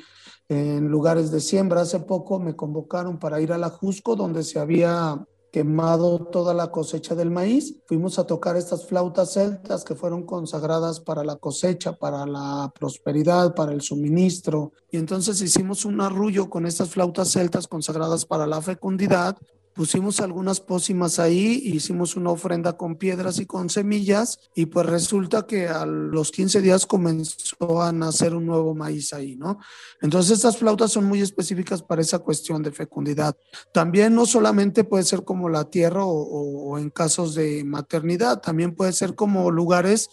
en 0.50 0.88
lugares 0.88 1.32
de 1.32 1.40
siembra. 1.40 1.82
Hace 1.82 2.00
poco 2.00 2.40
me 2.40 2.56
convocaron 2.56 3.20
para 3.20 3.42
ir 3.42 3.52
a 3.52 3.58
la 3.58 3.70
Jusco, 3.70 4.16
donde 4.16 4.44
se 4.44 4.60
había 4.60 5.24
quemado 5.52 6.20
toda 6.26 6.54
la 6.54 6.72
cosecha 6.72 7.16
del 7.16 7.32
maíz. 7.32 7.76
Fuimos 7.86 8.20
a 8.20 8.26
tocar 8.26 8.58
estas 8.58 8.86
flautas 8.86 9.34
celtas 9.34 9.84
que 9.84 9.96
fueron 9.96 10.24
consagradas 10.24 11.00
para 11.00 11.24
la 11.24 11.38
cosecha, 11.38 11.94
para 11.94 12.26
la 12.26 12.72
prosperidad, 12.78 13.56
para 13.56 13.72
el 13.72 13.82
suministro. 13.82 14.74
Y 14.92 14.98
entonces 14.98 15.42
hicimos 15.42 15.86
un 15.86 16.02
arrullo 16.02 16.50
con 16.50 16.66
estas 16.66 16.90
flautas 16.90 17.32
celtas 17.32 17.68
consagradas 17.68 18.26
para 18.26 18.48
la 18.48 18.62
fecundidad 18.62 19.38
pusimos 19.78 20.20
algunas 20.22 20.60
pócimas 20.60 21.20
ahí, 21.20 21.62
hicimos 21.64 22.16
una 22.16 22.32
ofrenda 22.32 22.76
con 22.76 22.96
piedras 22.96 23.38
y 23.38 23.46
con 23.46 23.70
semillas 23.70 24.40
y 24.56 24.66
pues 24.66 24.88
resulta 24.88 25.46
que 25.46 25.68
a 25.68 25.86
los 25.86 26.32
15 26.32 26.62
días 26.62 26.88
comenzó 26.88 27.84
a 27.84 27.92
nacer 27.92 28.34
un 28.34 28.48
nuevo 28.48 28.74
maíz 28.74 29.14
ahí, 29.14 29.36
¿no? 29.36 29.60
Entonces 30.02 30.32
estas 30.32 30.58
flautas 30.58 30.92
son 30.92 31.06
muy 31.06 31.22
específicas 31.22 31.84
para 31.84 32.02
esa 32.02 32.18
cuestión 32.18 32.64
de 32.64 32.72
fecundidad. 32.72 33.38
También 33.72 34.16
no 34.16 34.26
solamente 34.26 34.84
puede 34.84 35.04
ser 35.04 35.24
como 35.24 35.48
la 35.48 35.70
tierra 35.70 36.04
o, 36.04 36.12
o 36.12 36.80
en 36.80 36.90
casos 36.90 37.36
de 37.36 37.64
maternidad, 37.64 38.42
también 38.42 38.74
puede 38.74 38.94
ser 38.94 39.14
como 39.14 39.52
lugares 39.52 40.10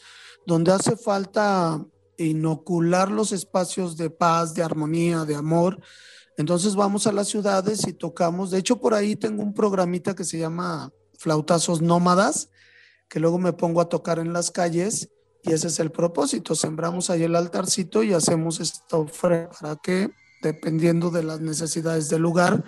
donde 0.46 0.72
hace 0.72 0.94
falta 0.98 1.82
inocular 2.18 3.10
los 3.10 3.32
espacios 3.32 3.96
de 3.96 4.10
paz, 4.10 4.54
de 4.54 4.62
armonía, 4.62 5.24
de 5.24 5.36
amor 5.36 5.80
entonces 6.36 6.74
vamos 6.74 7.06
a 7.06 7.12
las 7.12 7.28
ciudades 7.28 7.86
y 7.86 7.92
tocamos. 7.92 8.50
De 8.50 8.58
hecho, 8.58 8.80
por 8.80 8.94
ahí 8.94 9.16
tengo 9.16 9.42
un 9.42 9.54
programita 9.54 10.14
que 10.14 10.24
se 10.24 10.38
llama 10.38 10.90
Flautazos 11.18 11.80
Nómadas, 11.80 12.50
que 13.08 13.20
luego 13.20 13.38
me 13.38 13.52
pongo 13.52 13.80
a 13.80 13.88
tocar 13.88 14.18
en 14.18 14.32
las 14.32 14.50
calles 14.50 15.10
y 15.42 15.52
ese 15.52 15.68
es 15.68 15.78
el 15.78 15.92
propósito. 15.92 16.54
Sembramos 16.54 17.10
ahí 17.10 17.22
el 17.22 17.36
altarcito 17.36 18.02
y 18.02 18.12
hacemos 18.12 18.60
esta 18.60 18.96
ofrenda 18.96 19.50
para 19.60 19.76
que, 19.76 20.10
dependiendo 20.42 21.10
de 21.10 21.22
las 21.22 21.40
necesidades 21.40 22.08
del 22.08 22.22
lugar, 22.22 22.64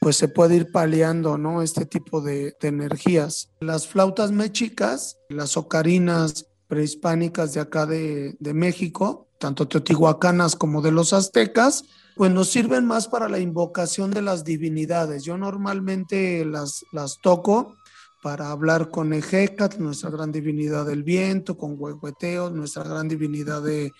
pues 0.00 0.16
se 0.16 0.28
puede 0.28 0.56
ir 0.56 0.70
paliando, 0.70 1.38
¿no? 1.38 1.62
Este 1.62 1.86
tipo 1.86 2.20
de, 2.20 2.56
energías. 2.60 3.50
Las 3.60 3.86
flautas 3.86 4.30
mechicas, 4.30 5.16
las 5.28 5.56
ocarinas 5.56 6.46
prehispánicas 6.68 7.54
de 7.54 7.60
acá 7.60 7.86
de, 7.86 8.36
de 8.38 8.54
México, 8.54 9.28
tanto 9.38 9.66
teotihuacanas 9.66 10.54
como 10.54 10.82
de 10.82 10.92
los 10.92 11.12
aztecas, 11.12 11.84
pues 12.16 12.30
nos 12.30 12.48
sirven 12.48 12.84
más 12.84 13.08
para 13.08 13.28
la 13.28 13.38
invocación 13.38 14.10
de 14.10 14.22
las 14.22 14.44
divinidades. 14.44 15.24
Yo 15.24 15.38
normalmente 15.38 16.44
las, 16.44 16.84
las 16.92 17.18
toco 17.20 17.74
para 18.22 18.50
hablar 18.50 18.90
con 18.90 19.12
Ejecat, 19.12 19.76
nuestra 19.76 20.10
gran 20.10 20.32
divinidad 20.32 20.86
del 20.86 21.04
viento, 21.04 21.56
con 21.56 21.76
Huehueteo, 21.78 22.50
nuestra 22.50 22.82
gran 22.82 23.08
divinidad 23.08 23.62
de, 23.62 23.92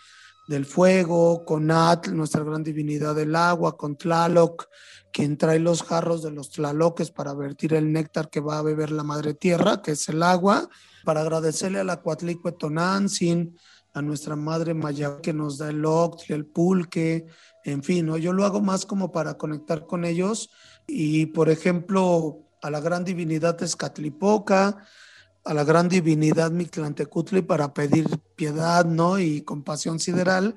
del 0.48 0.64
fuego, 0.66 1.44
con 1.44 1.70
Atl, 1.70 2.16
nuestra 2.16 2.42
gran 2.42 2.64
divinidad 2.64 3.14
del 3.14 3.36
agua, 3.36 3.76
con 3.76 3.96
Tlaloc, 3.96 4.66
quien 5.12 5.36
trae 5.36 5.58
los 5.58 5.82
jarros 5.82 6.22
de 6.22 6.30
los 6.30 6.50
tlaloques 6.50 7.10
para 7.10 7.34
vertir 7.34 7.74
el 7.74 7.92
néctar 7.92 8.30
que 8.30 8.40
va 8.40 8.58
a 8.58 8.62
beber 8.62 8.90
la 8.90 9.02
madre 9.02 9.34
tierra, 9.34 9.82
que 9.82 9.92
es 9.92 10.08
el 10.08 10.22
agua, 10.22 10.68
para 11.04 11.20
agradecerle 11.20 11.78
a 11.78 11.84
la 11.84 12.00
Cuatlicue 12.00 12.52
Tonantzin, 12.52 13.56
a 13.92 14.02
nuestra 14.02 14.36
madre 14.36 14.74
Maya 14.74 15.20
que 15.22 15.32
nos 15.32 15.58
da 15.58 15.68
el 15.68 15.84
octli, 15.84 16.34
el 16.34 16.46
pulque, 16.46 17.26
en 17.64 17.82
fin, 17.82 18.06
¿no? 18.06 18.16
yo 18.16 18.32
lo 18.32 18.44
hago 18.44 18.60
más 18.60 18.86
como 18.86 19.12
para 19.12 19.34
conectar 19.34 19.86
con 19.86 20.04
ellos 20.04 20.50
y, 20.86 21.26
por 21.26 21.50
ejemplo, 21.50 22.46
a 22.62 22.70
la 22.70 22.80
gran 22.80 23.04
divinidad 23.04 23.62
Escatlipoca, 23.62 24.78
a 25.48 25.54
la 25.54 25.64
gran 25.64 25.88
divinidad 25.88 26.50
Mictlantecutli 26.50 27.40
para 27.40 27.72
pedir 27.72 28.06
piedad, 28.36 28.84
¿no? 28.84 29.18
Y 29.18 29.40
compasión 29.42 29.98
sideral, 29.98 30.54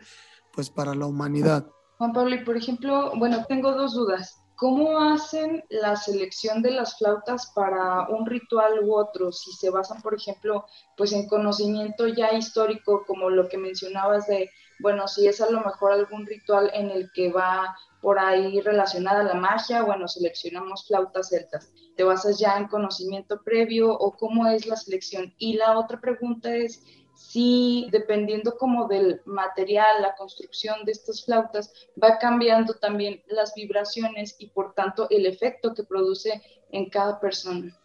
pues 0.52 0.70
para 0.70 0.94
la 0.94 1.06
humanidad. 1.06 1.66
Juan 1.98 2.12
Pablo, 2.12 2.36
y 2.36 2.44
por 2.44 2.58
ejemplo, 2.58 3.14
bueno, 3.16 3.46
tengo 3.48 3.72
dos 3.72 3.94
dudas. 3.94 4.38
¿Cómo 4.58 5.00
hacen 5.00 5.64
la 5.70 5.96
selección 5.96 6.62
de 6.62 6.72
las 6.72 6.98
flautas 6.98 7.52
para 7.56 8.10
un 8.10 8.26
ritual 8.26 8.84
u 8.84 8.94
otro? 8.94 9.32
Si 9.32 9.54
se 9.54 9.70
basan, 9.70 10.02
por 10.02 10.14
ejemplo, 10.14 10.66
pues 10.98 11.14
en 11.14 11.26
conocimiento 11.28 12.08
ya 12.08 12.34
histórico, 12.34 13.06
como 13.08 13.30
lo 13.30 13.48
que 13.48 13.58
mencionabas 13.58 14.28
de 14.28 14.50
bueno, 14.82 15.08
si 15.08 15.28
es 15.28 15.40
a 15.42 15.50
lo 15.50 15.62
mejor 15.62 15.94
algún 15.94 16.26
ritual 16.26 16.72
en 16.74 16.90
el 16.90 17.12
que 17.12 17.32
va 17.32 17.78
por 18.02 18.20
ahí 18.20 18.60
relacionada 18.62 19.22
a 19.22 19.24
la 19.24 19.34
magia, 19.36 19.84
bueno, 19.84 20.08
seleccionamos 20.08 20.88
flautas 20.88 21.30
celtas. 21.30 21.72
¿Te 21.96 22.04
basas 22.04 22.40
ya 22.40 22.58
en 22.58 22.68
conocimiento 22.68 23.42
previo 23.44 23.92
o 23.94 24.18
cómo 24.18 24.48
es 24.48 24.66
la 24.66 24.76
selección? 24.76 25.34
Y 25.38 25.54
la 25.54 25.78
otra 25.78 26.02
pregunta 26.02 26.56
es 26.56 26.82
si 27.14 27.88
dependiendo 27.92 28.58
como 28.58 28.88
del 28.88 29.22
material, 29.26 30.02
la 30.02 30.16
construcción 30.16 30.84
de 30.86 30.92
estas 30.92 31.24
flautas, 31.24 31.72
va 32.02 32.18
cambiando 32.18 32.74
también 32.74 33.22
las 33.28 33.54
vibraciones 33.54 34.36
y 34.40 34.48
por 34.48 34.74
tanto 34.74 35.08
el 35.10 35.26
efecto 35.26 35.74
que 35.74 35.84
produce 35.84 36.42
en 36.72 36.90
cada 36.90 37.20
persona. 37.20 37.78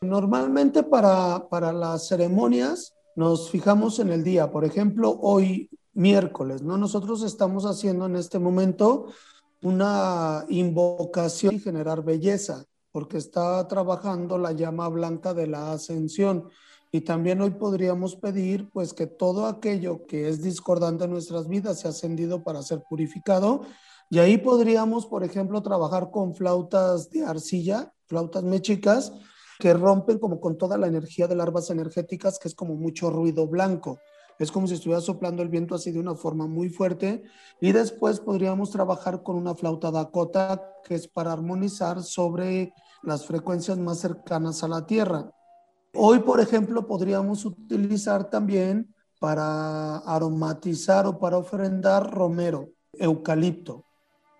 Normalmente 0.00 0.82
para, 0.82 1.48
para 1.48 1.72
las 1.72 2.08
ceremonias 2.08 2.94
nos 3.14 3.50
fijamos 3.50 3.98
en 4.00 4.10
el 4.10 4.24
día. 4.24 4.50
Por 4.50 4.64
ejemplo, 4.64 5.18
hoy 5.20 5.70
miércoles, 5.92 6.62
¿no? 6.62 6.76
Nosotros 6.76 7.22
estamos 7.22 7.64
haciendo 7.64 8.06
en 8.06 8.16
este 8.16 8.38
momento 8.38 9.12
una 9.62 10.44
invocación 10.48 11.54
y 11.54 11.60
generar 11.60 12.02
belleza, 12.02 12.64
porque 12.92 13.18
está 13.18 13.66
trabajando 13.68 14.38
la 14.38 14.52
llama 14.52 14.88
blanca 14.88 15.34
de 15.34 15.46
la 15.46 15.72
ascensión. 15.72 16.48
Y 16.92 17.02
también 17.02 17.40
hoy 17.40 17.50
podríamos 17.50 18.16
pedir, 18.16 18.68
pues, 18.70 18.92
que 18.92 19.06
todo 19.06 19.46
aquello 19.46 20.06
que 20.06 20.28
es 20.28 20.42
discordante 20.42 21.04
en 21.04 21.12
nuestras 21.12 21.46
vidas 21.46 21.80
sea 21.80 21.90
ascendido 21.90 22.42
para 22.42 22.62
ser 22.62 22.82
purificado. 22.88 23.62
Y 24.08 24.18
ahí 24.18 24.38
podríamos, 24.38 25.06
por 25.06 25.22
ejemplo, 25.22 25.62
trabajar 25.62 26.10
con 26.10 26.34
flautas 26.34 27.10
de 27.10 27.24
arcilla, 27.24 27.92
flautas 28.06 28.42
mechicas, 28.42 29.12
que 29.60 29.72
rompen 29.72 30.18
como 30.18 30.40
con 30.40 30.58
toda 30.58 30.76
la 30.78 30.88
energía 30.88 31.28
de 31.28 31.36
larvas 31.36 31.70
energéticas, 31.70 32.38
que 32.40 32.48
es 32.48 32.54
como 32.54 32.74
mucho 32.74 33.10
ruido 33.10 33.46
blanco. 33.46 34.00
Es 34.40 34.50
como 34.50 34.66
si 34.66 34.72
estuviera 34.72 35.02
soplando 35.02 35.42
el 35.42 35.50
viento 35.50 35.74
así 35.74 35.92
de 35.92 36.00
una 36.00 36.14
forma 36.14 36.46
muy 36.46 36.70
fuerte. 36.70 37.22
Y 37.60 37.72
después 37.72 38.20
podríamos 38.20 38.70
trabajar 38.70 39.22
con 39.22 39.36
una 39.36 39.54
flauta 39.54 39.90
Dakota, 39.90 40.62
que 40.82 40.94
es 40.94 41.06
para 41.06 41.34
armonizar 41.34 42.02
sobre 42.02 42.72
las 43.02 43.26
frecuencias 43.26 43.76
más 43.76 43.98
cercanas 43.98 44.64
a 44.64 44.68
la 44.68 44.86
Tierra. 44.86 45.30
Hoy, 45.94 46.20
por 46.20 46.40
ejemplo, 46.40 46.86
podríamos 46.86 47.44
utilizar 47.44 48.30
también 48.30 48.94
para 49.18 49.98
aromatizar 49.98 51.06
o 51.06 51.18
para 51.18 51.36
ofrendar 51.36 52.10
romero, 52.10 52.70
eucalipto. 52.94 53.84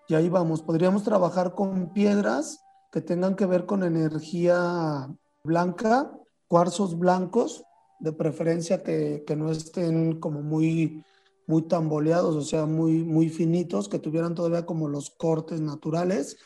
Y 0.07 0.15
ahí 0.15 0.29
vamos, 0.29 0.63
podríamos 0.63 1.03
trabajar 1.03 1.53
con 1.53 1.93
piedras 1.93 2.59
que 2.91 3.01
tengan 3.01 3.35
que 3.35 3.45
ver 3.45 3.67
con 3.67 3.83
energía 3.83 5.07
blanca, 5.43 6.11
cuarzos 6.47 6.97
blancos, 6.97 7.63
de 8.01 8.11
preferencia 8.11 8.83
que, 8.83 9.23
que, 9.25 9.35
no 9.35 9.51
estén 9.51 10.19
como 10.19 10.41
muy, 10.41 11.03
muy 11.45 11.61
tamboleados, 11.63 12.35
o 12.35 12.41
sea, 12.41 12.65
muy, 12.65 13.03
muy 13.03 13.29
finitos, 13.29 13.87
que 13.87 13.99
tuvieran 13.99 14.33
todavía 14.33 14.65
como 14.65 14.89
los 14.89 15.11
cortes 15.11 15.61
naturales. 15.61 16.37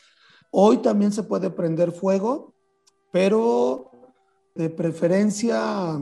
Hoy 0.50 0.78
también 0.78 1.12
se 1.12 1.22
puede 1.22 1.50
prender 1.50 1.92
fuego, 1.92 2.54
pero 3.10 3.90
de 4.54 4.68
preferencia 4.68 5.98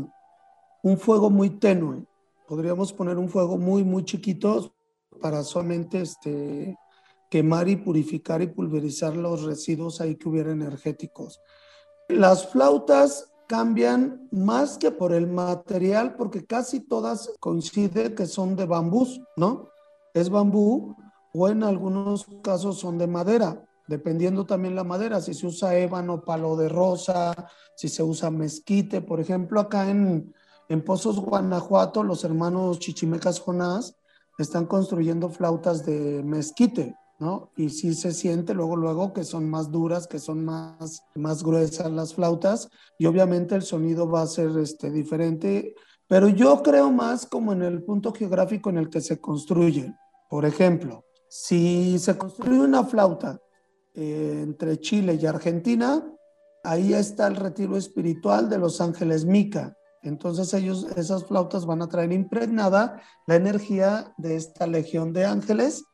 un 0.83 0.99
fuego 0.99 1.31
muy 1.31 1.51
tenue. 1.51 2.05
Podríamos 2.49 2.93
poner 2.93 3.17
un 3.17 3.29
fuego 3.29 3.57
muy, 3.57 3.85
muy 3.85 4.05
chiquito 4.05 4.75
para 5.21 5.43
solamente 5.45 6.01
este, 6.01 6.77
quemar 7.31 7.69
y 7.69 7.77
purificar 7.77 8.43
y 8.43 8.49
pulverizar 8.49 9.17
los 9.17 9.45
residuos 9.45 10.01
ahí 10.01 10.17
que 10.17 10.29
hubiera 10.29 10.51
energéticos. 10.51 11.41
Las 12.09 12.49
flautas 12.51 13.34
cambian 13.47 14.29
más 14.31 14.79
que 14.79 14.91
por 14.91 15.13
el 15.13 15.27
material, 15.27 16.17
porque 16.17 16.47
casi 16.47 16.81
todas 16.81 17.31
coinciden 17.41 18.15
que 18.15 18.27
son 18.27 18.57
de 18.57 18.67
bambú, 18.67 19.07
¿no? 19.37 19.69
Es 20.15 20.31
bambú 20.31 20.97
o 21.33 21.49
en 21.49 21.63
algunos 21.63 22.27
casos 22.43 22.79
son 22.79 22.99
de 22.99 23.07
madera, 23.07 23.65
dependiendo 23.89 24.47
también 24.47 24.75
la 24.75 24.85
madera, 24.85 25.21
si 25.21 25.35
se 25.35 25.47
usa 25.47 25.77
ébano, 25.77 26.25
palo 26.25 26.57
de 26.57 26.69
rosa, 26.69 27.35
si 27.77 27.89
se 27.89 28.03
usa 28.03 28.31
mezquite. 28.31 29.01
Por 29.01 29.21
ejemplo, 29.21 29.61
acá 29.61 29.91
en, 29.91 30.33
en 30.69 30.85
Pozos, 30.85 31.19
Guanajuato, 31.19 32.03
los 32.03 32.25
hermanos 32.25 32.79
Chichimecas 32.79 33.41
Jonás 33.41 33.97
están 34.39 34.67
construyendo 34.67 35.29
flautas 35.29 35.85
de 35.85 36.23
mezquite. 36.25 36.97
¿No? 37.19 37.51
Y 37.57 37.71
sí 37.71 37.95
se 37.95 38.13
siente 38.13 38.55
luego, 38.55 38.77
luego 38.77 39.13
que 39.13 39.25
son 39.25 39.49
más 39.49 39.71
duras, 39.71 40.07
que 40.07 40.19
son 40.19 40.45
más, 40.45 41.03
más 41.15 41.43
gruesas 41.43 41.91
las 41.91 42.15
flautas 42.15 42.69
y 42.99 43.07
obviamente 43.07 43.55
el 43.55 43.63
sonido 43.63 44.09
va 44.09 44.23
a 44.23 44.27
ser 44.27 44.57
este, 44.59 44.91
diferente, 44.91 45.75
pero 46.09 46.29
yo 46.29 46.63
creo 46.63 46.91
más 46.91 47.27
como 47.27 47.53
en 47.53 47.63
el 47.63 47.83
punto 47.83 48.13
geográfico 48.13 48.71
en 48.71 48.79
el 48.79 48.91
que 48.91 49.01
se 49.01 49.21
construyen. 49.21 49.97
Por 50.29 50.45
ejemplo, 50.45 51.05
si 51.29 51.99
se 51.99 52.17
construye 52.19 52.61
una 52.61 52.85
flauta 52.85 53.41
eh, 53.95 54.41
entre 54.43 54.79
Chile 54.81 55.19
y 55.21 55.27
Argentina, 55.27 56.05
ahí 56.65 56.95
está 56.95 57.27
el 57.27 57.37
retiro 57.37 57.77
espiritual 57.77 58.49
de 58.49 58.59
los 58.59 58.81
ángeles 58.81 59.25
Mica. 59.25 59.77
Entonces 60.03 60.53
ellos, 60.53 60.87
esas 60.97 61.25
flautas 61.25 61.65
van 61.65 61.81
a 61.81 61.89
traer 61.89 62.13
impregnada 62.13 63.01
la 63.27 63.37
energía 63.37 64.13
de 64.19 64.37
esta 64.37 64.67
legión 64.67 65.13
de 65.13 65.25
ángeles 65.25 65.85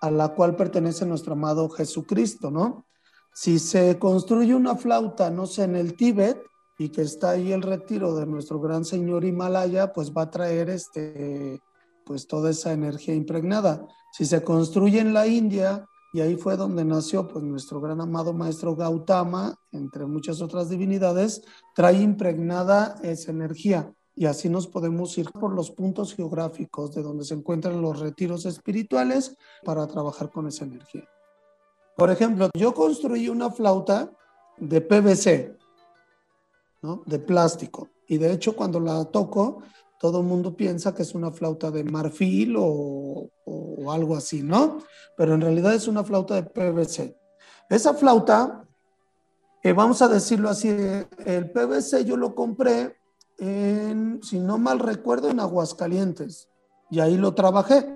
a 0.00 0.10
la 0.10 0.28
cual 0.28 0.56
pertenece 0.56 1.06
nuestro 1.06 1.32
amado 1.32 1.68
Jesucristo, 1.68 2.50
¿no? 2.50 2.86
Si 3.32 3.58
se 3.58 3.98
construye 3.98 4.54
una 4.54 4.76
flauta, 4.76 5.30
no 5.30 5.46
sé, 5.46 5.64
en 5.64 5.76
el 5.76 5.96
Tíbet 5.96 6.42
y 6.78 6.90
que 6.90 7.02
está 7.02 7.30
ahí 7.30 7.52
el 7.52 7.62
retiro 7.62 8.14
de 8.14 8.26
nuestro 8.26 8.60
gran 8.60 8.84
señor 8.84 9.24
Himalaya, 9.24 9.92
pues 9.92 10.12
va 10.12 10.22
a 10.22 10.30
traer 10.30 10.70
este, 10.70 11.60
pues 12.04 12.26
toda 12.26 12.50
esa 12.50 12.72
energía 12.72 13.14
impregnada. 13.14 13.86
Si 14.12 14.24
se 14.24 14.42
construye 14.42 15.00
en 15.00 15.12
la 15.12 15.26
India, 15.26 15.86
y 16.12 16.20
ahí 16.20 16.36
fue 16.36 16.56
donde 16.56 16.84
nació 16.84 17.28
pues 17.28 17.44
nuestro 17.44 17.80
gran 17.80 18.00
amado 18.00 18.32
maestro 18.32 18.74
Gautama, 18.74 19.54
entre 19.72 20.06
muchas 20.06 20.40
otras 20.40 20.70
divinidades, 20.70 21.42
trae 21.74 22.00
impregnada 22.00 22.98
esa 23.02 23.32
energía 23.32 23.92
y 24.16 24.24
así 24.24 24.48
nos 24.48 24.66
podemos 24.66 25.16
ir 25.18 25.30
por 25.30 25.52
los 25.52 25.70
puntos 25.70 26.14
geográficos 26.14 26.94
de 26.94 27.02
donde 27.02 27.24
se 27.24 27.34
encuentran 27.34 27.82
los 27.82 28.00
retiros 28.00 28.46
espirituales 28.46 29.36
para 29.62 29.86
trabajar 29.86 30.30
con 30.30 30.48
esa 30.48 30.64
energía. 30.64 31.06
Por 31.96 32.10
ejemplo, 32.10 32.48
yo 32.54 32.72
construí 32.74 33.28
una 33.28 33.50
flauta 33.50 34.10
de 34.56 34.80
PVC, 34.80 35.56
¿no? 36.80 37.02
de 37.04 37.18
plástico, 37.18 37.90
y 38.08 38.16
de 38.16 38.32
hecho 38.32 38.56
cuando 38.56 38.80
la 38.80 39.04
toco, 39.04 39.62
todo 39.98 40.20
el 40.20 40.26
mundo 40.26 40.56
piensa 40.56 40.94
que 40.94 41.02
es 41.02 41.14
una 41.14 41.30
flauta 41.30 41.70
de 41.70 41.84
marfil 41.84 42.56
o, 42.58 43.30
o 43.44 43.92
algo 43.92 44.16
así, 44.16 44.42
¿no? 44.42 44.78
Pero 45.16 45.34
en 45.34 45.40
realidad 45.40 45.74
es 45.74 45.88
una 45.88 46.04
flauta 46.04 46.34
de 46.34 46.42
PVC. 46.42 47.16
Esa 47.70 47.94
flauta, 47.94 48.66
eh, 49.62 49.72
vamos 49.72 50.02
a 50.02 50.08
decirlo 50.08 50.50
así, 50.50 50.68
el 50.68 51.50
PVC 51.50 52.04
yo 52.04 52.16
lo 52.16 52.34
compré 52.34 52.96
en, 53.38 54.20
si 54.22 54.38
no 54.38 54.58
mal 54.58 54.78
recuerdo, 54.78 55.28
en 55.30 55.40
Aguascalientes. 55.40 56.48
Y 56.90 57.00
ahí 57.00 57.16
lo 57.16 57.34
trabajé 57.34 57.86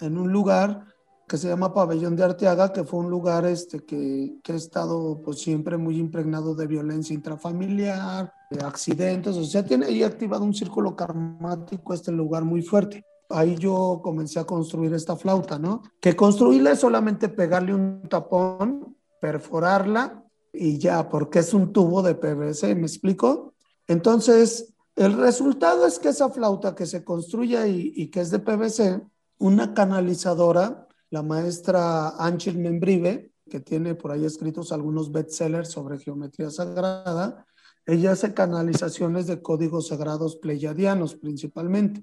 en 0.00 0.18
un 0.18 0.32
lugar 0.32 0.86
que 1.26 1.38
se 1.38 1.48
llama 1.48 1.74
Pabellón 1.74 2.14
de 2.14 2.22
Arteaga, 2.22 2.72
que 2.72 2.84
fue 2.84 3.00
un 3.00 3.10
lugar 3.10 3.46
este, 3.46 3.84
que, 3.84 4.38
que 4.42 4.52
ha 4.52 4.56
estado 4.56 5.20
pues, 5.24 5.40
siempre 5.40 5.76
muy 5.76 5.98
impregnado 5.98 6.54
de 6.54 6.68
violencia 6.68 7.14
intrafamiliar, 7.14 8.32
de 8.50 8.64
accidentes, 8.64 9.36
o 9.36 9.44
sea, 9.44 9.64
tiene 9.64 9.86
ahí 9.86 10.02
activado 10.04 10.44
un 10.44 10.54
círculo 10.54 10.94
karmático 10.94 11.92
este 11.92 12.12
lugar 12.12 12.44
muy 12.44 12.62
fuerte. 12.62 13.04
Ahí 13.28 13.56
yo 13.56 14.00
comencé 14.04 14.38
a 14.38 14.44
construir 14.44 14.94
esta 14.94 15.16
flauta, 15.16 15.58
¿no? 15.58 15.82
Que 16.00 16.14
construirla 16.14 16.70
es 16.70 16.78
solamente 16.78 17.28
pegarle 17.28 17.74
un 17.74 18.02
tapón, 18.08 18.96
perforarla 19.20 20.24
y 20.52 20.78
ya, 20.78 21.08
porque 21.08 21.40
es 21.40 21.52
un 21.52 21.72
tubo 21.72 22.02
de 22.02 22.14
PVC, 22.14 22.76
¿me 22.76 22.86
explico? 22.86 23.54
Entonces, 23.88 24.75
el 24.96 25.12
resultado 25.12 25.86
es 25.86 25.98
que 25.98 26.08
esa 26.08 26.30
flauta 26.30 26.74
que 26.74 26.86
se 26.86 27.04
construye 27.04 27.68
y, 27.68 28.10
que 28.10 28.20
es 28.20 28.30
de 28.30 28.38
PVC, 28.38 29.02
una 29.38 29.74
canalizadora, 29.74 30.88
la 31.10 31.22
maestra 31.22 32.16
Ángel 32.18 32.58
Membrive, 32.58 33.30
que 33.48 33.60
tiene 33.60 33.94
por 33.94 34.10
ahí 34.10 34.24
escritos 34.24 34.72
algunos 34.72 35.12
bestsellers 35.12 35.70
sobre 35.70 35.98
geometría 35.98 36.50
sagrada, 36.50 37.46
ella 37.84 38.12
hace 38.12 38.32
canalizaciones 38.32 39.26
de 39.26 39.42
códigos 39.42 39.88
sagrados 39.88 40.36
pleyadianos 40.36 41.14
principalmente. 41.14 42.02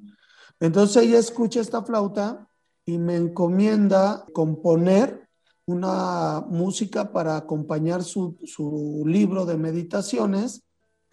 Entonces 0.60 1.04
ella 1.04 1.18
escucha 1.18 1.62
esta 1.62 1.82
flauta 1.82 2.48
y 2.86 3.00
me 3.00 3.16
encomienda 3.16 4.24
componer 4.34 5.28
una 5.66 6.46
música 6.48 7.12
para 7.12 7.38
acompañar 7.38 8.04
su, 8.04 8.38
su 8.46 9.04
libro 9.06 9.46
de 9.46 9.58
meditaciones 9.58 10.64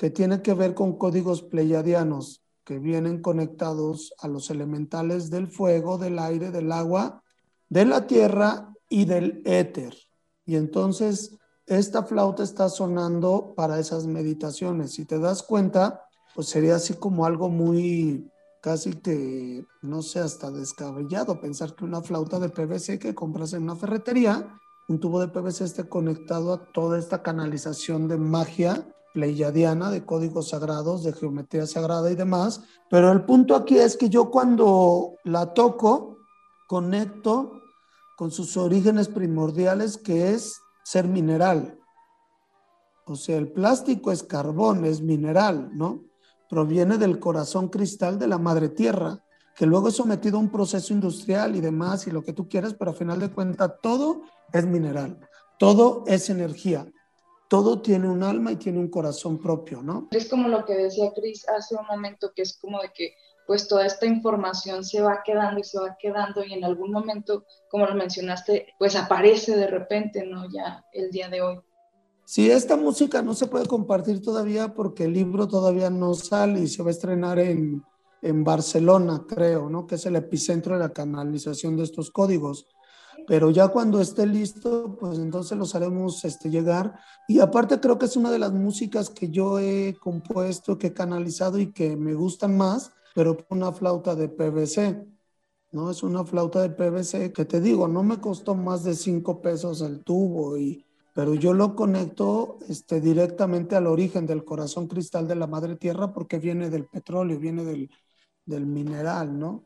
que 0.01 0.09
tiene 0.09 0.41
que 0.41 0.55
ver 0.55 0.73
con 0.73 0.97
códigos 0.97 1.43
pleiadianos 1.43 2.43
que 2.65 2.79
vienen 2.79 3.21
conectados 3.21 4.15
a 4.19 4.29
los 4.29 4.49
elementales 4.49 5.29
del 5.29 5.47
fuego, 5.47 5.99
del 5.99 6.19
aire, 6.19 6.51
del 6.51 6.73
agua, 6.73 7.23
de 7.69 7.85
la 7.85 8.07
tierra 8.07 8.73
y 8.89 9.05
del 9.05 9.43
éter. 9.45 9.95
Y 10.47 10.57
entonces 10.57 11.37
esta 11.67 12.03
flauta 12.03 12.43
está 12.43 12.71
sonando 12.71 13.53
para 13.55 13.79
esas 13.79 14.07
meditaciones. 14.07 14.93
Si 14.93 15.05
te 15.05 15.19
das 15.19 15.43
cuenta, 15.43 16.01
pues 16.35 16.49
sería 16.49 16.77
así 16.77 16.95
como 16.95 17.27
algo 17.27 17.51
muy, 17.51 18.27
casi 18.63 18.95
que, 18.95 19.67
no 19.83 20.01
sé, 20.01 20.21
hasta 20.21 20.51
descabellado 20.51 21.43
pensar 21.43 21.75
que 21.75 21.85
una 21.85 22.01
flauta 22.01 22.39
de 22.39 22.49
PVC 22.49 22.99
que 22.99 23.15
compras 23.15 23.53
en 23.53 23.65
una 23.65 23.77
ferretería, 23.77 24.49
un 24.89 24.99
tubo 24.99 25.21
de 25.21 25.29
PVC 25.29 25.65
esté 25.65 25.91
conectado 25.91 26.55
a 26.55 26.73
toda 26.73 26.99
esta 26.99 27.23
canalización 27.23 28.09
de 28.09 28.17
magia 28.17 28.87
pleiadiana 29.13 29.91
de 29.91 30.05
códigos 30.05 30.51
sagrados, 30.51 31.03
de 31.03 31.13
geometría 31.13 31.67
sagrada 31.67 32.11
y 32.11 32.15
demás, 32.15 32.63
pero 32.89 33.11
el 33.13 33.25
punto 33.25 33.55
aquí 33.55 33.79
es 33.79 33.97
que 33.97 34.09
yo 34.09 34.31
cuando 34.31 35.15
la 35.25 35.53
toco, 35.53 36.19
conecto 36.67 37.61
con 38.17 38.31
sus 38.31 38.57
orígenes 38.57 39.09
primordiales, 39.09 39.97
que 39.97 40.33
es 40.33 40.61
ser 40.85 41.09
mineral. 41.09 41.79
O 43.07 43.17
sea, 43.17 43.39
el 43.39 43.51
plástico 43.51 44.13
es 44.13 44.23
carbón, 44.23 44.85
es 44.85 45.01
mineral, 45.01 45.71
¿no? 45.73 46.05
Proviene 46.49 46.99
del 46.99 47.19
corazón 47.19 47.69
cristal 47.69 48.19
de 48.19 48.29
la 48.29 48.39
madre 48.39 48.69
tierra, 48.69 49.25
que 49.57 49.67
luego 49.67 49.89
es 49.89 49.97
sometido 49.97 50.37
a 50.37 50.41
un 50.41 50.51
proceso 50.51 50.93
industrial 50.93 51.57
y 51.57 51.61
demás 51.61 52.07
y 52.07 52.11
lo 52.11 52.23
que 52.23 52.33
tú 52.33 52.49
quieras, 52.49 52.75
pero 52.75 52.93
a 52.93 52.95
final 52.95 53.19
de 53.19 53.31
cuentas 53.31 53.73
todo 53.83 54.23
es 54.53 54.67
mineral, 54.67 55.19
todo 55.59 56.05
es 56.07 56.31
energía 56.31 56.87
todo 57.51 57.83
tiene 57.83 58.09
un 58.09 58.23
alma 58.23 58.53
y 58.53 58.57
tiene 58.57 58.79
un 58.79 58.89
corazón 58.89 59.37
propio, 59.37 59.83
¿no? 59.83 60.07
Es 60.13 60.29
como 60.29 60.47
lo 60.47 60.65
que 60.65 60.77
decía 60.77 61.13
Cris 61.13 61.49
hace 61.49 61.75
un 61.75 61.85
momento, 61.85 62.31
que 62.33 62.43
es 62.43 62.57
como 62.57 62.81
de 62.81 62.93
que 62.95 63.17
pues 63.45 63.67
toda 63.67 63.85
esta 63.87 64.07
información 64.07 64.85
se 64.85 65.03
va 65.03 65.25
quedando 65.25 65.59
y 65.59 65.65
se 65.65 65.81
va 65.81 65.97
quedando 65.99 66.45
y 66.45 66.53
en 66.53 66.63
algún 66.63 66.93
momento, 66.93 67.45
como 67.69 67.87
lo 67.87 67.97
mencionaste, 67.97 68.69
pues 68.79 68.95
aparece 68.95 69.57
de 69.57 69.67
repente, 69.67 70.25
¿no? 70.25 70.49
Ya 70.49 70.85
el 70.93 71.11
día 71.11 71.29
de 71.29 71.43
hoy. 71.43 71.61
Sí, 72.25 72.49
esta 72.49 72.77
música 72.77 73.21
no 73.21 73.35
se 73.35 73.49
puede 73.49 73.67
compartir 73.67 74.23
todavía 74.23 74.73
porque 74.73 75.07
el 75.07 75.13
libro 75.13 75.49
todavía 75.49 75.91
no 75.91 76.15
sale 76.15 76.61
y 76.61 76.69
se 76.69 76.85
va 76.85 76.91
a 76.91 76.93
estrenar 76.93 77.41
en, 77.41 77.83
en 78.23 78.45
Barcelona, 78.45 79.25
creo, 79.27 79.69
¿no? 79.69 79.89
Que 79.89 79.97
es 79.97 80.07
el 80.07 80.15
epicentro 80.15 80.75
de 80.75 80.79
la 80.79 80.93
canalización 80.93 81.77
de 81.77 81.83
estos 81.83 82.13
códigos 82.13 82.69
pero 83.31 83.53
ya 83.53 83.69
cuando 83.69 84.01
esté 84.01 84.27
listo, 84.27 84.97
pues 84.99 85.21
entonces 85.21 85.57
los 85.57 85.77
haremos 85.77 86.25
este, 86.25 86.51
llegar. 86.51 86.99
Y 87.29 87.39
aparte 87.39 87.79
creo 87.79 87.97
que 87.97 88.07
es 88.07 88.17
una 88.17 88.29
de 88.33 88.41
las 88.41 88.51
músicas 88.51 89.09
que 89.09 89.31
yo 89.31 89.61
he 89.61 89.97
compuesto, 90.01 90.77
que 90.77 90.89
he 90.89 90.93
canalizado 90.93 91.61
y 91.61 91.71
que 91.71 91.97
me 91.97 92.15
gustan 92.15 92.57
más, 92.57 92.93
pero 93.15 93.37
una 93.49 93.71
flauta 93.71 94.17
de 94.17 94.29
PVC, 94.29 95.07
¿no? 95.71 95.93
Es 95.93 96.03
una 96.03 96.25
flauta 96.25 96.61
de 96.61 96.71
PVC 96.71 97.33
que 97.33 97.45
te 97.45 97.61
digo, 97.61 97.87
no 97.87 98.03
me 98.03 98.19
costó 98.19 98.57
más 98.57 98.83
de 98.83 98.97
cinco 98.97 99.41
pesos 99.41 99.81
el 99.83 100.03
tubo, 100.03 100.59
y, 100.59 100.85
pero 101.15 101.35
yo 101.35 101.55
lo 101.55 101.77
conecto 101.77 102.59
este, 102.69 103.01
directamente 103.01 103.77
al 103.77 103.87
origen 103.87 104.27
del 104.27 104.45
corazón 104.45 104.89
cristal 104.89 105.29
de 105.29 105.37
la 105.37 105.47
madre 105.47 105.77
tierra 105.77 106.13
porque 106.13 106.41
viene 106.41 106.69
del 106.69 106.87
petróleo, 106.87 107.39
viene 107.39 107.63
del, 107.63 107.91
del 108.45 108.67
mineral, 108.67 109.39
¿no? 109.39 109.63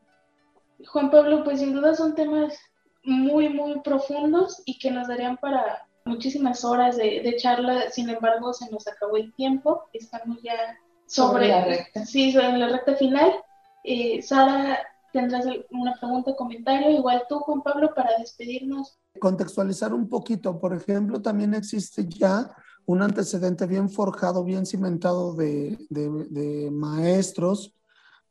Juan 0.85 1.09
Pablo, 1.09 1.43
pues 1.43 1.61
sin 1.61 1.73
duda 1.73 1.95
son 1.95 2.13
temas 2.13 2.53
muy, 3.05 3.49
muy 3.49 3.79
profundos 3.81 4.61
y 4.65 4.77
que 4.79 4.91
nos 4.91 5.07
darían 5.07 5.37
para 5.37 5.87
muchísimas 6.05 6.63
horas 6.63 6.97
de, 6.97 7.35
charla. 7.37 7.89
Sin 7.91 8.09
embargo, 8.09 8.53
se 8.53 8.69
nos 8.71 8.87
acabó 8.87 9.17
el 9.17 9.33
tiempo. 9.33 9.83
Estamos 9.93 10.41
ya 10.41 10.55
sobre, 11.05 11.47
la 11.49 11.65
recta. 11.65 12.05
Sí, 12.05 12.35
en 12.35 12.59
la 12.59 12.69
recta 12.69 12.95
final. 12.95 13.31
Eh, 13.83 14.21
Sara, 14.21 14.79
tendrás 15.13 15.45
una 15.71 15.95
pregunta, 15.99 16.35
comentario. 16.35 16.89
Igual 16.91 17.23
tú, 17.29 17.39
Juan 17.39 17.61
Pablo, 17.61 17.93
para 17.93 18.17
despedirnos. 18.17 18.97
Contextualizar 19.19 19.93
un 19.93 20.09
poquito. 20.09 20.59
Por 20.59 20.73
ejemplo, 20.73 21.21
también 21.21 21.53
existe 21.53 22.05
ya 22.07 22.55
un 22.85 23.01
antecedente 23.01 23.65
bien 23.65 23.89
forjado, 23.89 24.43
bien 24.43 24.65
cimentado 24.65 25.33
de, 25.33 25.77
de, 25.89 26.69
maestros, 26.71 27.73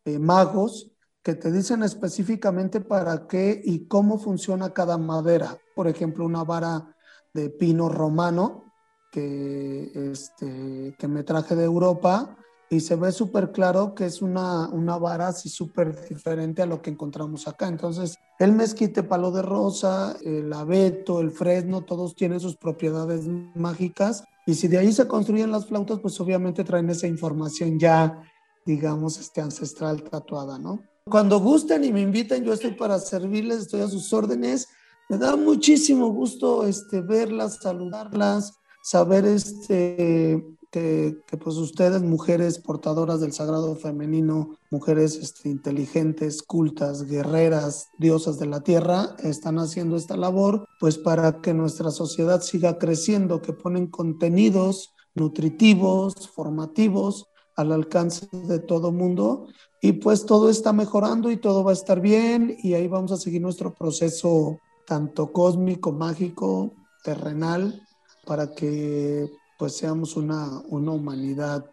magos, 0.05 0.94
que 1.25 1.35
te 1.35 1.51
dicen 1.51 1.83
específicamente 1.83 2.83
para 2.83 3.27
qué 3.27 3.61
y 3.65 3.89
cómo 3.89 4.19
funciona 4.19 4.75
cada 4.75 4.99
madera. 4.99 5.59
Por 5.75 5.89
ejemplo, 5.89 6.27
una 6.27 6.45
vara 6.45 6.95
de 7.33 7.49
pino 7.49 7.89
romano 7.89 8.75
que, 9.11 9.91
este, 10.13 10.95
que 10.99 11.09
me 11.09 11.25
traje 11.25 11.57
de 11.57 11.65
Europa 11.65 12.37
y 12.69 12.81
se 12.81 12.97
ve 12.97 13.11
súper 13.11 13.53
claro 13.53 13.95
que 13.95 14.05
es 14.05 14.21
una, 14.21 14.69
una 14.69 14.99
vara 14.99 15.29
así 15.29 15.49
súper 15.49 16.09
diferente 16.09 16.61
a 16.61 16.67
lo 16.67 16.83
que 16.83 16.91
encontramos 16.91 17.49
acá. 17.49 17.69
Entonces, 17.69 18.17
el 18.39 18.53
mezquite, 18.53 19.03
palo 19.03 19.31
de 19.31 19.41
rosa, 19.41 20.17
el 20.25 20.53
abeto, 20.53 21.21
el 21.21 21.31
fresno, 21.31 21.87
todos 21.87 22.15
tienen 22.15 22.39
sus 22.39 22.57
propiedades 22.57 23.27
mágicas. 23.55 24.25
Y 24.45 24.55
si 24.55 24.69
de 24.69 24.77
ahí 24.77 24.93
se 24.93 25.09
construyen 25.09 25.51
las 25.51 25.67
flautas, 25.67 26.01
pues 26.01 26.21
obviamente 26.21 26.65
traen 26.65 26.91
esa 26.91 27.07
información 27.07 27.79
ya, 27.79 28.21
digamos, 28.67 29.19
este 29.19 29.41
ancestral 29.41 30.03
tatuada, 30.03 30.59
¿no? 30.59 30.81
Cuando 31.11 31.39
gusten 31.39 31.85
y 31.85 31.93
me 31.93 32.01
inviten, 32.01 32.45
yo 32.45 32.55
estoy 32.55 32.73
para 32.73 32.99
servirles, 32.99 33.59
estoy 33.59 33.83
a 33.83 33.89
sus 33.89 34.11
órdenes. 34.15 34.69
Me 35.11 35.19
da 35.19 35.37
muchísimo 35.37 36.09
gusto 36.09 36.67
este, 36.67 37.03
verlas, 37.03 37.59
saludarlas, 37.61 38.55
saber 38.83 39.27
este, 39.27 40.43
que, 40.71 41.23
pues 41.39 41.57
ustedes, 41.57 42.01
mujeres 42.01 42.59
portadoras 42.59 43.21
del 43.21 43.35
sagrado 43.35 43.77
femenino, 43.77 44.57
mujeres 44.71 45.17
este, 45.17 45.51
inteligentes, 45.51 46.43
cultas, 46.43 47.05
guerreras, 47.05 47.89
diosas 47.99 48.39
de 48.39 48.47
la 48.47 48.63
tierra, 48.63 49.15
están 49.19 49.59
haciendo 49.59 49.97
esta 49.97 50.17
labor, 50.17 50.67
pues 50.81 50.97
para 50.97 51.43
que 51.43 51.53
nuestra 51.53 51.91
sociedad 51.91 52.41
siga 52.41 52.79
creciendo, 52.79 53.43
que 53.43 53.53
ponen 53.53 53.89
contenidos 53.89 54.95
nutritivos, 55.15 56.31
formativos, 56.31 57.29
al 57.57 57.73
alcance 57.73 58.29
de 58.33 58.59
todo 58.59 58.93
mundo 58.93 59.49
y 59.81 59.93
pues 59.93 60.27
todo 60.27 60.51
está 60.51 60.73
mejorando 60.73 61.31
y 61.31 61.37
todo 61.37 61.63
va 61.63 61.71
a 61.71 61.75
estar 61.75 62.01
bien 62.01 62.57
y 62.63 62.75
ahí 62.75 62.89
vamos 62.89 63.13
a 63.13 63.17
seguir 63.17 63.43
nuestro 63.43 63.75
proceso 63.75 64.59
tanto 64.87 65.33
cósmico, 65.33 65.93
mágico, 65.93 66.75
terrenal, 67.03 67.83
para 68.27 68.53
que 68.53 69.29
pues 69.59 69.77
seamos 69.77 70.17
una, 70.17 70.61
una 70.69 70.93
humanidad 70.93 71.65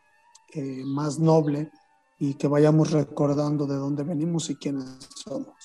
eh, 0.54 0.84
más 0.86 1.20
noble 1.20 1.72
y 2.20 2.36
que 2.36 2.48
vayamos 2.48 2.92
recordando 2.92 3.66
de 3.66 3.76
dónde 3.76 4.04
venimos 4.04 4.50
y 4.50 4.56
quiénes 4.56 4.86
somos. 5.16 5.56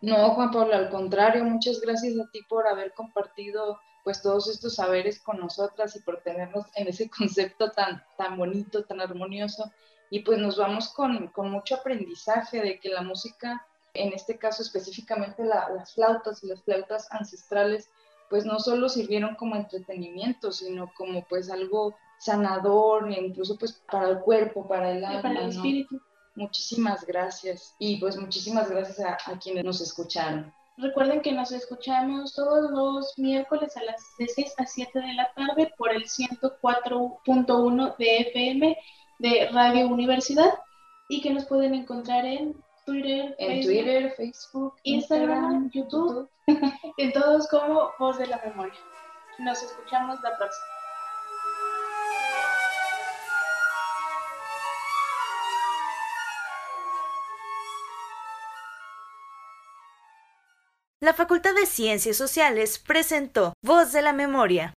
No, 0.00 0.34
Juan 0.34 0.50
Pablo, 0.50 0.74
al 0.74 0.90
contrario, 0.90 1.44
muchas 1.44 1.80
gracias 1.80 2.14
a 2.18 2.28
ti 2.30 2.40
por 2.48 2.66
haber 2.66 2.92
compartido 2.94 3.78
pues 4.04 4.20
todos 4.20 4.48
estos 4.48 4.76
saberes 4.76 5.18
con 5.20 5.40
nosotras 5.40 5.96
y 5.96 6.00
por 6.00 6.20
tenernos 6.22 6.66
en 6.76 6.88
ese 6.88 7.08
concepto 7.10 7.70
tan, 7.72 8.04
tan 8.16 8.36
bonito, 8.36 8.84
tan 8.84 9.00
armonioso. 9.00 9.72
Y 10.10 10.20
pues 10.20 10.38
nos 10.38 10.58
vamos 10.58 10.90
con, 10.90 11.28
con 11.28 11.50
mucho 11.50 11.76
aprendizaje 11.76 12.60
de 12.60 12.78
que 12.78 12.90
la 12.90 13.02
música, 13.02 13.66
en 13.94 14.12
este 14.12 14.38
caso 14.38 14.62
específicamente 14.62 15.42
las 15.44 15.94
flautas 15.94 16.44
y 16.44 16.48
las 16.48 16.62
flautas 16.62 17.08
ancestrales, 17.10 17.88
pues 18.28 18.44
no 18.44 18.60
solo 18.60 18.88
sirvieron 18.88 19.34
como 19.34 19.56
entretenimiento, 19.56 20.52
sino 20.52 20.92
como 20.96 21.24
pues 21.26 21.50
algo 21.50 21.96
sanador, 22.18 23.10
incluso 23.10 23.56
pues 23.58 23.72
para 23.90 24.10
el 24.10 24.20
cuerpo, 24.20 24.68
para 24.68 24.92
el 24.92 25.04
alma, 25.04 25.22
para 25.22 25.40
el 25.40 25.48
espíritu. 25.48 26.00
Muchísimas 26.36 27.06
gracias 27.06 27.74
y 27.78 27.98
pues 27.98 28.16
muchísimas 28.16 28.68
gracias 28.68 29.00
a, 29.00 29.18
a, 29.30 29.38
quienes 29.38 29.64
nos 29.64 29.80
escucharon. 29.80 30.52
Recuerden 30.76 31.22
que 31.22 31.30
nos 31.30 31.52
escuchamos 31.52 32.34
todos 32.34 32.70
los 32.70 33.16
miércoles 33.16 33.76
a 33.76 33.84
las 33.84 34.02
de 34.18 34.26
6 34.26 34.54
a 34.58 34.66
7 34.66 34.98
de 34.98 35.14
la 35.14 35.32
tarde 35.34 35.72
por 35.78 35.92
el 35.92 36.04
104.1 36.04 37.96
de 37.96 38.16
FM 38.18 38.76
de 39.20 39.48
Radio 39.52 39.86
Universidad 39.86 40.52
y 41.08 41.20
que 41.20 41.30
nos 41.30 41.44
pueden 41.44 41.74
encontrar 41.74 42.24
en 42.26 42.56
Twitter, 42.84 43.36
en 43.38 43.62
Facebook, 43.62 43.72
Twitter, 43.72 44.14
Facebook, 44.16 44.74
Instagram, 44.82 45.70
YouTube, 45.70 46.28
en 46.98 47.12
todos 47.12 47.46
como 47.48 47.92
Voz 48.00 48.18
de 48.18 48.26
la 48.26 48.40
Memoria. 48.44 48.80
Nos 49.38 49.62
escuchamos 49.62 50.20
la 50.22 50.36
próxima. 50.36 50.73
La 61.04 61.12
Facultad 61.12 61.54
de 61.54 61.66
Ciencias 61.66 62.16
Sociales 62.16 62.78
presentó 62.78 63.52
Voz 63.60 63.92
de 63.92 64.00
la 64.00 64.14
Memoria. 64.14 64.72